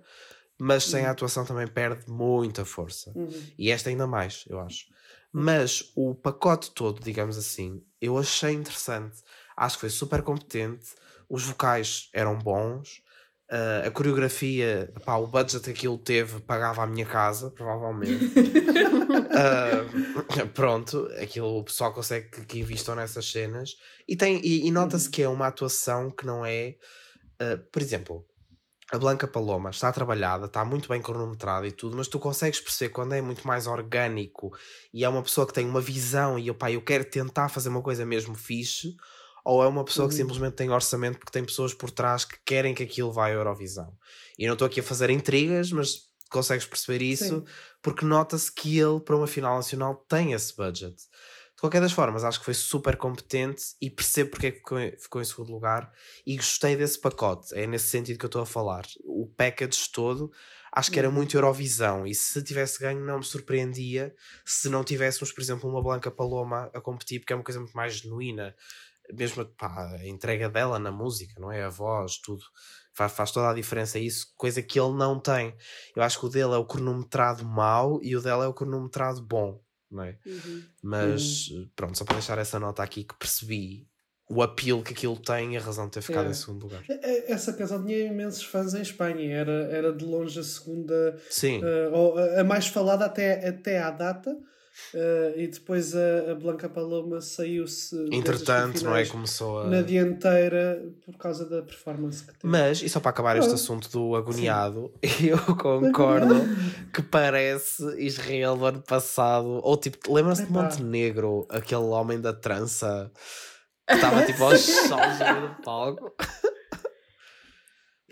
mas 0.60 0.86
sem 0.86 1.02
a 1.06 1.06
Uhum. 1.06 1.12
atuação 1.12 1.46
também 1.46 1.68
perde 1.68 2.10
muita 2.10 2.66
força. 2.66 3.12
Uhum. 3.16 3.32
E 3.58 3.72
esta 3.72 3.90
ainda 3.90 4.08
mais, 4.08 4.44
eu 4.50 4.60
acho. 4.60 4.86
Mas 5.32 5.92
o 5.96 6.16
pacote 6.16 6.72
todo, 6.72 7.02
digamos 7.04 7.38
assim, 7.38 7.84
eu 8.02 8.18
achei 8.18 8.54
interessante. 8.54 9.18
Acho 9.56 9.76
que 9.78 9.82
foi 9.82 9.90
super 9.90 10.22
competente. 10.24 10.88
Os 11.30 11.44
vocais 11.44 12.10
eram 12.14 12.38
bons. 12.38 13.02
ah, 13.52 13.84
a 13.88 13.92
coreografia, 13.92 14.94
pá, 15.06 15.16
o 15.18 15.28
budget 15.28 15.64
que 15.64 15.72
aquilo 15.72 15.98
teve 15.98 16.42
pagava 16.42 16.84
a 16.84 16.88
minha 16.88 17.06
casa, 17.06 17.52
provavelmente. 17.52 18.32
Ah, 19.34 19.86
pronto, 20.54 21.08
aquilo 21.22 21.60
o 21.60 21.64
pessoal 21.64 21.94
consegue 21.94 22.30
que, 22.30 22.46
que 22.46 22.60
investam 22.60 22.96
nessas 22.96 23.30
cenas. 23.32 23.76
E, 24.08 24.16
tem, 24.16 24.40
e, 24.44 24.68
e 24.68 24.72
nota-se 24.72 25.08
Uhum. 25.08 25.12
que 25.12 25.22
é 25.24 25.30
uma 25.30 25.48
atuação 25.48 26.10
que 26.12 26.26
não 26.26 26.46
é. 26.46 26.76
ah, 27.42 27.58
por 27.72 27.82
exemplo, 27.82 28.26
a 28.92 28.98
Blanca 28.98 29.28
Paloma 29.28 29.70
está 29.72 29.92
trabalhada, 29.92 30.46
está 30.46 30.64
muito 30.66 30.88
bem 30.90 31.02
cronometrada 31.02 31.68
e 31.68 31.72
tudo, 31.72 31.98
mas 31.98 32.08
tu 32.08 32.20
consegues 32.20 32.62
perceber 32.62 32.92
quando 32.94 33.14
é 33.14 33.22
muito 33.22 33.46
mais 33.48 33.68
orgânico 33.68 34.52
e 34.94 35.04
é 35.04 35.10
uma 35.10 35.24
pessoa 35.24 35.46
que 35.48 35.54
tem 35.54 35.68
uma 35.68 35.82
visão 35.82 36.40
e 36.40 36.48
eu, 36.48 36.56
pá, 36.56 36.72
eu 36.72 36.82
quero 36.84 37.04
tentar 37.06 37.50
fazer 37.50 37.70
uma 37.70 37.82
coisa 37.84 38.06
mesmo 38.06 38.34
fixe, 38.36 38.96
ou 39.48 39.64
é 39.64 39.68
uma 39.68 39.86
pessoa 39.86 40.08
que 40.10 40.14
Uhum. 40.14 40.18
simplesmente 40.22 40.56
tem 40.56 40.70
orçamento 40.70 41.20
porque 41.20 41.32
tem 41.32 41.46
pessoas 41.46 41.74
por 41.74 41.90
trás 41.92 42.26
que 42.26 42.38
querem 42.46 42.74
que 42.76 42.84
aquilo 42.84 43.12
vá 43.14 43.28
à 43.28 43.32
Eurovisão. 43.32 43.96
E 44.38 44.46
não 44.46 44.54
estou 44.54 44.66
aqui 44.66 44.80
a 44.80 44.84
fazer 44.84 45.10
intrigas, 45.10 45.72
mas 45.72 46.08
consegues 46.30 46.66
perceber 46.66 47.02
isso 47.04 47.40
Sim. 47.40 47.46
porque 47.82 48.04
nota-se 48.06 48.52
que 48.52 48.78
ele, 48.78 49.00
para 49.00 49.16
uma 49.16 49.28
final 49.28 49.56
nacional, 49.56 49.96
tem 50.10 50.34
esse 50.34 50.56
budget. 50.56 50.96
De 51.56 51.62
qualquer 51.62 51.82
das 51.82 51.92
formas, 51.92 52.24
acho 52.24 52.38
que 52.40 52.46
foi 52.46 52.54
super 52.54 52.98
competente 52.98 53.64
e 53.82 53.90
percebo 53.90 54.30
porque 54.32 54.48
é 54.48 54.52
que 54.52 54.58
ficou, 54.58 54.80
em- 54.80 54.96
ficou 55.00 55.22
em 55.22 55.26
segundo 55.26 55.52
lugar 55.52 55.92
e 56.26 56.36
gostei 56.36 56.76
desse 56.76 57.00
pacote. 57.00 57.56
É 57.56 57.66
nesse 57.66 57.88
sentido 57.88 58.20
que 58.20 58.26
eu 58.26 58.28
estou 58.28 58.42
a 58.44 58.46
falar. 58.46 58.86
O 59.06 59.26
package 59.36 59.90
todo, 59.92 60.32
acho 60.72 60.92
que 60.92 61.00
era 61.00 61.08
Uhum. 61.08 61.16
muito 61.16 61.36
Eurovisão 61.36 62.06
e 62.06 62.14
se 62.14 62.44
tivesse 62.44 62.80
ganho 62.80 63.04
não 63.04 63.18
me 63.20 63.24
surpreendia 63.24 64.14
se 64.46 64.70
não 64.70 64.84
tivéssemos, 64.84 65.32
por 65.32 65.42
exemplo, 65.42 65.68
uma 65.68 65.82
Blanca 65.82 66.12
Paloma 66.12 66.70
a 66.76 66.80
competir, 66.82 67.20
porque 67.22 67.34
é 67.34 67.36
uma 67.36 67.44
coisa 67.44 67.60
muito 67.60 67.74
mais 67.74 67.96
genuína. 67.96 68.56
Mesmo 69.14 69.46
pá, 69.58 69.92
a 70.00 70.08
entrega 70.08 70.50
dela 70.50 70.78
na 70.80 70.92
música, 70.92 71.34
não 71.40 71.52
é? 71.52 71.64
A 71.64 71.70
voz, 71.70 72.18
tudo. 72.18 72.44
Faz, 72.94 73.12
faz 73.12 73.32
toda 73.32 73.50
a 73.50 73.54
diferença 73.54 74.00
isso, 74.00 74.26
coisa 74.36 74.62
que 74.62 74.80
ele 74.80 74.94
não 74.94 75.20
tem. 75.20 75.56
Eu 75.96 76.02
acho 76.02 76.20
que 76.20 76.26
o 76.26 76.30
dele 76.30 76.54
é 76.54 76.58
o 76.58 76.66
cronometrado 76.66 77.46
mau 77.46 78.00
e 78.02 78.16
o 78.16 78.22
dela 78.22 78.46
é 78.46 78.48
o 78.48 78.54
cronometrado 78.54 79.22
bom, 79.22 79.62
não 79.92 80.04
é? 80.04 80.18
Uhum. 80.26 80.64
Mas 80.82 81.50
pronto, 81.76 81.98
só 81.98 82.04
para 82.04 82.16
deixar 82.16 82.38
essa 82.40 82.60
nota 82.60 82.82
aqui 82.82 83.04
que 83.04 83.14
percebi 83.16 83.88
o 84.30 84.42
apelo 84.42 84.84
que 84.84 84.94
aquilo 84.94 85.16
tem 85.18 85.54
e 85.54 85.58
a 85.58 85.62
razão 85.62 85.86
de 85.86 85.92
ter 85.92 86.02
ficado 86.02 86.26
É. 86.28 86.32
em 86.32 86.34
segundo 86.34 86.64
lugar. 86.64 86.84
É- 86.90 87.32
Essa 87.32 87.54
canção 87.54 87.86
tinha 87.86 88.00
imensos 88.00 88.44
fãs 88.44 88.74
em 88.74 88.82
Espanha. 88.82 89.32
Era, 89.38 89.52
era 89.72 89.94
de 89.94 90.04
longe 90.04 90.40
a 90.40 90.44
segunda, 90.44 91.18
Sim, 91.30 91.62
eh, 91.64 91.90
ou 91.94 92.18
a 92.18 92.42
a 92.42 92.44
mais 92.44 92.68
falada 92.68 93.06
até, 93.06 93.48
até 93.48 93.80
à 93.80 93.92
data. 93.92 94.36
Eh, 94.94 95.34
e 95.38 95.48
depois 95.48 95.96
a, 95.96 96.32
a 96.32 96.36
Blanca 96.36 96.70
Paloma 96.70 97.20
saiu-se. 97.22 97.96
entretanto, 98.12 98.84
não 98.84 98.96
é? 98.96 99.06
Começou 99.06 99.60
a. 99.62 99.68
Na 99.68 99.82
dianteira 99.82 100.82
por 101.06 101.16
causa 101.18 101.46
da 101.46 101.62
performance 101.62 102.22
que 102.24 102.34
teve. 102.34 102.40
Mas, 102.44 102.82
e 102.82 102.90
só 102.90 103.00
para 103.00 103.10
acabar 103.12 103.38
este 103.38 103.52
Ah. 103.52 103.56
assunto 103.56 103.90
do 103.90 104.16
agoniado, 104.16 104.92
eu 105.22 105.38
concordo 105.56 106.36
que 106.94 107.02
parece 107.02 107.84
Israel 108.02 108.56
do 108.58 108.66
ano 108.66 108.82
passado. 108.82 109.60
Ou 109.64 109.78
tipo, 109.78 110.14
lembras-te 110.14 110.46
de. 110.46 110.52
Montenegro, 110.52 111.46
aquele 111.50 111.82
homem 111.82 112.20
da 112.22 112.34
trança 112.34 113.12
que 113.88 113.96
estava 113.96 114.26
tipo 114.26 114.44
aos 114.44 114.60
solos 114.88 115.20
no 115.20 115.26
meio 115.34 115.50
do 115.50 115.62
palco? 115.64 116.14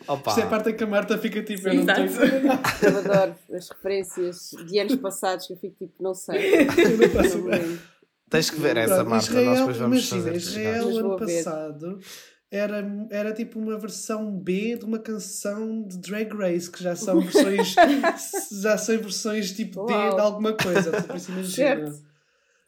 Opa, 0.08 0.30
Isto 0.32 0.42
é 0.42 0.44
a 0.44 0.48
parte 0.48 0.70
em 0.70 0.76
que 0.76 0.84
a 0.84 0.88
Marta 0.88 1.18
fica 1.18 1.42
tipo. 1.44 1.68
Eu 1.68 1.74
não 1.76 1.84
Exato. 1.84 2.02
nada. 2.02 2.62
Eu 2.84 2.98
adoro 2.98 3.36
as 3.54 3.70
referências 3.70 4.52
de 4.68 4.80
anos 4.80 4.96
passados 4.98 5.48
que 5.48 5.54
eu 5.54 5.58
fico 5.58 5.76
tipo, 5.78 6.02
não 6.04 6.14
sei. 6.14 6.62
Eu 6.64 6.98
não 6.98 7.10
faço 7.10 7.44
tens 8.30 8.50
que 8.50 8.60
ver 8.60 8.78
essa, 8.78 9.04
Marta. 9.04 9.28
Israel, 9.28 9.46
nós 9.46 9.60
depois 9.60 9.78
vamos 9.78 10.12
imagina, 10.12 10.34
fazer 10.34 10.36
Israel 10.38 10.98
ano 10.98 11.16
passado 11.18 12.00
era, 12.52 13.08
era 13.10 13.34
tipo 13.34 13.60
uma 13.60 13.78
versão 13.78 14.32
B 14.38 14.78
de 14.78 14.86
uma 14.86 15.00
canção 15.00 15.84
de 15.84 15.98
Drag 16.00 16.32
Race, 16.34 16.70
que 16.70 16.84
já 16.84 16.96
são 16.96 17.20
versões 17.22 17.76
já 18.62 18.78
são 18.78 18.98
versões 18.98 19.52
tipo 19.52 19.86
D 19.86 19.94
Uau. 19.94 20.16
de 20.16 20.22
alguma 20.22 20.54
coisa. 20.54 20.92
tu 20.92 21.04
por 21.04 21.16
isso 21.16 21.32
imagina. 21.32 21.94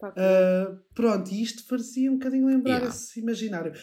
Ah, 0.04 0.76
pronto, 0.94 1.32
e 1.32 1.42
isto 1.42 1.64
parecia 1.68 2.12
um 2.12 2.18
bocadinho 2.18 2.46
lembrar 2.46 2.74
Yeah. 2.78 2.90
esse 2.90 3.20
imaginário. 3.20 3.74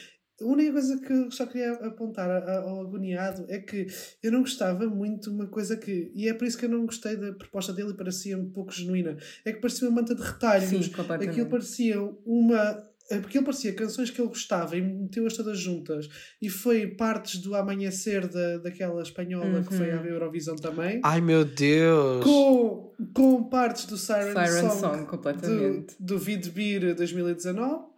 A 0.40 0.44
única 0.44 0.72
coisa 0.72 0.98
que 1.00 1.12
eu 1.12 1.30
só 1.30 1.46
queria 1.46 1.72
apontar 1.74 2.28
ao 2.48 2.80
agoniado 2.80 3.44
é 3.48 3.58
que 3.58 3.86
eu 4.22 4.32
não 4.32 4.40
gostava 4.40 4.84
muito 4.86 5.30
de 5.30 5.36
uma 5.36 5.46
coisa 5.46 5.76
que. 5.76 6.10
E 6.14 6.28
é 6.28 6.34
por 6.34 6.46
isso 6.46 6.58
que 6.58 6.64
eu 6.64 6.70
não 6.70 6.84
gostei 6.86 7.16
da 7.16 7.32
proposta 7.32 7.72
dele 7.72 7.90
e 7.90 7.94
parecia 7.96 8.36
um 8.36 8.50
pouco 8.50 8.72
genuína. 8.72 9.16
É 9.44 9.52
que 9.52 9.60
parecia 9.60 9.88
uma 9.88 10.00
manta 10.00 10.14
de 10.14 10.22
retalhos. 10.22 10.68
Sim, 10.68 10.82
completamente. 10.90 11.30
Aquilo 11.30 11.46
parecia 11.46 12.00
uma. 12.26 12.84
é 13.10 13.18
Porque 13.20 13.38
ele 13.38 13.44
parecia 13.44 13.72
canções 13.74 14.10
que 14.10 14.20
ele 14.20 14.26
gostava 14.28 14.76
e 14.76 14.80
meteu-as 14.80 15.34
todas 15.36 15.56
juntas. 15.58 16.08
E 16.42 16.48
foi 16.50 16.88
partes 16.88 17.38
do 17.40 17.54
Amanhecer 17.54 18.26
da, 18.26 18.58
daquela 18.58 19.02
espanhola 19.02 19.62
que 19.62 19.72
foi 19.76 19.92
Uhum. 19.92 20.00
à 20.00 20.04
Eurovisão 20.06 20.56
também. 20.56 21.00
Ai 21.04 21.20
meu 21.20 21.44
Deus! 21.44 22.24
Com, 22.24 22.92
com 23.14 23.44
partes 23.44 23.84
do 23.86 23.96
Siren, 23.96 24.32
Siren 24.32 24.68
Song, 24.68 24.80
Song, 24.80 24.98
do, 24.98 25.06
completamente. 25.06 25.94
do 26.00 26.18
Vid 26.18 26.50
Beer 26.50 26.94
2019. 26.96 27.93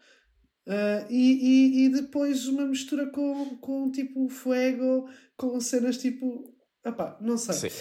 Ah, 0.69 1.07
e, 1.09 1.83
e, 1.83 1.85
e 1.87 1.89
depois 1.91 2.47
uma 2.49 2.65
mistura 2.67 3.07
com, 3.11 3.57
com 3.59 3.91
tipo 3.91 4.29
Fuego, 4.29 5.09
com 5.37 5.61
cenas 5.61 5.97
tipo. 5.99 6.45
Epá, 6.85 7.17
não 7.21 7.37
sei. 7.37 7.71
Sim. 7.71 7.77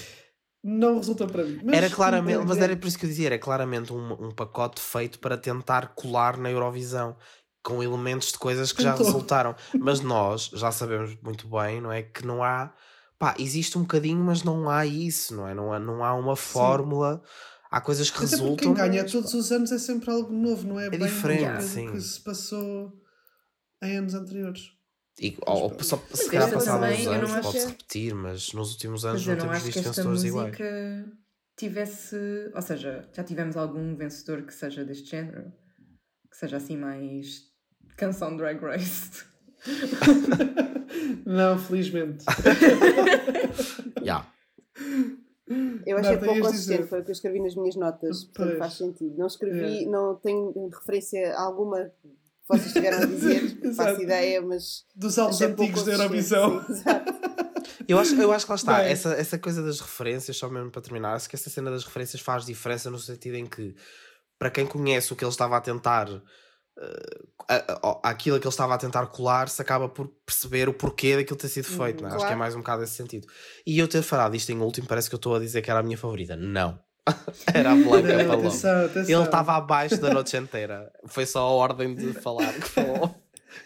Não 0.64 0.96
resultou 0.98 1.28
para 1.28 1.44
mim. 1.44 1.60
Mas, 1.64 1.78
Era 1.78 1.90
claramente, 1.92 2.44
mas 2.44 2.58
é- 2.58 2.64
era 2.64 2.76
por 2.76 2.88
isso 2.88 2.98
que 2.98 3.06
eu 3.06 3.10
dizia, 3.10 3.28
era 3.28 3.38
claramente 3.38 3.94
um, 3.94 4.14
um 4.28 4.32
pacote 4.32 4.82
feito 4.82 5.20
para 5.20 5.38
tentar 5.38 5.90
colar 5.94 6.38
na 6.38 6.50
Eurovisão 6.50 7.16
com 7.62 7.84
elementos 7.84 8.32
de 8.32 8.40
coisas 8.40 8.72
que 8.72 8.82
já 8.82 8.94
Tentou. 8.94 9.06
resultaram. 9.08 9.56
Mas 9.80 10.02
nós 10.02 10.50
já 10.54 10.72
sabemos 10.72 11.16
muito 11.22 11.48
bem, 11.48 11.80
não 11.82 11.92
é? 11.92 12.02
Que 12.02 12.26
não 12.26 12.44
há. 12.44 12.74
Pá, 13.18 13.36
existe 13.40 13.78
um 13.78 13.82
bocadinho, 13.82 14.22
mas 14.24 14.44
não 14.44 14.70
há 14.70 14.86
isso, 14.86 15.34
não 15.36 15.48
é? 15.48 15.54
Não 15.54 15.72
há, 15.72 15.80
não 15.80 16.04
há 16.04 16.14
uma 16.14 16.36
fórmula. 16.36 17.22
Há 17.76 17.82
coisas 17.82 18.10
que 18.10 18.16
Até 18.20 18.28
resultam. 18.38 18.56
quem 18.56 18.74
ganha 18.74 19.02
mas, 19.04 19.12
todos 19.12 19.34
os 19.34 19.52
anos 19.52 19.70
é 19.70 19.78
sempre 19.78 20.10
algo 20.10 20.32
novo, 20.32 20.66
não 20.66 20.80
é? 20.80 20.90
bem 20.90 20.98
diferente, 20.98 21.62
sim. 21.62 21.92
que 21.92 22.00
se 22.00 22.22
passou 22.22 23.04
em 23.84 23.98
anos 23.98 24.14
anteriores. 24.14 24.72
E, 25.20 25.38
ou, 25.46 25.64
ou 25.64 25.84
só, 25.84 26.02
se 26.14 26.30
calhar 26.30 26.50
também, 26.52 27.02
uns 27.02 27.08
anos 27.08 27.32
acho- 27.34 27.42
pode-se 27.42 27.68
repetir, 27.68 28.16
mas 28.16 28.54
nos 28.54 28.72
últimos 28.72 29.04
anos 29.04 29.28
não 29.28 29.36
não 29.36 29.42
temos 29.48 29.64
visto 29.64 29.82
vencedores 29.84 30.24
iguais. 30.24 30.58
tivesse. 31.58 32.16
Ou 32.56 32.62
seja, 32.62 33.10
já 33.14 33.24
tivemos 33.26 33.58
algum 33.58 33.94
vencedor 33.98 34.44
que 34.44 34.54
seja 34.54 34.86
deste 34.86 35.10
género? 35.10 35.52
Que 36.32 36.38
seja 36.38 36.56
assim 36.56 36.78
mais. 36.78 37.42
canção 37.98 38.38
Drag 38.38 38.58
Race. 38.62 39.26
não, 41.26 41.60
felizmente. 41.60 42.24
Yeah. 44.02 44.26
Eu 45.48 45.98
achei 45.98 46.12
Marta, 46.14 46.26
pouco 46.26 46.42
consistente, 46.42 46.78
dizer? 46.78 46.90
foi 46.90 47.02
o 47.02 47.04
que 47.04 47.12
eu 47.12 47.14
escrevi 47.14 47.40
nas 47.40 47.56
minhas 47.56 47.76
notas, 47.76 48.24
portanto 48.24 48.48
Pois. 48.48 48.58
faz 48.60 48.74
sentido. 48.74 49.16
Não 49.18 49.28
escrevi, 49.28 49.84
É. 49.84 49.88
não 49.88 50.16
tenho 50.16 50.70
referência 50.70 51.36
alguma 51.38 51.84
que 51.84 52.10
vocês 52.48 52.74
tiveram 52.74 52.98
a 53.00 53.06
dizer, 53.06 53.42
faço 53.76 54.02
ideia, 54.02 54.42
mas. 54.42 54.86
Dos 54.96 55.18
álbuns 55.20 55.42
antigos 55.42 55.84
da 55.84 55.92
Eurovisão. 55.94 56.64
sim. 56.66 56.84
Eu 57.88 58.00
acho, 58.00 58.16
eu 58.20 58.32
acho 58.32 58.46
que 58.46 58.52
lá 58.52 58.56
está, 58.56 58.78
Bem. 58.80 58.92
essa, 58.92 59.14
essa 59.14 59.38
coisa 59.38 59.62
das 59.62 59.80
referências, 59.80 60.36
só 60.38 60.50
mesmo 60.50 60.72
para 60.72 60.82
terminar, 60.82 61.14
acho 61.14 61.30
que 61.30 61.36
essa 61.36 61.50
cena 61.52 61.70
das 61.70 61.84
referências 61.84 62.22
faz 62.22 62.44
diferença 62.46 62.90
no 62.90 62.98
sentido 62.98 63.36
em 63.36 63.46
que, 63.46 63.76
para 64.40 64.50
quem 64.50 64.66
conhece 64.66 65.14
o 65.14 65.16
que 65.16 65.24
ele 65.24 65.30
estava 65.32 65.56
a 65.58 65.62
tentar, 65.62 66.08
a- 67.48 68.00
aquilo 68.10 68.40
que 68.40 68.46
ele 68.46 68.54
estava 68.54 68.74
a 68.76 68.78
tentar 68.78 69.06
colar, 69.08 69.50
se 69.50 69.62
acaba 69.62 69.88
por 69.88 70.08
perceber 70.26 70.68
o 70.70 70.74
porquê 70.74 71.16
daquilo 71.16 71.38
ter 71.38 71.48
sido 71.48 71.66
feito, 71.66 72.02
não 72.04 72.10
é? 72.10 72.14
acho 72.14 72.18
que 72.20 72.24
é 72.24 72.28
claro. 72.28 72.40
mais 72.40 72.56
um 72.56 72.60
bocado 72.60 72.84
esse 72.84 72.94
sentido. 72.94 73.28
E 73.66 73.78
eu 73.80 73.88
ter 73.88 74.02
falado 74.02 74.36
isto 74.36 74.52
em 74.52 74.60
último, 74.60 74.88
parece 74.88 75.10
que 75.10 75.16
eu 75.16 75.18
estou 75.18 75.36
a 75.36 75.40
dizer 75.40 75.62
que 75.62 75.70
era 75.70 75.80
a 75.80 75.84
minha 75.84 75.98
favorita. 75.98 76.36
Não. 76.36 76.80
era 77.54 77.72
a 77.72 77.76
Blanca 77.76 78.18
Não, 78.18 78.28
Paloma. 78.30 78.48
atenção, 78.50 78.86
atenção. 78.86 79.16
Ele 79.16 79.24
estava 79.26 79.54
abaixo 79.56 79.98
da 79.98 80.12
noite 80.14 80.36
inteira. 80.38 80.92
Foi 81.06 81.26
só 81.26 81.40
a 81.42 81.50
ordem 81.52 81.94
de 81.96 82.14
falar 82.20 82.52
que 82.54 82.68
falou. 82.68 83.16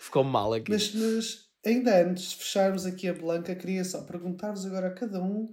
Ficou 0.02 0.24
mal 0.24 0.54
aqui. 0.54 0.70
Mas, 0.70 0.94
mas 0.94 1.40
ainda 1.66 2.04
antes 2.04 2.32
de 2.32 2.36
fecharmos 2.36 2.86
aqui 2.86 3.08
a 3.08 3.14
Blanca, 3.14 3.56
queria 3.56 3.84
só 3.86 4.02
perguntar-vos 4.02 4.66
agora 4.66 4.88
a 4.88 4.94
cada 4.94 5.22
um. 5.22 5.50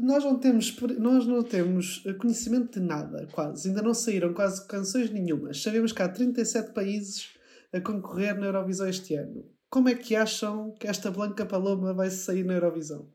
Nós, 0.00 0.24
não 0.24 0.38
temos, 0.38 0.74
nós 0.98 1.26
não 1.26 1.42
temos 1.42 2.02
conhecimento 2.18 2.80
de 2.80 2.86
nada, 2.86 3.28
quase. 3.32 3.68
Ainda 3.68 3.82
não 3.82 3.92
saíram 3.92 4.32
quase 4.32 4.66
canções 4.66 5.10
nenhumas. 5.10 5.62
Sabemos 5.62 5.92
que 5.92 6.02
há 6.02 6.08
37 6.08 6.72
países 6.72 7.28
a 7.72 7.80
concorrer 7.80 8.34
na 8.38 8.46
Eurovisão 8.46 8.88
este 8.88 9.14
ano. 9.14 9.44
Como 9.68 9.88
é 9.88 9.94
que 9.94 10.16
acham 10.16 10.72
que 10.72 10.86
esta 10.86 11.10
Blanca 11.10 11.44
Paloma 11.44 11.92
vai 11.92 12.10
sair 12.10 12.44
na 12.44 12.54
Eurovisão? 12.54 13.08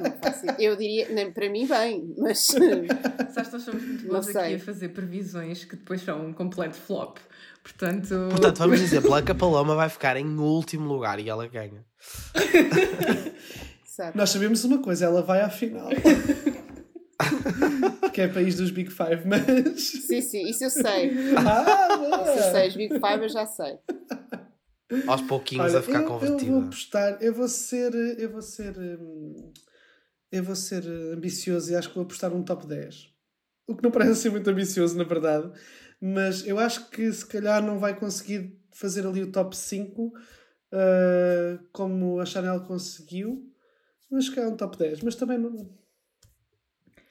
Não 0.00 0.12
faço 0.12 0.27
ideia. 0.27 0.27
Eu 0.58 0.76
diria, 0.76 1.08
nem 1.08 1.32
para 1.32 1.48
mim, 1.48 1.66
bem, 1.66 2.14
mas. 2.18 2.46
Sabes, 3.34 3.52
nós 3.52 3.62
somos 3.62 3.82
muito 3.82 4.06
bons 4.06 4.34
aqui 4.34 4.54
a 4.54 4.58
fazer 4.58 4.88
previsões 4.90 5.64
que 5.64 5.76
depois 5.76 6.02
são 6.02 6.26
um 6.26 6.32
completo 6.32 6.76
flop. 6.76 7.18
Portanto. 7.62 8.28
Portanto, 8.30 8.58
vamos 8.58 8.80
dizer, 8.80 9.00
Blanca 9.00 9.34
Paloma 9.34 9.74
vai 9.74 9.88
ficar 9.88 10.16
em 10.16 10.38
último 10.38 10.88
lugar 10.88 11.18
e 11.18 11.28
ela 11.28 11.46
ganha. 11.46 11.84
Exato. 13.86 14.16
Nós 14.16 14.30
sabemos 14.30 14.64
uma 14.64 14.78
coisa, 14.78 15.06
ela 15.06 15.22
vai 15.22 15.40
à 15.40 15.50
final. 15.50 15.90
que 18.14 18.22
é 18.22 18.28
país 18.28 18.56
dos 18.56 18.70
Big 18.70 18.90
Five, 18.90 19.26
mas. 19.26 19.80
Sim, 19.80 20.20
sim, 20.20 20.48
isso 20.48 20.64
eu 20.64 20.70
sei. 20.70 21.12
Ah, 21.36 22.22
Isso 22.22 22.38
eu 22.38 22.52
sei, 22.52 22.68
os 22.68 22.76
Big 22.76 22.94
Five 22.94 23.22
eu 23.22 23.28
já 23.28 23.46
sei. 23.46 23.78
Aos 25.06 25.20
pouquinhos 25.22 25.66
Olha, 25.66 25.80
a 25.80 25.82
ficar 25.82 26.00
eu, 26.00 26.20
eu 26.20 26.38
vou 26.38 26.62
apostar, 26.62 27.18
eu 27.20 27.34
vou 27.34 27.48
ser, 27.48 27.92
eu 28.18 28.30
vou 28.30 28.40
ser, 28.40 28.74
hum, 28.78 29.52
eu 30.30 30.42
vou 30.42 30.56
ser 30.56 30.84
eh, 30.84 31.14
ambicioso 31.14 31.70
e 31.72 31.76
acho 31.76 31.88
que 31.88 31.94
vou 31.94 32.04
apostar 32.04 32.32
um 32.34 32.42
top 32.42 32.66
10. 32.66 33.12
O 33.66 33.76
que 33.76 33.82
não 33.82 33.90
parece 33.90 34.16
ser 34.22 34.30
muito 34.30 34.48
ambicioso, 34.48 34.96
na 34.96 35.04
verdade, 35.04 35.50
mas 36.00 36.46
eu 36.46 36.58
acho 36.58 36.88
que 36.90 37.12
se 37.12 37.26
calhar 37.26 37.62
não 37.62 37.78
vai 37.78 37.98
conseguir 37.98 38.58
fazer 38.72 39.06
ali 39.06 39.22
o 39.22 39.32
top 39.32 39.56
5 39.56 40.12
eh, 40.72 41.58
como 41.72 42.20
a 42.20 42.26
Chanel 42.26 42.60
conseguiu, 42.62 43.42
mas 44.10 44.28
que 44.28 44.38
é 44.38 44.46
um 44.46 44.56
top 44.56 44.76
10. 44.78 45.02
Mas 45.02 45.16
também 45.16 45.38
não. 45.38 45.76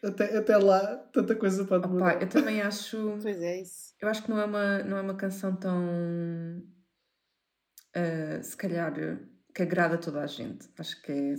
Até, 0.04 0.38
até 0.38 0.58
lá, 0.58 0.96
tanta 1.12 1.36
coisa 1.36 1.66
pode 1.66 1.86
Opa, 1.86 1.94
mudar. 1.94 2.22
eu 2.22 2.30
também 2.30 2.62
acho. 2.62 3.18
Pois 3.22 3.42
é, 3.42 3.62
isso. 3.62 3.94
Eu 4.00 4.08
acho 4.10 4.24
que 4.24 4.30
não 4.30 4.40
é 4.40 4.46
uma, 4.46 4.84
não 4.84 4.98
é 4.98 5.02
uma 5.02 5.16
canção 5.16 5.56
tão. 5.56 6.64
ah, 7.96 8.42
se 8.42 8.56
calhar. 8.56 8.94
Que 9.58 9.64
agrada 9.64 9.96
a 9.96 9.98
toda 9.98 10.22
a 10.22 10.28
gente. 10.28 10.68
Acho 10.78 11.02
que 11.02 11.12
é. 11.12 11.34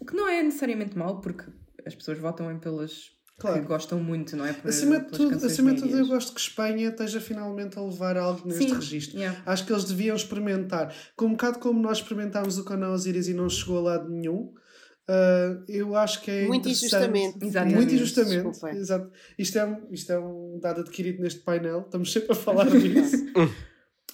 o 0.00 0.04
que 0.04 0.14
não 0.16 0.28
é 0.28 0.42
necessariamente 0.42 0.98
mau, 0.98 1.20
porque 1.20 1.44
as 1.86 1.94
pessoas 1.94 2.18
votam 2.18 2.50
em 2.50 2.58
pelas 2.58 3.18
Claro. 3.38 3.62
que 3.62 3.66
gostam 3.68 3.98
muito, 4.02 4.36
não 4.36 4.44
é? 4.44 4.52
Por, 4.52 4.68
Acima 4.68 4.98
de 5.00 5.06
tudo, 5.12 5.46
acima 5.46 5.72
de 5.72 5.80
tudo 5.80 5.96
eu 5.96 6.06
gosto 6.06 6.34
que 6.34 6.40
Espanha 6.40 6.88
esteja 6.90 7.20
finalmente 7.22 7.78
a 7.78 7.82
levar 7.82 8.18
algo 8.18 8.46
neste 8.46 8.64
Sim, 8.68 8.74
registro. 8.74 9.18
yeah. 9.18 9.40
Acho 9.46 9.64
que 9.64 9.72
eles 9.72 9.84
deviam 9.84 10.14
experimentar. 10.14 10.94
Com 11.16 11.24
um 11.26 11.30
bocado 11.30 11.58
como 11.58 11.80
nós 11.80 11.98
experimentámos 11.98 12.58
o 12.58 12.64
canal 12.66 12.92
Osiris 12.92 13.28
e 13.28 13.32
não 13.34 13.48
chegou 13.48 13.78
a 13.78 13.82
lado 13.92 14.10
nenhum. 14.10 14.52
Uh, 15.08 15.64
eu 15.68 15.96
acho 15.96 16.20
que 16.22 16.30
é 16.30 16.46
Muito 16.46 16.68
injustamente. 16.68 17.38
Exatamente. 17.42 17.76
Muito 17.76 17.94
injustamente. 17.94 18.66
Exato. 18.76 19.10
Isto, 19.38 19.58
é, 19.58 19.64
um- 19.64 19.86
isto 19.90 20.12
é 20.12 20.18
um 20.20 20.58
dado 20.60 20.82
adquirido 20.82 21.22
neste 21.22 21.40
painel, 21.40 21.80
estamos 21.80 22.12
sempre 22.12 22.32
a 22.32 22.34
falar 22.34 22.68
disso. 22.70 23.16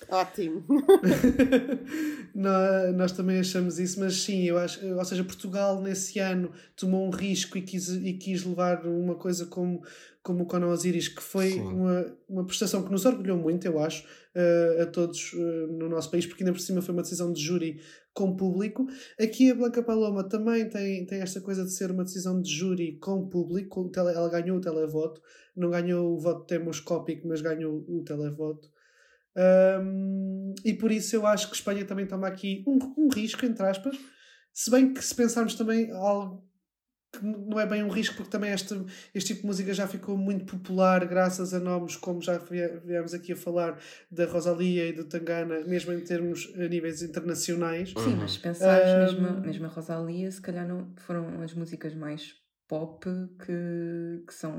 Ótimo. 0.09 0.65
Nó- 2.35 2.93
Nós 2.95 3.13
também 3.13 3.39
achamos 3.41 3.79
isso, 3.79 3.99
mas 4.01 4.15
sim, 4.23 4.45
eu 4.45 4.59
acho, 4.59 4.85
ou 4.87 5.05
seja, 5.05 5.25
Portugal 5.25 5.81
nesse 5.83 6.19
ano 6.19 6.51
tomou 6.77 7.07
um 7.07 7.11
risco 7.11 7.59
e 7.59 7.63
quis, 7.63 7.89
e 7.89 8.13
quis 8.15 8.45
levar 8.45 8.87
uma 8.87 9.17
coisa 9.17 9.47
como, 9.47 9.83
como 10.23 10.45
o 10.45 10.47
Conan 10.47 10.69
Osiris, 10.69 11.09
que 11.09 11.23
foi 11.23 11.51
Sim. 11.53 11.63
uma, 11.63 12.17
uma 12.29 12.45
prestação 12.47 12.83
que 12.85 12.91
nos 12.93 13.05
orgulhou 13.05 13.37
muito, 13.37 13.67
eu 13.67 13.79
acho, 13.79 14.05
eh, 14.35 14.81
a 14.83 14.87
todos 14.87 15.33
eh, 15.35 15.67
no 15.73 15.89
nosso 15.89 16.11
país, 16.11 16.27
porque 16.27 16.43
ainda 16.45 16.53
por 16.53 16.61
cima 16.61 16.83
foi 16.83 16.95
uma 16.95 17.03
decisão 17.03 17.33
de 17.33 17.41
júri 17.43 17.81
com 18.15 18.37
público. 18.37 18.87
Aqui 19.21 19.51
a 19.51 19.55
Blanca 19.55 19.83
Paloma 19.83 20.25
também 20.29 20.69
tem, 20.69 21.05
tem 21.07 21.21
esta 21.21 21.41
coisa 21.41 21.65
de 21.65 21.73
ser 21.73 21.91
uma 21.91 22.05
decisão 22.05 22.41
de 22.41 22.51
júri 22.51 22.97
com 22.99 23.29
público, 23.29 23.91
ela 23.97 24.29
ganhou 24.29 24.59
o 24.59 24.61
televoto, 24.61 25.21
não 25.57 25.71
ganhou 25.71 26.15
o 26.15 26.19
voto 26.19 26.47
demoscópico, 26.47 27.27
mas 27.29 27.41
ganhou 27.41 27.85
o 27.89 28.03
televoto. 28.05 28.71
Um, 29.37 30.55
e 30.65 30.73
por 30.75 30.91
isso 30.91 31.15
eu 31.15 31.27
acho 31.27 31.49
que 31.51 31.55
Espanha 31.57 31.85
também 31.85 32.07
toma 32.07 32.27
aqui 32.29 32.65
um, 32.67 32.79
um 32.97 33.09
risco, 33.09 33.45
entre 33.45 33.65
aspas, 33.67 33.97
se 34.53 34.71
bem 34.71 34.93
que 34.95 35.05
se 35.05 35.15
pensarmos 35.15 35.55
também 35.55 35.91
algo 35.93 36.45
que 37.13 37.25
não 37.25 37.59
é 37.59 37.65
bem 37.67 37.83
um 37.83 37.89
risco, 37.89 38.15
porque 38.17 38.31
também 38.31 38.51
este, 38.53 38.75
este 39.15 39.29
tipo 39.29 39.43
de 39.43 39.47
música 39.47 39.73
já 39.73 39.87
ficou 39.87 40.19
muito 40.19 40.45
popular 40.45 41.07
graças 41.07 41.55
a 41.55 41.61
nomes 41.61 41.97
como 41.97 42.21
já 42.21 42.37
vie- 42.37 42.81
viemos 42.85 43.15
aqui 43.15 43.33
a 43.33 43.37
falar 43.37 43.79
da 44.11 44.27
Rosalia 44.27 44.89
e 44.89 44.93
do 44.93 45.05
Tangana, 45.05 45.61
mesmo 45.65 45.93
em 45.93 46.01
termos 46.01 46.53
a 46.57 46.69
níveis 46.69 47.03
internacionais. 47.03 47.91
Sim, 47.97 48.17
mas 48.17 48.33
se 48.33 48.39
pensares, 48.41 49.15
Um, 49.15 49.21
mesmo, 49.23 49.41
mesmo 49.41 49.65
a 49.67 49.69
Rosalia, 49.69 50.31
se 50.31 50.41
calhar 50.43 50.67
não 50.69 50.93
foram 50.97 51.41
as 51.43 51.55
músicas 51.55 51.95
mais 51.95 52.35
pop 52.69 53.05
que, 53.45 54.25
que 54.27 54.35
são 54.35 54.53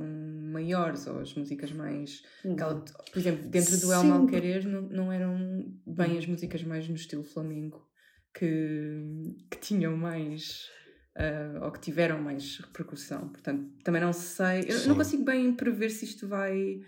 maiores, 0.51 1.07
ou 1.07 1.19
as 1.19 1.33
músicas 1.35 1.71
mais. 1.71 2.23
que 2.41 2.47
ela- 2.61 2.83
por 3.11 3.19
exemplo, 3.19 3.47
dentro 3.49 3.77
do 3.79 3.91
El 3.91 4.01
Sim, 4.01 4.07
Malquerer 4.07 4.67
não, 4.67 4.81
não 4.83 5.11
eram 5.11 5.65
bem 5.85 6.17
as 6.17 6.25
músicas 6.25 6.63
mais 6.63 6.87
no 6.87 6.95
estilo 6.95 7.23
flamengo 7.23 7.85
que, 8.33 9.35
que 9.49 9.57
tinham 9.59 9.95
mais. 9.97 10.67
ah, 11.15 11.65
ou 11.65 11.71
que 11.71 11.79
tiveram 11.81 12.21
mais 12.21 12.57
repercussão. 12.59 13.29
Portanto, 13.29 13.65
também 13.83 14.01
não 14.01 14.13
sei. 14.13 14.65
Eu 14.67 14.77
Sim. 14.77 14.89
não 14.89 14.95
consigo 14.95 15.23
bem 15.23 15.53
prever 15.53 15.89
se 15.89 16.05
isto 16.05 16.27
vai. 16.27 16.79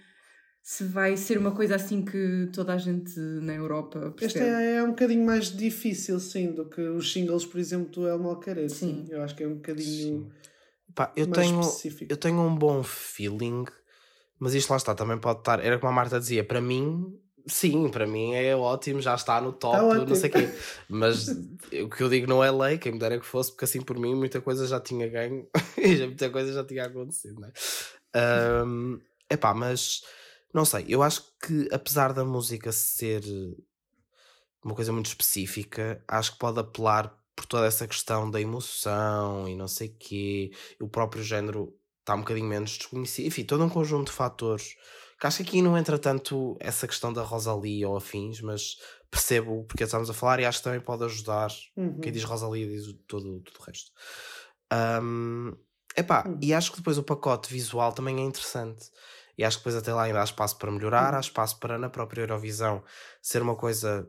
Se 0.62 0.84
vai 0.84 1.16
ser 1.18 1.38
uma 1.38 1.52
coisa 1.56 1.76
assim 1.76 2.04
que 2.06 2.50
toda 2.54 2.74
a 2.74 2.78
gente 2.78 3.18
na 3.20 3.54
Europa 3.56 4.12
percebe. 4.16 4.46
é, 4.46 4.76
é 4.76 4.84
um 4.84 4.90
bocadinho 4.90 5.26
mais 5.26 5.46
difícil, 5.56 6.20
sim, 6.20 6.52
do 6.52 6.66
que 6.70 6.82
os 6.82 7.12
singles, 7.12 7.46
por 7.46 7.60
exemplo, 7.60 7.90
do 7.90 8.08
El 8.08 8.20
Malcaret. 8.20 8.70
Sim. 8.70 9.06
Eu 9.10 9.24
acho 9.24 9.36
que 9.36 9.44
é 9.44 9.48
um 9.48 9.56
bocadinho 9.56 10.30
Pá, 11.00 11.14
eu 11.16 11.28
tenho, 11.28 11.62
específico. 11.62 12.12
eu 12.12 12.18
tenho 12.18 12.42
um 12.42 12.54
bom 12.54 12.84
feeling, 12.84 13.64
mas 14.38 14.54
isto 14.54 14.70
lá 14.70 14.76
está, 14.76 14.94
também 14.94 15.18
pode 15.18 15.40
estar. 15.40 15.64
Era 15.64 15.80
como 15.80 15.90
a 15.90 15.96
Marta 15.96 16.20
dizia, 16.20 16.44
para 16.44 16.60
mim, 16.60 17.18
sim, 17.48 17.88
para 17.88 18.06
mim 18.06 18.34
é 18.34 18.54
ótimo, 18.54 19.00
já 19.00 19.16
está 19.16 19.40
no 19.40 19.54
top, 19.54 19.78
Tá 19.78 19.86
ótimo. 19.86 20.06
não 20.08 20.16
sei 20.16 20.30
o 20.30 20.34
quê. 20.34 20.54
Mas 20.90 21.30
o 21.82 21.88
que 21.90 22.04
eu 22.04 22.10
digo 22.10 22.28
não 22.28 22.44
é 22.44 22.52
lei, 22.52 22.78
quem 22.78 22.92
me 22.92 23.00
dera 23.00 23.18
que 23.18 23.26
fosse, 23.26 23.50
porque 23.50 23.64
assim 23.64 23.80
por 23.82 23.98
mim 23.98 24.14
muita 24.14 24.42
coisa 24.42 24.68
já 24.68 24.78
tinha 24.78 25.08
ganho 25.08 25.48
e 25.78 25.96
já- 25.96 26.06
muita 26.06 26.30
coisa 26.30 26.52
já 26.52 26.66
tinha 26.66 26.84
acontecido, 26.84 27.40
não 27.40 27.48
é? 27.48 27.52
Ahm, 28.14 29.00
epá, 29.30 29.54
mas 29.54 30.02
não 30.54 30.66
sei, 30.66 30.84
eu 30.90 31.02
acho 31.02 31.24
que 31.42 31.70
apesar 31.72 32.12
da 32.12 32.26
música 32.26 32.74
ser 32.74 33.24
uma 34.62 34.76
coisa 34.76 34.92
muito 34.92 35.06
específica, 35.08 36.04
acho 36.08 36.34
que 36.34 36.40
pode 36.40 36.60
apelar 36.60 37.18
por 37.40 37.46
toda 37.46 37.66
essa 37.68 37.88
questão 37.88 38.30
da 38.30 38.42
emoção 38.42 39.48
e 39.48 39.56
não 39.56 39.68
sei 39.68 39.88
quê, 39.90 40.52
o 40.82 40.90
próprio 40.90 41.24
género 41.24 41.74
está 42.02 42.16
um 42.16 42.20
bocadinho 42.20 42.48
menos 42.48 42.72
desconhecido, 42.78 43.28
enfim, 43.28 43.46
todo 43.46 43.64
um 43.64 43.70
conjunto 43.70 44.08
de 44.08 44.14
fatores 44.14 44.76
que 45.20 45.26
acho 45.28 45.38
que 45.38 45.44
aqui 45.44 45.62
não 45.62 45.78
entra 45.78 45.98
tanto 45.98 46.58
essa 46.60 46.88
questão 46.88 47.14
da 47.14 47.22
Rosalia 47.24 47.88
ou 47.88 47.96
afins, 47.98 48.42
mas 48.42 48.78
percebo 49.10 49.64
porque 49.66 49.84
estamos 49.84 50.10
a 50.10 50.14
falar 50.14 50.40
e 50.40 50.46
acho 50.46 50.60
que 50.60 50.64
também 50.66 50.82
pode 50.82 51.04
ajudar 51.06 51.50
Uhum. 51.76 52.00
quem 52.02 52.12
diz 52.14 52.24
Rosalia 52.24 52.68
diz 52.68 52.86
todo, 53.08 53.42
todo 53.42 53.58
o 53.60 53.64
resto. 53.64 53.92
Ahm, 54.72 55.54
epá, 55.98 56.32
Hum. 56.32 56.40
e 56.42 56.54
acho 56.54 56.72
que 56.72 56.78
depois 56.78 56.98
o 56.98 57.04
pacote 57.04 57.52
visual 57.52 57.92
também 57.94 58.18
é 58.20 58.22
interessante. 58.24 58.90
E 59.38 59.44
acho 59.44 59.58
que 59.58 59.62
depois 59.64 59.76
até 59.76 59.94
lá 59.94 60.04
ainda 60.04 60.22
há 60.22 60.24
espaço 60.24 60.58
para 60.58 60.72
melhorar, 60.72 61.14
Hum. 61.14 61.16
há 61.16 61.20
espaço 61.20 61.60
para 61.60 61.78
na 61.78 61.90
própria 61.90 62.22
Eurovisão 62.22 62.84
ser 63.22 63.42
uma 63.42 63.56
coisa 63.56 64.08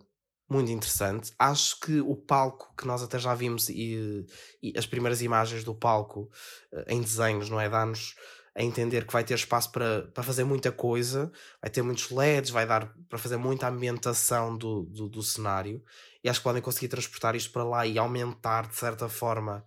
muito 0.50 0.70
interessante. 0.70 1.32
Acho 1.38 1.78
que 1.80 2.00
o 2.00 2.16
palco 2.16 2.74
que 2.76 2.86
nós 2.86 3.02
até 3.02 3.18
já 3.18 3.34
vimos 3.34 3.68
e, 3.68 4.26
e 4.62 4.72
as 4.76 4.86
primeiras 4.86 5.22
imagens 5.22 5.62
do 5.62 5.74
palco 5.74 6.28
eh, 6.72 6.86
em 6.88 7.00
desenhos, 7.00 7.48
não 7.48 7.60
é? 7.60 7.68
Dá-nos 7.68 8.16
a 8.54 8.62
entender 8.62 9.06
que 9.06 9.12
vai 9.12 9.22
ter 9.22 9.34
espaço 9.34 9.70
para, 9.70 10.02
para 10.08 10.24
fazer 10.24 10.44
muita 10.44 10.72
coisa, 10.72 11.30
vai 11.62 11.70
ter 11.70 11.82
muitos 11.82 12.10
LEDs, 12.10 12.50
vai 12.50 12.66
dar 12.66 12.92
para 13.08 13.18
fazer 13.18 13.36
muita 13.36 13.68
ambientação 13.68 14.56
do, 14.56 14.82
do, 14.82 15.08
do 15.08 15.22
cenário 15.22 15.82
e 16.22 16.28
acho 16.28 16.40
que 16.40 16.44
podem 16.44 16.60
conseguir 16.60 16.88
transportar 16.88 17.36
isto 17.36 17.52
para 17.52 17.64
lá 17.64 17.86
e 17.86 17.96
aumentar 17.96 18.66
de 18.66 18.74
certa 18.74 19.08
forma 19.08 19.64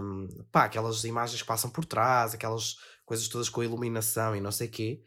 hum, 0.00 0.28
pá, 0.52 0.64
aquelas 0.64 1.02
imagens 1.04 1.42
que 1.42 1.48
passam 1.48 1.70
por 1.70 1.84
trás, 1.84 2.34
aquelas 2.34 2.76
coisas 3.04 3.26
todas 3.26 3.48
com 3.48 3.64
iluminação 3.64 4.36
e 4.36 4.40
não 4.40 4.52
sei 4.52 4.68
o 4.68 4.70
quê. 4.70 5.02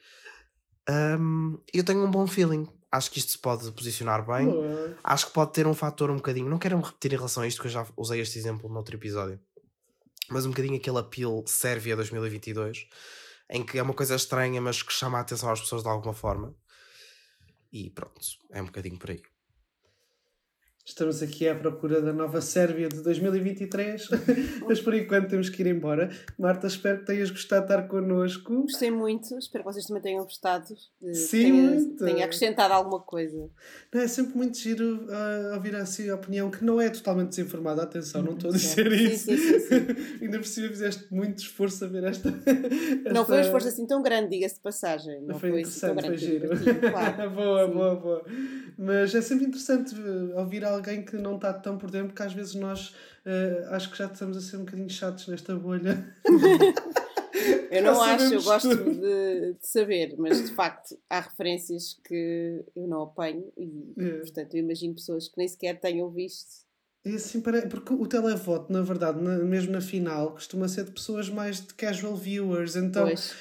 Hum, 0.89 1.57
eu 1.73 1.83
tenho 1.83 2.03
um 2.05 2.11
bom 2.11 2.27
feeling. 2.27 2.67
Acho 2.91 3.09
que 3.09 3.19
isto 3.19 3.31
se 3.31 3.37
pode 3.37 3.71
posicionar 3.71 4.25
bem. 4.25 4.49
Acho 5.03 5.27
que 5.27 5.33
pode 5.33 5.53
ter 5.53 5.65
um 5.65 5.73
fator 5.73 6.11
um 6.11 6.17
bocadinho. 6.17 6.49
Não 6.49 6.59
quero 6.59 6.77
me 6.77 6.83
repetir 6.83 7.13
em 7.13 7.15
relação 7.15 7.43
a 7.43 7.47
isto, 7.47 7.61
que 7.61 7.67
eu 7.67 7.71
já 7.71 7.87
usei 7.95 8.19
este 8.19 8.37
exemplo 8.37 8.69
no 8.69 8.77
outro 8.77 8.95
episódio. 8.95 9.39
Mas 10.29 10.45
um 10.45 10.49
bocadinho 10.49 10.75
aquele 10.75 10.97
apelo 10.97 11.43
Sérvia 11.47 11.95
2022, 11.95 12.87
em 13.49 13.65
que 13.65 13.77
é 13.77 13.81
uma 13.83 13.93
coisa 13.93 14.15
estranha, 14.15 14.61
mas 14.61 14.81
que 14.83 14.91
chama 14.91 15.17
a 15.17 15.21
atenção 15.21 15.49
às 15.49 15.61
pessoas 15.61 15.83
de 15.83 15.89
alguma 15.89 16.13
forma. 16.13 16.53
E 17.71 17.89
pronto, 17.89 18.19
é 18.51 18.61
um 18.61 18.65
bocadinho 18.65 18.97
por 18.97 19.11
aí. 19.11 19.21
Estamos 20.83 21.21
aqui 21.21 21.47
à 21.47 21.53
procura 21.55 22.01
da 22.01 22.11
nova 22.11 22.41
Sérvia 22.41 22.89
de 22.89 23.01
2023, 23.01 24.09
mas 24.67 24.81
por 24.81 24.93
enquanto 24.95 25.29
temos 25.29 25.47
que 25.47 25.61
ir 25.61 25.67
embora. 25.67 26.09
Marta, 26.39 26.65
espero 26.67 26.99
que 26.99 27.05
tenhas 27.05 27.29
gostado 27.29 27.67
de 27.67 27.71
estar 27.73 27.87
connosco. 27.87 28.53
Gostei 28.63 28.89
muito, 28.89 29.37
espero 29.37 29.63
que 29.63 29.71
vocês 29.71 29.85
também 29.85 30.01
tenham 30.01 30.23
gostado. 30.23 30.65
Sim, 31.13 31.43
tenha, 31.43 31.53
muito. 31.69 32.03
tenha 32.05 32.25
acrescentado 32.25 32.73
alguma 32.73 32.99
coisa. 32.99 33.49
Não, 33.93 34.01
é 34.01 34.07
sempre 34.07 34.35
muito 34.35 34.57
giro 34.57 35.05
ah, 35.11 35.53
ouvir 35.55 35.75
assim 35.75 36.09
a 36.09 36.15
opinião 36.15 36.49
que 36.49 36.63
não 36.65 36.81
é 36.81 36.89
totalmente 36.89 37.29
desinformada. 37.29 37.83
Atenção, 37.83 38.23
não 38.23 38.33
estou 38.33 38.49
a 38.49 38.53
dizer 38.53 38.91
Sim, 38.91 39.05
isso. 39.05 39.25
sim, 39.25 39.37
sim, 39.37 39.59
sim. 39.61 40.17
Ainda 40.25 40.39
por 40.39 40.47
cima 40.47 40.67
fizeste 40.67 41.05
muito 41.13 41.39
esforço 41.39 41.85
a 41.85 41.87
ver 41.87 42.03
esta. 42.05 42.29
Não 43.13 43.23
foi 43.25 43.35
um 43.35 43.39
esta- 43.39 43.41
esforço 43.41 43.67
assim 43.67 43.85
tão 43.85 44.01
grande, 44.01 44.29
diga-se 44.31 44.55
de 44.55 44.61
passagem. 44.61 45.21
Não 45.21 45.37
foi 45.37 45.51
foi, 45.51 45.61
assim 45.61 45.79
tão 45.79 45.91
interessante, 45.91 46.19
foi 46.19 46.39
grande. 46.49 46.63
giro. 46.65 46.91
claro. 46.91 47.29
boa, 47.31 47.67
boa, 47.67 47.95
boa. 47.95 48.25
Mas 48.77 49.13
é 49.13 49.21
sempre 49.21 49.45
interessante 49.45 49.93
eh, 49.95 50.39
ouvir 50.39 50.63
alguém 50.71 51.03
que 51.03 51.15
não 51.17 51.35
está 51.35 51.53
tão 51.53 51.77
por 51.77 51.89
dentro, 51.91 52.09
porque 52.09 52.23
às 52.23 52.33
vezes 52.33 52.55
nós 52.55 52.95
eh, 53.25 53.65
acho 53.69 53.91
que 53.91 53.97
já 53.97 54.05
estamos 54.05 54.35
a 54.37 54.41
ser 54.41 54.57
um 54.57 54.65
bocadinho 54.65 54.89
chatos 54.89 55.27
nesta 55.27 55.55
bolha. 55.55 56.15
Eu 57.71 57.83
não 57.83 58.01
acho, 58.01 58.33
eu 58.33 58.43
gosto 58.43 58.75
de, 58.75 59.53
de 59.53 59.57
saber, 59.61 60.15
mas 60.17 60.37
de 60.49 60.53
facto 60.53 60.97
há 61.09 61.21
referências 61.21 61.97
que 62.03 62.63
eu 62.75 62.85
não 62.87 63.03
apanho 63.03 63.51
e, 63.57 63.93
É. 63.97 64.11
portanto, 64.19 64.53
eu 64.55 64.59
imagino 64.59 64.93
pessoas 64.93 65.29
que 65.29 65.37
nem 65.37 65.47
sequer 65.47 65.79
tenham 65.79 66.09
visto. 66.11 66.65
E 67.05 67.15
assim, 67.15 67.41
porque 67.41 67.93
o 67.93 68.05
televoto, 68.05 68.71
na 68.71 68.81
verdade, 68.81 69.21
na- 69.21 69.37
mesmo 69.39 69.71
na 69.71 69.81
final, 69.81 70.33
costuma 70.33 70.67
ser 70.67 70.83
de 70.83 70.91
pessoas 70.91 71.29
mais 71.29 71.65
de 71.65 71.73
casual 71.73 72.15
viewers. 72.15 72.75
Então, 72.75 73.05
Pois, 73.07 73.33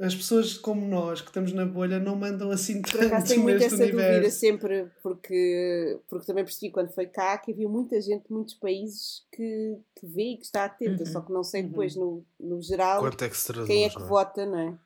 as 0.00 0.14
pessoas 0.14 0.54
como 0.58 0.84
nós, 0.86 1.20
que 1.20 1.28
estamos 1.28 1.52
na 1.52 1.64
bolha, 1.64 2.00
não 2.00 2.16
mandam 2.16 2.50
assim 2.50 2.82
por 2.82 2.90
acaso 2.96 3.10
tanto 3.10 3.26
tenho 3.28 3.42
muito 3.42 3.62
essa 3.62 3.76
dúvida 3.76 4.02
universo. 4.02 4.38
sempre, 4.40 4.90
porque, 5.02 6.00
porque 6.08 6.26
também 6.26 6.44
percebi 6.44 6.72
quando 6.72 6.92
foi 6.92 7.06
cá 7.06 7.38
que 7.38 7.52
havia 7.52 7.68
muita 7.68 8.00
gente 8.00 8.26
de 8.26 8.32
muitos 8.32 8.54
países 8.54 9.22
que, 9.32 9.76
que 9.98 10.06
vê 10.06 10.32
e 10.32 10.36
que 10.38 10.44
está 10.44 10.64
atenta, 10.64 11.04
Uhum. 11.04 11.06
só 11.12 11.20
que 11.20 11.32
não 11.32 11.44
sei 11.44 11.62
Uhum. 11.62 11.68
depois 11.68 11.94
no, 11.94 12.24
no 12.40 12.60
geral 12.60 12.98
Quanto 13.00 13.22
é 13.24 13.28
que 13.28 13.36
se 13.36 13.46
traduz? 13.46 13.66
quem 13.68 13.84
é 13.84 13.88
que 13.88 13.98
não 13.98 14.06
é? 14.06 14.08
vota, 14.08 14.44
não 14.46 14.58
é? 14.58 14.78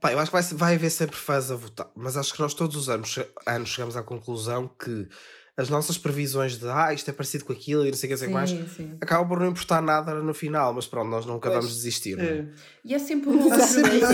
Pá, 0.00 0.12
eu 0.12 0.18
acho 0.18 0.30
que 0.30 0.36
vai, 0.36 0.42
vai 0.42 0.74
haver 0.76 0.90
sempre 0.90 1.16
fãs 1.16 1.50
a 1.50 1.56
votar, 1.56 1.90
mas 1.94 2.16
acho 2.16 2.32
que 2.34 2.40
nós 2.40 2.54
todos 2.54 2.74
os 2.76 2.88
anos, 2.88 3.18
anos 3.46 3.68
chegamos 3.68 3.96
à 3.96 4.02
conclusão 4.02 4.66
que 4.68 5.08
as 5.56 5.68
nossas 5.68 5.98
previsões 5.98 6.58
de 6.58 6.66
ah, 6.68 6.92
isto 6.94 7.08
é 7.10 7.12
parecido 7.12 7.44
com 7.44 7.52
aquilo 7.52 7.84
e 7.86 7.90
não 7.90 7.96
sei 7.96 8.08
o 8.08 8.12
que, 8.12 8.18
sei 8.18 8.28
que 8.28 8.34
mais, 8.34 8.50
Sim, 8.50 8.64
sim. 8.76 8.90
acabam 9.00 9.28
por 9.28 9.38
não 9.40 9.48
importar 9.48 9.82
nada 9.82 10.14
no 10.14 10.32
final, 10.32 10.72
mas 10.72 10.86
pronto, 10.86 11.08
nós 11.08 11.26
nunca 11.26 11.50
Pois. 11.50 11.60
vamos 11.64 11.76
desistir. 11.76 12.16
não 12.16 12.24
é? 12.24 12.28
É. 12.28 12.44
E 12.84 12.94
é 12.94 12.98
sempre 12.98 13.28
um 13.30 13.52
Há 13.52 13.56
há 13.56 13.58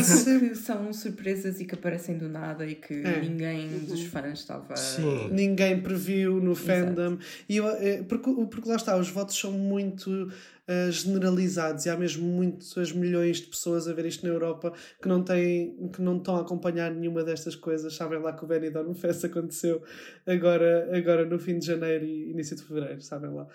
que 0.02 0.54
são 0.56 0.92
surpresas 0.92 1.60
e 1.60 1.64
que 1.64 1.74
aparecem 1.74 2.18
do 2.18 2.28
nada 2.28 2.66
e 2.66 2.74
que 2.74 2.94
É. 2.94 3.20
ninguém 3.20 3.68
Uhum. 3.68 3.84
dos 3.84 4.02
fãs 4.04 4.40
estava. 4.40 4.74
Sim. 4.76 5.28
Ninguém 5.30 5.80
previu 5.80 6.40
no 6.40 6.52
Exato. 6.52 6.66
fandom. 6.66 7.18
E 7.48 7.56
eu, 7.58 7.68
é, 7.68 8.02
porque, 8.02 8.30
porque 8.50 8.68
lá 8.68 8.76
está, 8.76 8.96
os 8.96 9.08
votos 9.08 9.38
são 9.38 9.52
muito 9.52 10.30
ah, 10.68 10.90
generalizados 10.90 11.86
e 11.86 11.90
há 11.90 11.96
mesmo 11.96 12.26
muitas 12.26 12.92
milhões 12.92 13.38
de 13.38 13.46
pessoas 13.46 13.86
a 13.86 13.92
ver 13.92 14.06
isto 14.06 14.26
na 14.26 14.32
Europa 14.32 14.72
que 15.00 15.08
não, 15.08 15.22
têm, 15.22 15.90
que 15.92 16.02
não 16.02 16.16
estão 16.16 16.36
a 16.36 16.40
acompanhar 16.40 16.90
nenhuma 16.92 17.22
destas 17.22 17.54
coisas. 17.54 17.94
Sabem 17.94 18.18
lá 18.18 18.32
que 18.32 18.44
o 18.44 18.48
Benidorm 18.48 18.92
Fest 18.94 19.24
aconteceu 19.24 19.80
agora, 20.26 20.90
agora 20.96 21.24
no 21.24 21.38
fim 21.38 21.58
de 21.58 21.66
janeiro 21.66 22.04
e 22.04 22.32
início 22.32 22.56
de 22.56 22.64
fevereiro, 22.64 23.00
sabem 23.00 23.30
lá. 23.30 23.46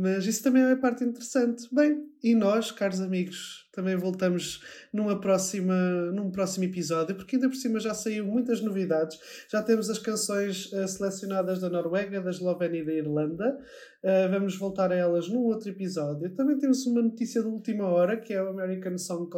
Mas 0.00 0.24
isso 0.26 0.42
também 0.42 0.62
é 0.62 0.72
a 0.72 0.76
parte 0.76 1.02
interessante. 1.02 1.66
Bem, 1.72 2.04
e 2.22 2.34
nós, 2.34 2.70
caros 2.70 3.00
amigos, 3.00 3.66
também 3.72 3.96
voltamos 3.96 4.60
numa 4.92 5.20
próxima, 5.20 5.74
num 6.12 6.30
próximo 6.30 6.64
episódio, 6.64 7.14
porque 7.16 7.36
ainda 7.36 7.48
por 7.48 7.56
cima 7.56 7.78
já 7.80 7.94
saiu 7.94 8.24
muitas 8.26 8.60
novidades. 8.60 9.18
Já 9.50 9.62
temos 9.62 9.88
as 9.90 9.98
canções 9.98 10.70
eh, 10.72 10.86
selecionadas 10.86 11.60
da 11.60 11.68
Noruega, 11.70 12.20
da 12.20 12.30
Eslovénia 12.30 12.80
e 12.82 12.84
da 12.86 12.92
Irlanda. 12.92 13.56
Eh, 14.02 14.28
vamos 14.28 14.56
voltar 14.56 14.92
a 14.92 14.96
elas 14.96 15.28
num 15.28 15.40
outro 15.44 15.68
episódio. 15.70 16.30
Também 16.34 16.58
temos 16.58 16.84
uma 16.86 17.02
notícia 17.02 17.40
de 17.42 17.48
última 17.48 17.84
hora, 17.86 18.16
que 18.16 18.32
é 18.32 18.42
o 18.42 18.48
American 18.50 18.98
Song 18.98 19.28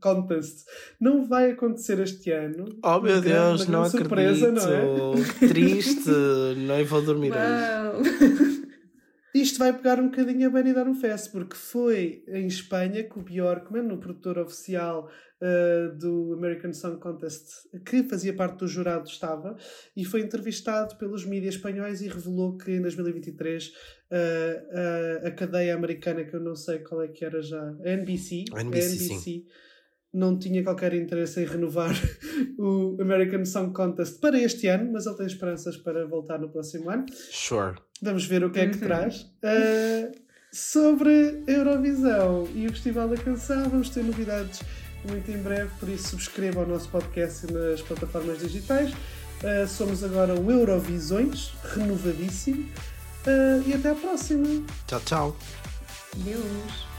Contest. 0.00 0.64
Não 1.00 1.26
vai 1.26 1.50
acontecer 1.52 1.98
este 2.00 2.30
ano. 2.32 2.64
Oh 2.84 3.00
meu 3.00 3.14
Uma 3.14 3.20
grande- 3.20 3.28
Deus, 3.28 3.66
uma 3.66 3.72
não 3.82 3.90
grande 3.90 3.96
acredito. 3.96 4.50
surpresa, 4.50 4.52
não 4.52 4.72
é? 5.42 5.48
Triste, 5.48 6.10
não 6.66 6.84
vou 6.84 7.02
dormir 7.02 7.32
hoje. 7.32 8.55
Isto 9.36 9.58
vai 9.58 9.70
pegar 9.70 10.00
um 10.00 10.08
bocadinho 10.08 10.48
a 10.48 10.50
Benidorm 10.50 10.94
Fest, 10.94 11.30
porque 11.30 11.54
foi 11.54 12.24
em 12.26 12.46
Espanha 12.46 13.04
que 13.04 13.18
o 13.18 13.22
Bjorkman, 13.22 13.92
o 13.92 13.98
produtor 13.98 14.38
oficial 14.38 15.10
uh, 15.42 15.94
do 15.94 16.32
American 16.32 16.72
Song 16.72 16.98
Contest, 16.98 17.68
que 17.84 18.02
fazia 18.04 18.32
parte 18.32 18.60
do 18.60 18.66
jurado, 18.66 19.06
estava, 19.06 19.54
e 19.94 20.06
foi 20.06 20.22
entrevistado 20.22 20.96
pelos 20.96 21.26
mídias 21.26 21.56
espanhóis 21.56 22.00
e 22.00 22.08
revelou 22.08 22.56
que 22.56 22.70
em 22.70 22.80
2023 22.80 23.66
uh, 23.66 23.72
uh, 24.14 25.26
a 25.26 25.30
cadeia 25.32 25.74
americana, 25.74 26.24
que 26.24 26.34
eu 26.34 26.40
não 26.40 26.56
sei 26.56 26.78
qual 26.78 27.02
é 27.02 27.08
que 27.08 27.22
era 27.22 27.42
já, 27.42 27.62
a 27.84 27.90
NBC, 27.90 28.46
A 28.54 28.62
NBC, 28.62 28.86
a 28.86 29.16
NBC 29.16 29.44
não 30.16 30.38
tinha 30.38 30.62
qualquer 30.62 30.94
interesse 30.94 31.40
em 31.40 31.44
renovar 31.44 31.94
o 32.58 32.96
American 33.00 33.44
Song 33.44 33.72
Contest 33.72 34.18
para 34.20 34.38
este 34.40 34.66
ano, 34.66 34.90
mas 34.92 35.06
ele 35.06 35.16
tem 35.16 35.26
esperanças 35.26 35.76
para 35.76 36.06
voltar 36.06 36.38
no 36.38 36.48
próximo 36.48 36.90
ano. 36.90 37.04
Sure. 37.30 37.74
Vamos 38.02 38.24
ver 38.26 38.42
o 38.44 38.50
que 38.50 38.60
é 38.60 38.66
que 38.68 38.74
Uhum. 38.76 38.80
traz. 38.80 39.20
Uh, 39.22 40.12
sobre 40.52 41.42
a 41.46 41.50
Eurovisão 41.50 42.48
e 42.54 42.66
o 42.66 42.70
Festival 42.70 43.08
da 43.08 43.16
Canção, 43.16 43.68
vamos 43.68 43.90
ter 43.90 44.02
novidades 44.02 44.60
muito 45.08 45.30
em 45.30 45.38
breve, 45.38 45.70
por 45.78 45.88
isso 45.88 46.08
subscreva 46.08 46.60
o 46.62 46.66
nosso 46.66 46.88
podcast 46.88 47.52
nas 47.52 47.80
plataformas 47.82 48.38
digitais. 48.38 48.90
Uh, 48.92 49.66
somos 49.68 50.02
agora 50.02 50.34
o 50.34 50.50
Eurovisões, 50.50 51.52
renovadíssimo. 51.74 52.62
Uh, 53.26 53.68
e 53.68 53.74
até 53.74 53.90
à 53.90 53.94
próxima! 53.94 54.46
Tchau, 54.86 55.00
tchau. 55.04 55.36
Deus! 56.16 56.95